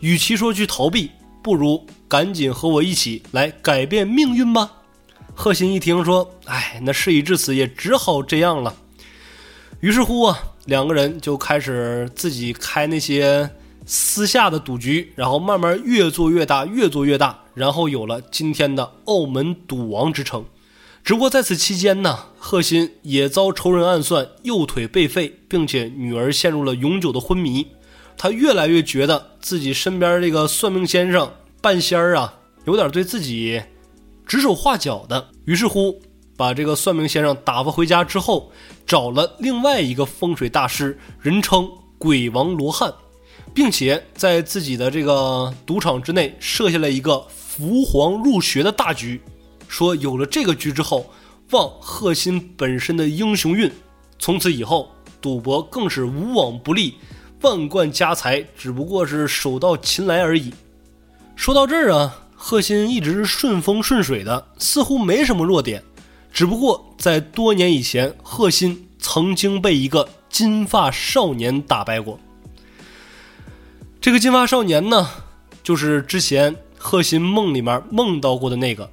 [0.00, 1.10] 与其说去逃避，
[1.42, 4.70] 不如赶紧和我一起来改变命运吧。
[5.34, 8.74] 贺鑫一听说，哎，那事已至此，也只好这样了。
[9.80, 13.50] 于是乎啊，两个人就开始自己开那些
[13.84, 20.44] 私下的赌局，然后慢慢越做越大，越做越大，然后有了今天的澳门赌王之称。
[21.02, 27.66] 只不过在此期间呢，贺鑫也遭仇人暗算，右腿被废，并且女儿陷入了永久的昏迷。
[28.16, 31.30] 他越来越觉得自己身边这个算命先生
[31.60, 32.32] 半仙儿啊，
[32.64, 33.60] 有点对自己
[34.26, 35.28] 指手画脚的。
[35.44, 36.00] 于是乎，
[36.36, 38.50] 把这个算命先生打发回家之后，
[38.86, 41.68] 找了另外一个风水大师，人称
[41.98, 42.92] 鬼王罗汉，
[43.52, 49.20] 并且在自己的这个赌场之内设下了一个伏黄入学的大局。
[49.68, 51.06] 说有了这个局之后，
[51.50, 53.70] 旺贺鑫本身的英雄运，
[54.18, 54.90] 从此以后
[55.20, 56.94] 赌博更是无往不利，
[57.42, 60.52] 万贯家财只不过是手到擒来而已。
[61.36, 65.82] 说到这儿啊，贺鑫一直是顺风顺水的，似乎没什么弱点。
[66.30, 72.20] 只不过在多年以前，贺鑫曾经被一个金发少年打败过。
[73.98, 75.08] 这个金发少年呢，
[75.62, 78.90] 就是之前贺鑫梦里面梦到过的那个。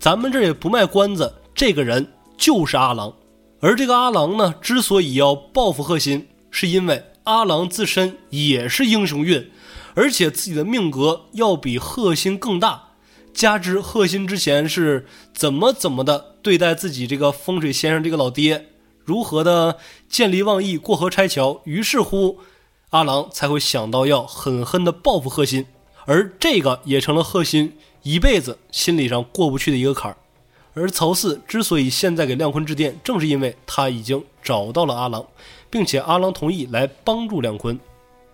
[0.00, 3.12] 咱们这也不卖关子，这个人就是阿郎。
[3.60, 9.50] 而这个阿郎呢，之所以要报复贺鑫，是因为阿郎自身也是英雄运，
[9.92, 12.83] 而且自己的命格要比贺鑫更大。
[13.34, 18.66] 加之贺新之前是怎么怎么的对待自己这个风水先生这个老爹，
[19.04, 19.76] 如何的
[20.08, 22.38] 见利忘义、过河拆桥，于是乎
[22.90, 25.66] 阿郎才会想到要狠狠的报复贺新，
[26.06, 27.76] 而这个也成了贺新。
[28.02, 30.16] 一辈子心理上过不去的一个坎儿，
[30.74, 35.24] 而曹四之所以现在给亮坤致电，正是因为他已经找到了阿郎，
[35.70, 37.80] 并且阿郎同意来帮助亮坤。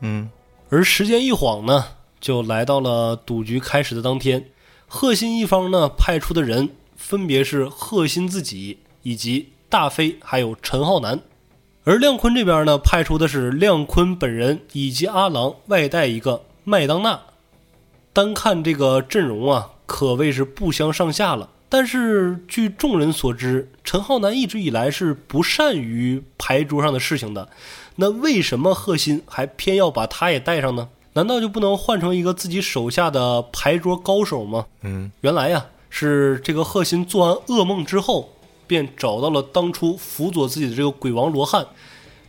[0.01, 0.29] 嗯，
[0.71, 1.85] 而时间一晃呢，
[2.21, 4.45] 就来到了赌局开始的当天。
[4.93, 11.21] 贺鑫一方呢派出的人分别是贺鑫自己以及大飞，还有陈浩南；
[11.85, 17.21] 而亮坤这边呢派出的是亮坤本人以及阿郎，外带一个麦当娜。
[18.13, 21.49] 单看这个阵容啊，可谓是不相上下了。
[21.69, 27.49] 但是据众人所知，陈浩南一直以来是不善于牌桌上的事情的。
[27.95, 30.89] 那为什么贺鑫还偏要把他也带上呢？
[31.13, 34.67] 难道就不能换成一个自己手下的牌桌高手吗？
[34.83, 38.31] 嗯，原来呀，是这个贺新做完噩梦之后，
[38.67, 41.67] 便找到了当初辅佐自己的这个鬼王罗汉。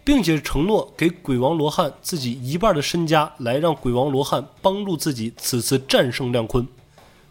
[0.03, 6.67] 并且承诺给鬼王罗汉自己一半的身家，来让鬼王罗汉帮助自己此次战胜亮坤。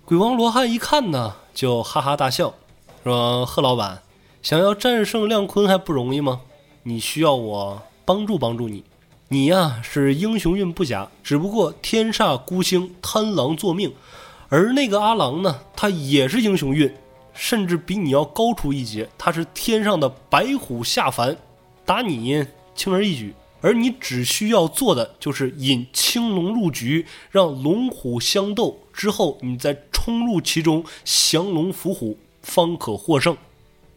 [0.05, 2.55] 鬼王罗汉一看呢，就哈哈大笑，
[3.03, 4.03] 说：“贺老板，
[4.41, 6.43] 想要战胜亮坤还不容易吗？
[6.85, 8.85] 你需要我帮助帮助你。
[9.33, 13.95] 你呀是英雄运不假，只不过天煞孤星，贪狼作命。
[14.49, 16.93] 而那个阿郎呢，他也是英雄运，
[17.33, 19.09] 甚至比你要高出一截。
[19.17, 21.37] 他是天上的白虎下凡，
[21.87, 22.45] 打你。”
[22.75, 33.37] 轻而易举，而你只需要做的就是引青龙入局，让龙虎相斗之后，你再冲入其中，降龙伏虎，方可获胜。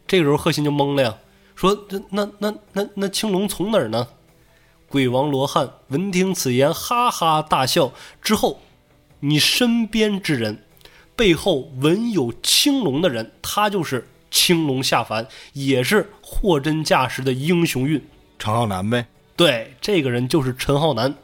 [0.05, 1.17] 这个时候，贺鑫就懵了呀，
[1.55, 4.07] 说：“那那那那那青龙从哪儿呢？”
[4.93, 7.91] 鬼王罗汉闻听此言，哈哈大笑。
[8.21, 8.61] 之后，
[9.21, 10.63] 你身边之人，
[11.15, 18.07] 背后闻有青龙的人，他就是青龙下凡，也是货真价实的英雄运。
[18.37, 21.15] 陈浩南呗，对，这个人就是陈浩南。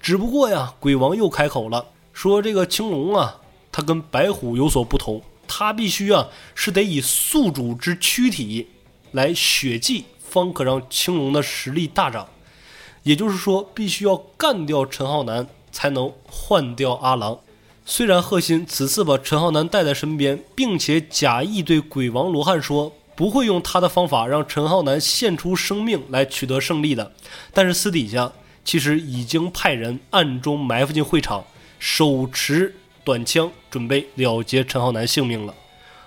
[0.00, 3.40] 只不过呀，鬼王又开口了，说这个青龙啊，
[3.72, 8.68] 它跟白虎有所不同，它必须啊是得以宿主之躯体
[9.10, 12.28] 来血祭，方可让青龙的实力大涨。
[13.08, 17.38] 也就是说，必须要干掉陈浩南，才能换掉阿郎。
[17.86, 22.92] 虽然贺鑫此次把陈浩南带在身边，并且假意对鬼王罗汉说。
[23.16, 27.10] 不会用他的方法让陈浩南献出生命来取得胜利的，
[27.52, 28.30] 但是私底下
[28.64, 31.42] 其实已经派人暗中埋伏进会场，
[31.80, 35.52] 手持短枪准备了结陈浩南性命了。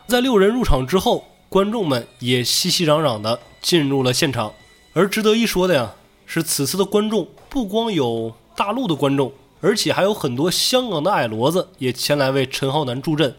[0.08, 4.54] 在六人入场之后，观众们也熙熙攘攘地进入了现场。
[4.94, 5.94] 而值得一说的呀，
[6.34, 13.36] 是此次的观众不光有大陆的观众，而且还有很多香港的矮骡子也前来为陈浩南助阵，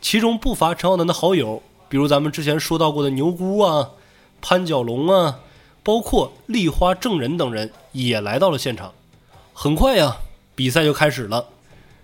[0.00, 3.90] 其中不乏陈浩南的好友，比如咱们之前说到过的牛姑啊、
[4.40, 5.40] 潘角龙啊，
[5.82, 8.94] 包括丽花正人等人也来到了现场。
[9.52, 10.16] 很快呀，
[10.54, 11.44] 比赛就开始了，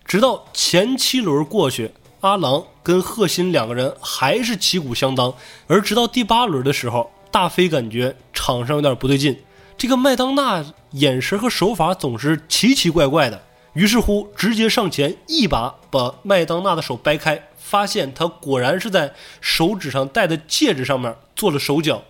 [0.05, 5.33] 直到前七轮过去，阿郎跟贺鑫两个人还是旗鼓相当，
[5.67, 9.39] 而直到第八轮的时候，大飞感觉场上有点不对劲，
[9.79, 13.43] 这个麦当娜眼神和手法总是奇奇怪怪的。
[13.75, 22.03] 于是乎，直接上前一把把麦当娜的手掰开，发现她果然是在手指上戴的戒指上面做了手脚，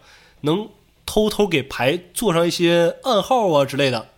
[0.43, 0.69] 能
[1.05, 4.11] 偷偷给牌做上一些暗号啊之类的。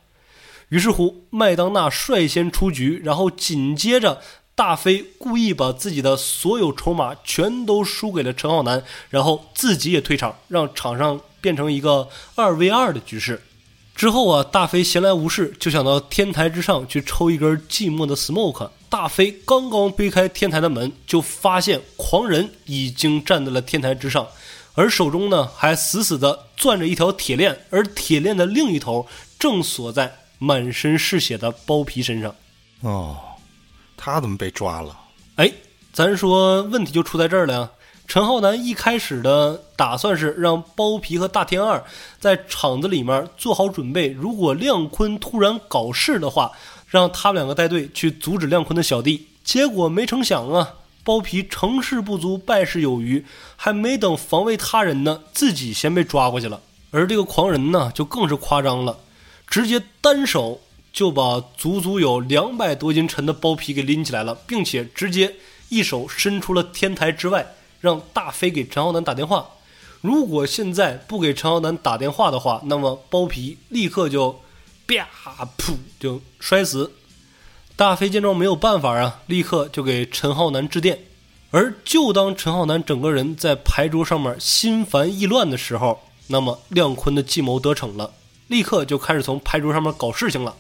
[0.69, 4.21] 于是乎，麦当娜率先出局，然后紧接着
[4.55, 13.43] 大飞故意把自己的所有筹码全都输给了陈浩南，然后自己也退场，让场上变成一个二 v 二的局势。
[13.95, 18.71] 之后啊，大飞闲来无事，就想到天台之上去抽一根寂寞的 smoke。
[18.89, 24.27] 大飞刚刚推开天台的门，就发现狂人已经站在了天台之上，
[24.75, 29.07] 而手中呢还死死地攥着一条铁链，而铁链的另一头
[29.37, 32.35] 正锁在满身是血的包皮身上。
[32.83, 33.17] 哦，
[33.97, 34.97] 他怎么被抓了？
[35.35, 35.53] 哎，
[35.93, 37.71] 咱说问题就出在这儿了呀。
[38.09, 41.85] 陈浩南一开始的打算是让包皮和大天二
[42.19, 46.51] 在厂子里面做好准备，如果亮坤突然搞事的话，
[46.87, 49.27] 让他们两个带队去阻止亮坤的小弟。
[49.45, 53.27] 结果没成想啊，包皮成事不足败事有余，
[53.57, 56.63] 还没等防卫他人呢，自己先被抓过去了。
[56.91, 58.99] 而这个狂人呢，就更是夸张了，
[59.47, 60.63] 直接单手
[60.95, 65.35] 就把足足有两百多斤沉的包皮给拎起来了，并且直接
[65.69, 67.47] 一手伸出了天台之外。
[67.81, 69.51] 让大飞给陈浩南打电话，
[70.01, 74.41] 如果现在不给陈浩南打电话的话，那么包皮立刻就
[74.87, 75.07] 啪
[75.57, 76.93] 噗就摔死。
[77.77, 81.01] 大飞见状没有办法啊，立刻就给陈浩南致电。
[81.51, 88.13] 而就当陈浩南整个人在牌桌上面心烦意乱的时候，那么亮坤的计谋得逞了，
[88.49, 90.57] 立刻就开始从牌桌上面搞事情了。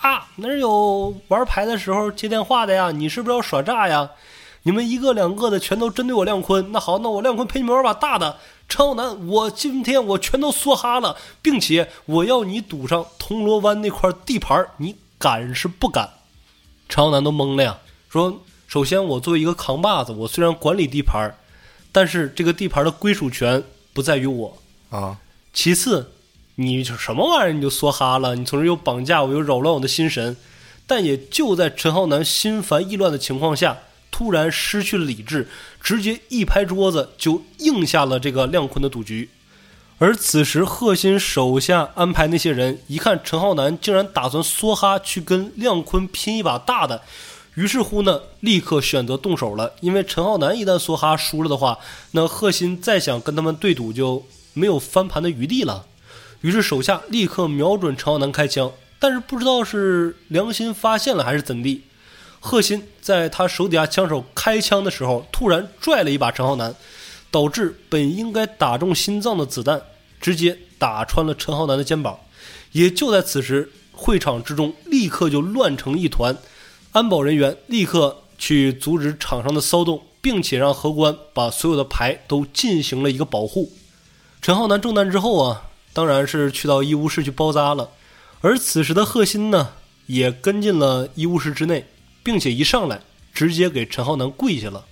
[0.00, 2.90] 啊，哪有玩牌的时候接电话的呀？
[2.90, 4.10] 你是不是要耍诈呀？
[4.64, 8.36] 你们一个两个的全都针对我亮坤，那好，那我亮坤陪你们玩把大的。
[8.68, 16.08] 陈浩南，我今天我全都梭哈了，并且我要你赌上铜锣湾那块地盘，你敢是不敢？
[16.88, 17.78] 陈浩南都懵了呀，
[18.08, 21.34] 说：首先我作为一个扛把子，我虽然管理地盘，
[21.90, 23.62] 但是这个地盘的归属权
[23.92, 24.56] 不在于我
[24.90, 25.18] 啊。
[25.52, 26.12] 其次，
[26.54, 28.36] 你什么玩意儿你就梭哈了？
[28.36, 30.36] 你从这又绑架我，又扰乱我的心神。
[30.86, 33.78] 但也就在陈浩南心烦意乱的情况下。
[34.22, 35.48] 突然失去了理智，
[35.80, 39.28] 直接一拍桌子就应下了这个亮坤的赌局。
[39.98, 47.02] 而此时贺鑫手下安排那些人一看陈浩南竟然打算梭哈去跟亮坤拼一把大的，
[47.54, 49.72] 于是乎呢，立刻选择动手了。
[49.80, 51.78] 因为陈浩南一旦梭哈输了的话，
[52.12, 55.86] 那贺鑫再想跟他们对赌就没有翻盘的余地了。
[56.42, 58.70] 于是手下立刻瞄准陈浩南开枪，
[59.00, 61.82] 但是不知道是良心发现了还是怎地。
[62.44, 66.74] 贺鑫在他手底下枪手开枪的时候，突然拽了一把陈浩南，
[67.30, 69.80] 导致本应该打中心脏的子弹
[70.20, 72.18] 直接打穿了陈浩南的肩膀。
[72.72, 76.36] 也就在此时，会场之中立刻就乱成一团，
[76.90, 83.70] 安保人员立刻去阻止场上的骚动，并且让荷官把所有的牌都进行了一个保护。
[84.40, 87.90] 陈浩南中弹之后啊，当然是去到医务室去包扎了，
[88.40, 89.74] 而此时的贺鑫呢，
[90.06, 91.86] 也跟进了医务室之内。
[92.22, 93.00] 并且一上来
[93.32, 94.84] 直接给陈浩南跪下了，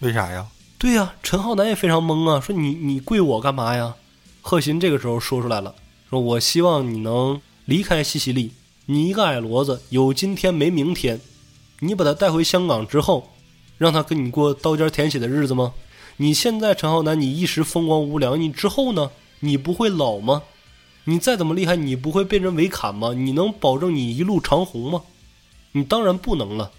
[0.00, 0.46] 为啥呀？
[0.78, 3.94] 对呀，陈浩南也非常懵啊，说你你跪我干嘛呀？
[4.40, 5.74] 贺鑫这个时候说出来了，
[6.08, 8.52] 说我希望你能离开西西里，
[8.86, 11.20] 你一个矮骡子有今天没明天，
[11.80, 13.30] 你把他带回香港之后，
[13.76, 15.74] 让他跟你过刀尖舔血的日子吗？
[16.16, 19.10] 你现在陈浩南你一时风光无两，你之后呢？
[19.40, 20.42] 你不会老吗？
[21.04, 23.14] 你再怎么厉害，你不会被人围砍吗？
[23.14, 25.02] 你能保证你一路长红吗？
[25.72, 26.72] 你当然不能了，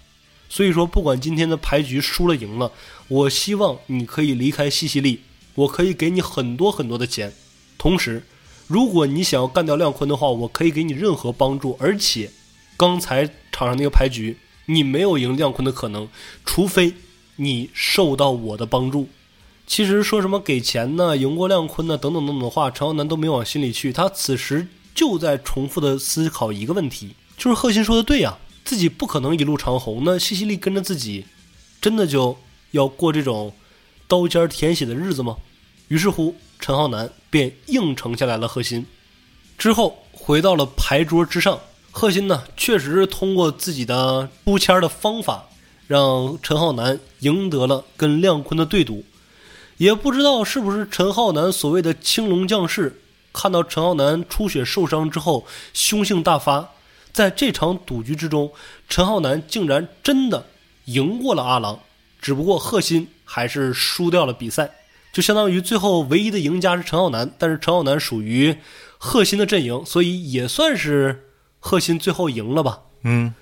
[0.48, 2.70] 所以说不管今天的牌局输了赢了，
[3.08, 5.20] 我希望你可以离开西西里，
[5.54, 7.32] 我可以给你很多很多的钱，
[7.78, 8.24] 同时，
[8.66, 12.30] 如果你想要干掉亮坤的话，我可以给你任何帮助，而且，
[12.76, 14.36] 刚才场上那个牌局
[14.66, 16.08] 你没有赢亮坤的可能，
[16.44, 16.94] 除非
[17.36, 19.08] 你受到我的帮助。
[19.66, 28.36] 其实说什么给钱呢，赢过亮坤呢，等等等等的话，陈浩南都没往心里去，他此时就在重复的思考一个问题，就是贺鑫说的对呀。
[28.64, 31.26] 自己不可能一路长红，那西西利跟着自己，
[31.80, 32.38] 真的就
[32.70, 33.54] 要过这种
[34.06, 35.36] 刀尖舔血的日子吗？
[35.88, 38.48] 于是乎，陈浩南便应承下来了。
[38.48, 38.86] 贺鑫
[39.58, 41.60] 之后回到了牌桌之上，
[41.90, 45.48] 贺鑫呢，确实是通过自己的出签的方法，
[45.86, 49.04] 让陈浩南赢得了跟亮坤的对赌。
[49.78, 53.02] 也不知道是不是陈浩南所谓的青龙将士，
[53.32, 55.44] 看到陈浩南出血受伤之后，
[55.74, 56.71] 凶性大发。
[57.12, 58.50] 在这场赌局之中，
[58.88, 60.46] 陈浩南竟然真的
[60.86, 61.78] 赢过了阿郎，
[62.20, 64.70] 只不过贺鑫还是输掉了比赛，
[65.12, 68.56] 就相当于最后唯一的赢家是陈浩南，但是陈浩南属于
[68.96, 71.28] 贺鑫的阵营，所以也算是
[71.60, 72.80] 贺鑫最后赢了吧。
[73.04, 73.34] 嗯，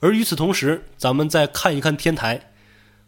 [0.00, 2.52] 而与此同时，咱们再看一看天台，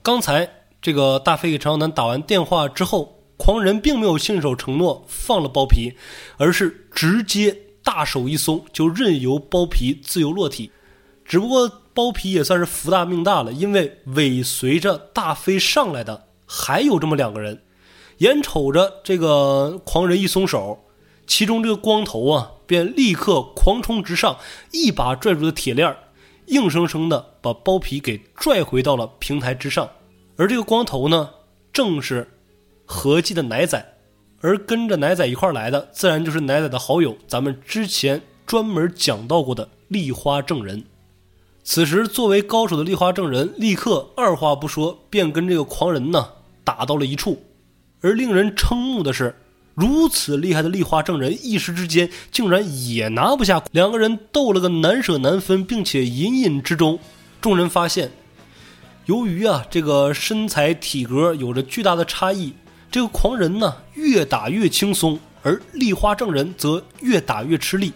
[0.03, 0.49] 刚才
[0.81, 5.95] 这个大飞给陈浩南打完电话之后，狂人并没有信守承诺放了包皮，
[6.39, 7.55] 而是直接。
[7.87, 10.73] 大手一松，就任由包皮自由落体。
[11.25, 17.63] 只不过包皮也算是福大命大了，因为尾随着大飞上来的还有这么两个人。
[18.19, 20.85] 眼瞅着这个狂人一松手，
[21.29, 24.37] 其中这个光头啊，便立刻狂冲直上，
[24.73, 25.97] 一把拽住了铁链
[26.47, 29.89] 硬生生的把包皮给拽回到了平台之上。
[30.37, 31.31] 而这个光头呢，
[31.73, 32.33] 正是
[32.85, 33.96] 合计的奶仔。
[34.41, 40.85] 而跟着奶仔一块来的，自然就是奶仔的好友，咱们之前专门讲到过的丽花正人。
[41.65, 46.29] 此时，作为高手的丽花正人，立刻二话不说，便跟这个狂人呢
[46.63, 47.43] 打到了一处。
[48.03, 49.35] 而令人瞠目的是，
[49.75, 53.65] 如此厉害的丽花正人，一时之间竟然也拿不下。
[53.73, 57.01] 两个人斗了个难舍难分，并且隐隐之中，
[57.41, 58.13] 众人发现，
[59.07, 62.53] 由于啊这个身材体格有着巨大的差异。
[62.91, 67.93] 这个狂人呢，越打越轻松，而丽花正人则越打越吃力。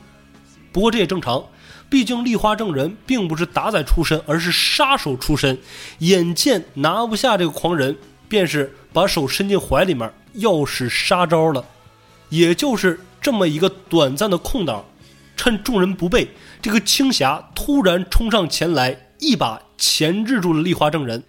[0.73, 1.45] 不过这也正常，
[1.89, 5.59] 毕竟丽花正人并不是打仔出身，而是杀手出身。
[5.99, 7.97] 眼见拿不下这个狂人，
[8.29, 11.65] 便是把手伸进怀里面，要使杀招了。
[12.29, 14.85] 也就是这么一个短暂的空档，
[15.37, 16.29] 趁众人不备，
[16.61, 21.25] 这个青霞突然冲上前来，一把钳制住了丽花正人。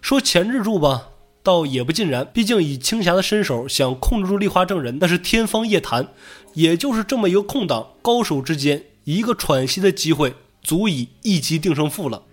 [0.00, 1.08] 说钳制住吧。
[1.46, 6.08] 倒也不尽然，毕竟以青霞的身手，想控制住丽花正人，那是天方夜谭。
[6.54, 12.24] 也就是这么一个空档，高手之间一个喘息的机会，足以一击定胜负了。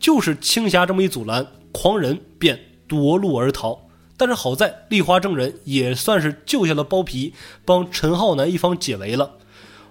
[0.00, 2.58] 就是青霞这么一阻拦，狂人便
[2.88, 3.78] 夺路而逃。
[4.16, 7.34] 但是好在丽花正人也算是救下了包皮，
[7.66, 9.32] 帮陈浩南一方解围了。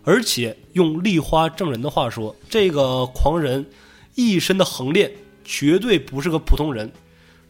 [0.04, 3.68] 而且用丽花正人的话说，这个狂人
[4.16, 5.12] 一身的横练，
[5.44, 6.92] 绝对不是个普通人。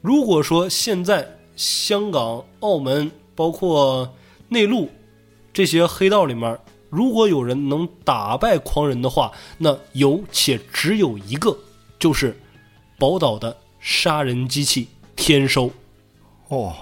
[0.01, 4.13] 如果说现在香港、澳门，包括
[4.49, 4.89] 内陆
[5.53, 6.57] 这些黑道里面，
[6.89, 11.55] 如果有人能打败狂人的话，那有且只有一个，
[11.99, 12.35] 就是
[12.97, 15.71] 宝岛的杀人机器天收。
[16.47, 16.73] 哦，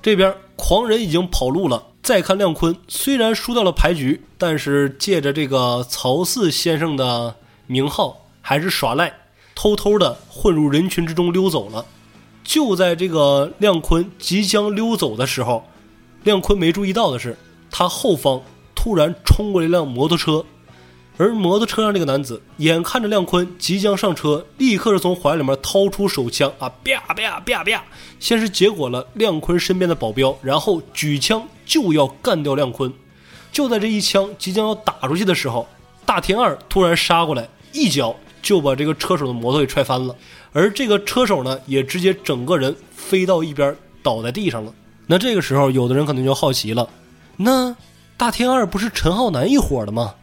[0.00, 1.84] 这边狂人已经跑路了。
[2.02, 9.12] 再看亮坤，虽然输掉了牌局，但是借着这个曹四先生的名号，还是耍赖，
[9.54, 11.84] 偷偷的混入人群之中溜走了。
[12.48, 15.68] 就在这个亮坤即将溜走的时候，
[16.24, 17.36] 亮坤没注意到的是，
[17.70, 18.40] 他后方
[18.74, 20.42] 突然冲过来一辆摩托车，
[21.18, 27.84] 而摩托车上这个男子眼看着亮坤即将上车，立刻是从怀里面掏出手枪啊，啪啪啪啪，
[28.18, 32.90] 先是结果了亮坤身边的保镖，然后举枪就要干掉亮坤。
[33.52, 35.68] 就在这一枪即将要打出去的时候，
[36.06, 40.14] 大天二突然杀过来，一脚就把这个车手的摩托给踹翻了。
[40.52, 44.72] 而这个车手呢，也直接整个人飞到一边，倒在地上了。
[45.06, 46.88] 那这个时候，有的人可能就好奇了：
[47.36, 47.74] 那
[48.16, 50.14] 大天二不是陈浩南一伙的吗？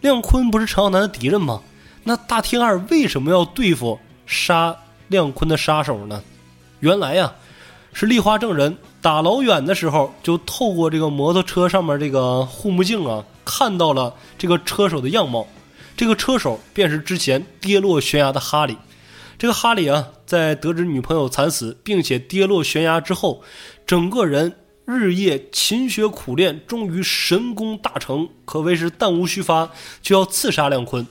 [0.00, 1.60] 亮坤不是陈浩南的敌人吗？
[2.04, 4.74] 那大天二为什么要对付杀
[5.08, 6.22] 亮坤的杀手呢？
[6.80, 7.32] 原来呀，
[7.92, 15.46] 是丽花正人打老远的时候，就透过这个摩托车上面这个护目镜啊，看到了这个车手的样貌。
[16.00, 18.78] 这个车手便是之前跌落悬崖的哈利。
[19.38, 23.42] 这个哈里啊，在得知女朋友惨死，并且跌落悬崖之后，
[23.86, 24.56] 整个人
[24.86, 29.70] 日夜勤学苦练，终于神功大成，可谓是弹无虚发，
[30.00, 31.06] 就要刺杀亮坤。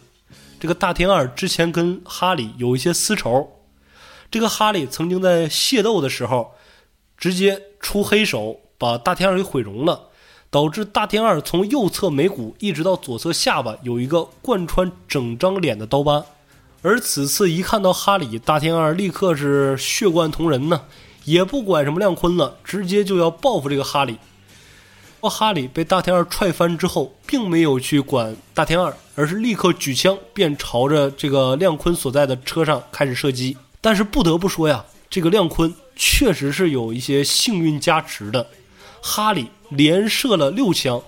[0.59, 3.47] 这个大天二之前跟哈里有一些私仇，
[4.31, 6.55] 这个哈里曾经在械斗的时候，
[7.15, 10.08] 直接出黑手把大天二给毁容了，
[10.51, 16.25] 导致大天二从右侧眉骨一直到左侧下巴有一个贯穿整张脸的刀疤。
[16.81, 20.83] 而此次一看到哈里，大天二立刻是血贯同人呢，
[21.25, 24.17] 也不管什么亮坤了，直接就要报复这个哈里。
[25.21, 33.57] 哈里被大天二踹翻之后，并没有去管大天二，而是立刻举枪便朝着这个亮坤所在的车上开始射击。
[33.81, 38.47] 但是不得不说呀，这个亮坤确实是有一些幸运加持的，
[39.01, 41.01] 哈里连射了六枪，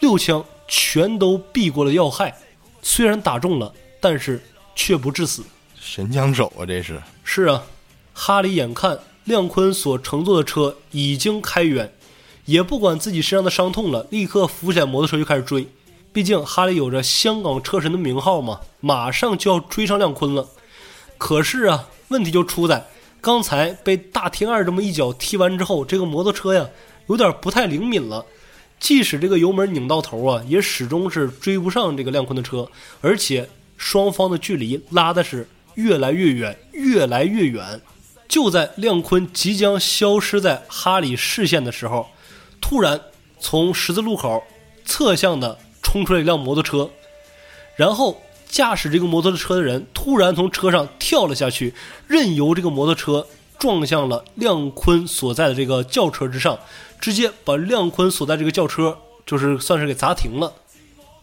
[0.00, 2.34] 六枪全都避过了要害，
[2.82, 3.72] 虽然打中了。
[4.06, 4.38] 但是
[4.76, 5.42] 却不致死。
[5.80, 7.62] 神枪手啊，这是是啊，
[8.12, 11.90] 哈里眼看亮坤所乘坐的车已经开远，
[12.44, 15.66] 也不管自己身上的伤痛了，立刻扶起来摩托车就开始追。
[16.12, 20.48] 毕竟哈里有着香港车神的名号嘛，马上就要追上亮坤了。
[21.16, 22.86] 可是啊，问题就出在
[23.22, 26.68] 刚才被大天二这么一脚踢完之后，这个摩托车呀
[27.06, 28.24] 有点不太灵敏了。
[28.80, 32.68] 即使这个油门拧到头啊，也始终是追不上这个亮坤的车，
[33.00, 37.80] 而且双方的距离拉的是越来越远，越来越远。
[38.28, 42.08] 就在亮坤即将消失在哈里视线的时候，
[42.60, 43.00] 突然
[43.38, 44.42] 从十字路口
[44.84, 45.58] 侧向的。
[45.86, 46.90] 冲出来一辆摩托车，
[47.76, 51.72] 然后驾驶这个摩托车的人突然从车上跳了下去，
[52.08, 53.24] 任由这个摩托车
[53.60, 56.58] 撞向了亮坤所在的这个轿车之上，
[57.04, 60.50] 直接把亮坤所在这个轿车就是算是给砸停了。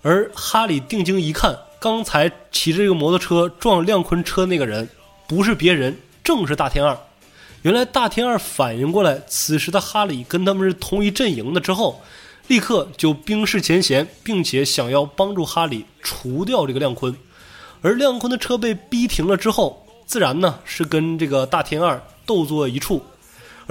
[0.04, 4.88] 而哈里定睛一看，刚才骑着这个摩托车撞亮坤车那个人
[5.28, 6.96] 不是别人，正是大天二。
[7.64, 12.00] 原来大天二反应过来，此时的哈里跟他们是同一阵营的之后。
[12.48, 17.16] 立刻就冰释前嫌，并且想要帮助哈里除掉这个亮坤，
[17.82, 23.02] 而亮坤的车被逼停了之后，自然呢是跟这个大天二斗作一处，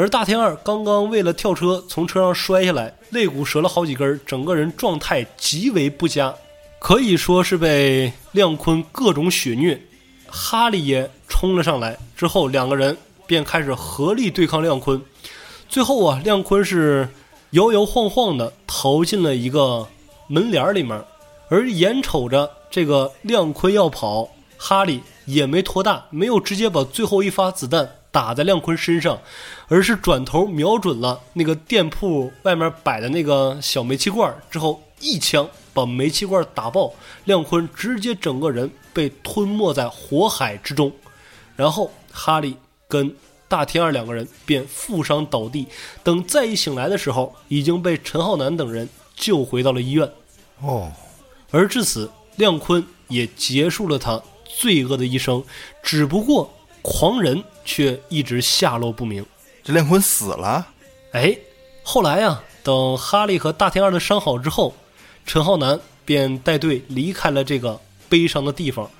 [0.01, 6.35] 而大天二刚刚为了跳车从车上摔下来，肋骨折了好几根，整个人状态极为不佳，
[6.79, 9.79] 可以说是被亮坤各种血虐。
[10.27, 12.97] 哈利也冲了上来之后，两个人
[13.27, 15.03] 便开始合力对抗亮坤，
[15.69, 17.09] 最后啊，亮坤是。
[17.53, 19.89] 摇摇晃晃地逃进了一个
[20.29, 21.03] 门帘里面，
[21.49, 29.21] 而眼瞅着这个亮坤要跑，哈利也没拖大，没有直接把最后一发子弹打在亮坤身上，
[29.69, 36.93] 而是转头瞄准了那个店铺外面摆的那个小煤气罐，之后一枪把煤气罐打爆，
[37.25, 40.93] 亮坤直接整个人被吞没在火海之中，
[41.57, 42.57] 然后哈利
[42.89, 43.15] 跟。
[43.51, 45.67] 大天二两个人便负伤倒地，
[46.05, 50.09] 等再一醒来的时候，已经被陈浩南等人救回到了医院。
[50.61, 50.93] 哦，
[51.51, 55.43] 而至此，亮坤也结束了他罪恶的一生。
[55.83, 56.49] 只不过，
[56.81, 59.25] 狂人却一直下落不明。
[59.63, 60.67] 这亮坤死了？
[61.13, 61.39] 哎，
[61.85, 64.75] 后来呀，等哈利和大天二的伤好之后，
[65.25, 68.91] 陈浩南便带队离开了这个悲伤的地方。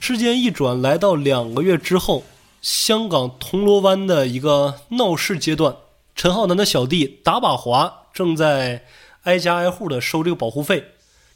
[0.00, 2.24] 时间一转，来到两个月之后。
[2.62, 5.74] 香港铜锣湾的一个闹市阶段，
[6.14, 8.84] 陈浩南的小弟打把华正在
[9.24, 10.84] 挨家挨户的收这个保护费，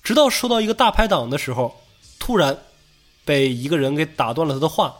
[0.05, 1.81] 直到收到一个大排档的时候，
[2.21, 2.57] 突然
[3.25, 4.95] 被一个人给打断了他的话，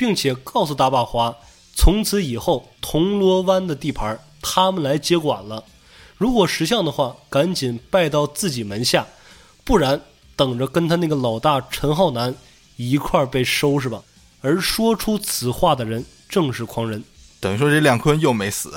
[0.00, 1.36] 并且告诉大把华，
[1.74, 5.62] 从此以后铜锣湾的地盘他们来接管了，
[6.16, 9.06] 如果识相的话，赶紧拜到自己门下，
[9.62, 10.00] 不然
[10.36, 12.34] 等着跟他那个老大陈浩南
[12.76, 14.02] 一块被收拾吧。
[14.40, 17.04] 而说出此话的人正是狂人，
[17.38, 18.72] 等于说这亮坤又没死。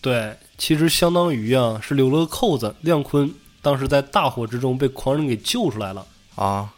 [0.00, 6.06] 对，其实相当于啊是留了个扣子，亮坤当时在大火之中被狂人给救出来了
[6.36, 6.72] 啊。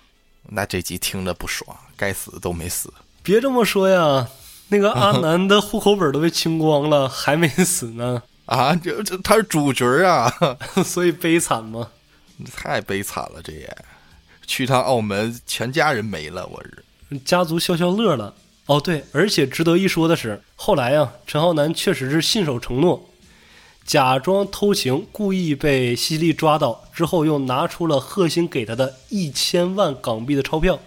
[0.48, 2.90] 那这集听着不爽，该死的都没死。
[3.24, 4.28] 别这么说呀，
[4.68, 8.22] 那个 阿南的户口本都被清光了，还没死呢。
[8.44, 10.30] 啊，这这他是主角啊，
[10.84, 11.88] 所以悲惨吗？
[12.54, 13.76] 太悲惨了，这也
[14.46, 17.18] 去趟澳门，全家人没了，我日。
[17.24, 18.34] 家族消消乐了
[18.66, 23.08] 哦，对，而且值得一说的是，后来呀，陈浩南确实是信守承诺，
[23.86, 30.78] 假装偷情，故意被西西利抓到之后，又拿出了贺星给他的一千万港币的钞票，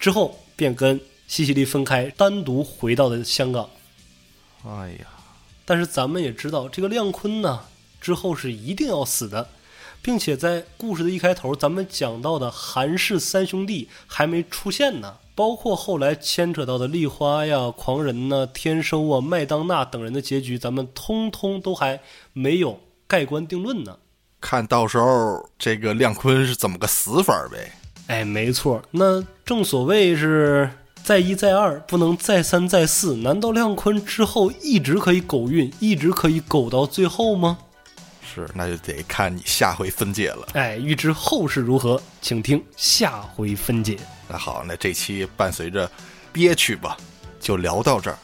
[0.00, 3.68] 之后便跟西西里分开，单独回到了香港。
[4.64, 5.06] 哎呀，
[5.64, 7.60] 但是咱们也知道，这个亮坤呢，
[8.00, 9.48] 之后是一定要死的，
[10.02, 15.18] 并且在故事的一开头，咱们讲到的韩氏三兄弟还没出现呢。
[15.34, 22.00] 包括后来牵扯到的丽花呀、狂人呐、天收啊、麦当娜等人的结局，咱们通通都还
[22.32, 23.98] 没有盖棺定论呢。
[24.40, 27.72] 看到时候这个亮坤是怎么个死法呗？
[28.06, 28.80] 哎，没错。
[28.92, 30.70] 那正所谓是
[31.06, 33.14] 再一再二，不能再三再四。
[33.18, 37.58] 难道亮坤之后一直可以苟运，一直可以苟到最后吗？
[38.20, 40.48] 是，那就得看你下回分解了。
[40.54, 43.96] 哎，预知后事如何，请听下回分解。
[44.28, 45.88] 那好，那这期伴随着
[46.32, 46.96] 憋屈吧，
[47.38, 48.18] 就聊到这儿。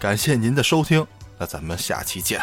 [0.00, 1.06] 感谢您的收听，
[1.38, 2.42] 那咱们下期见。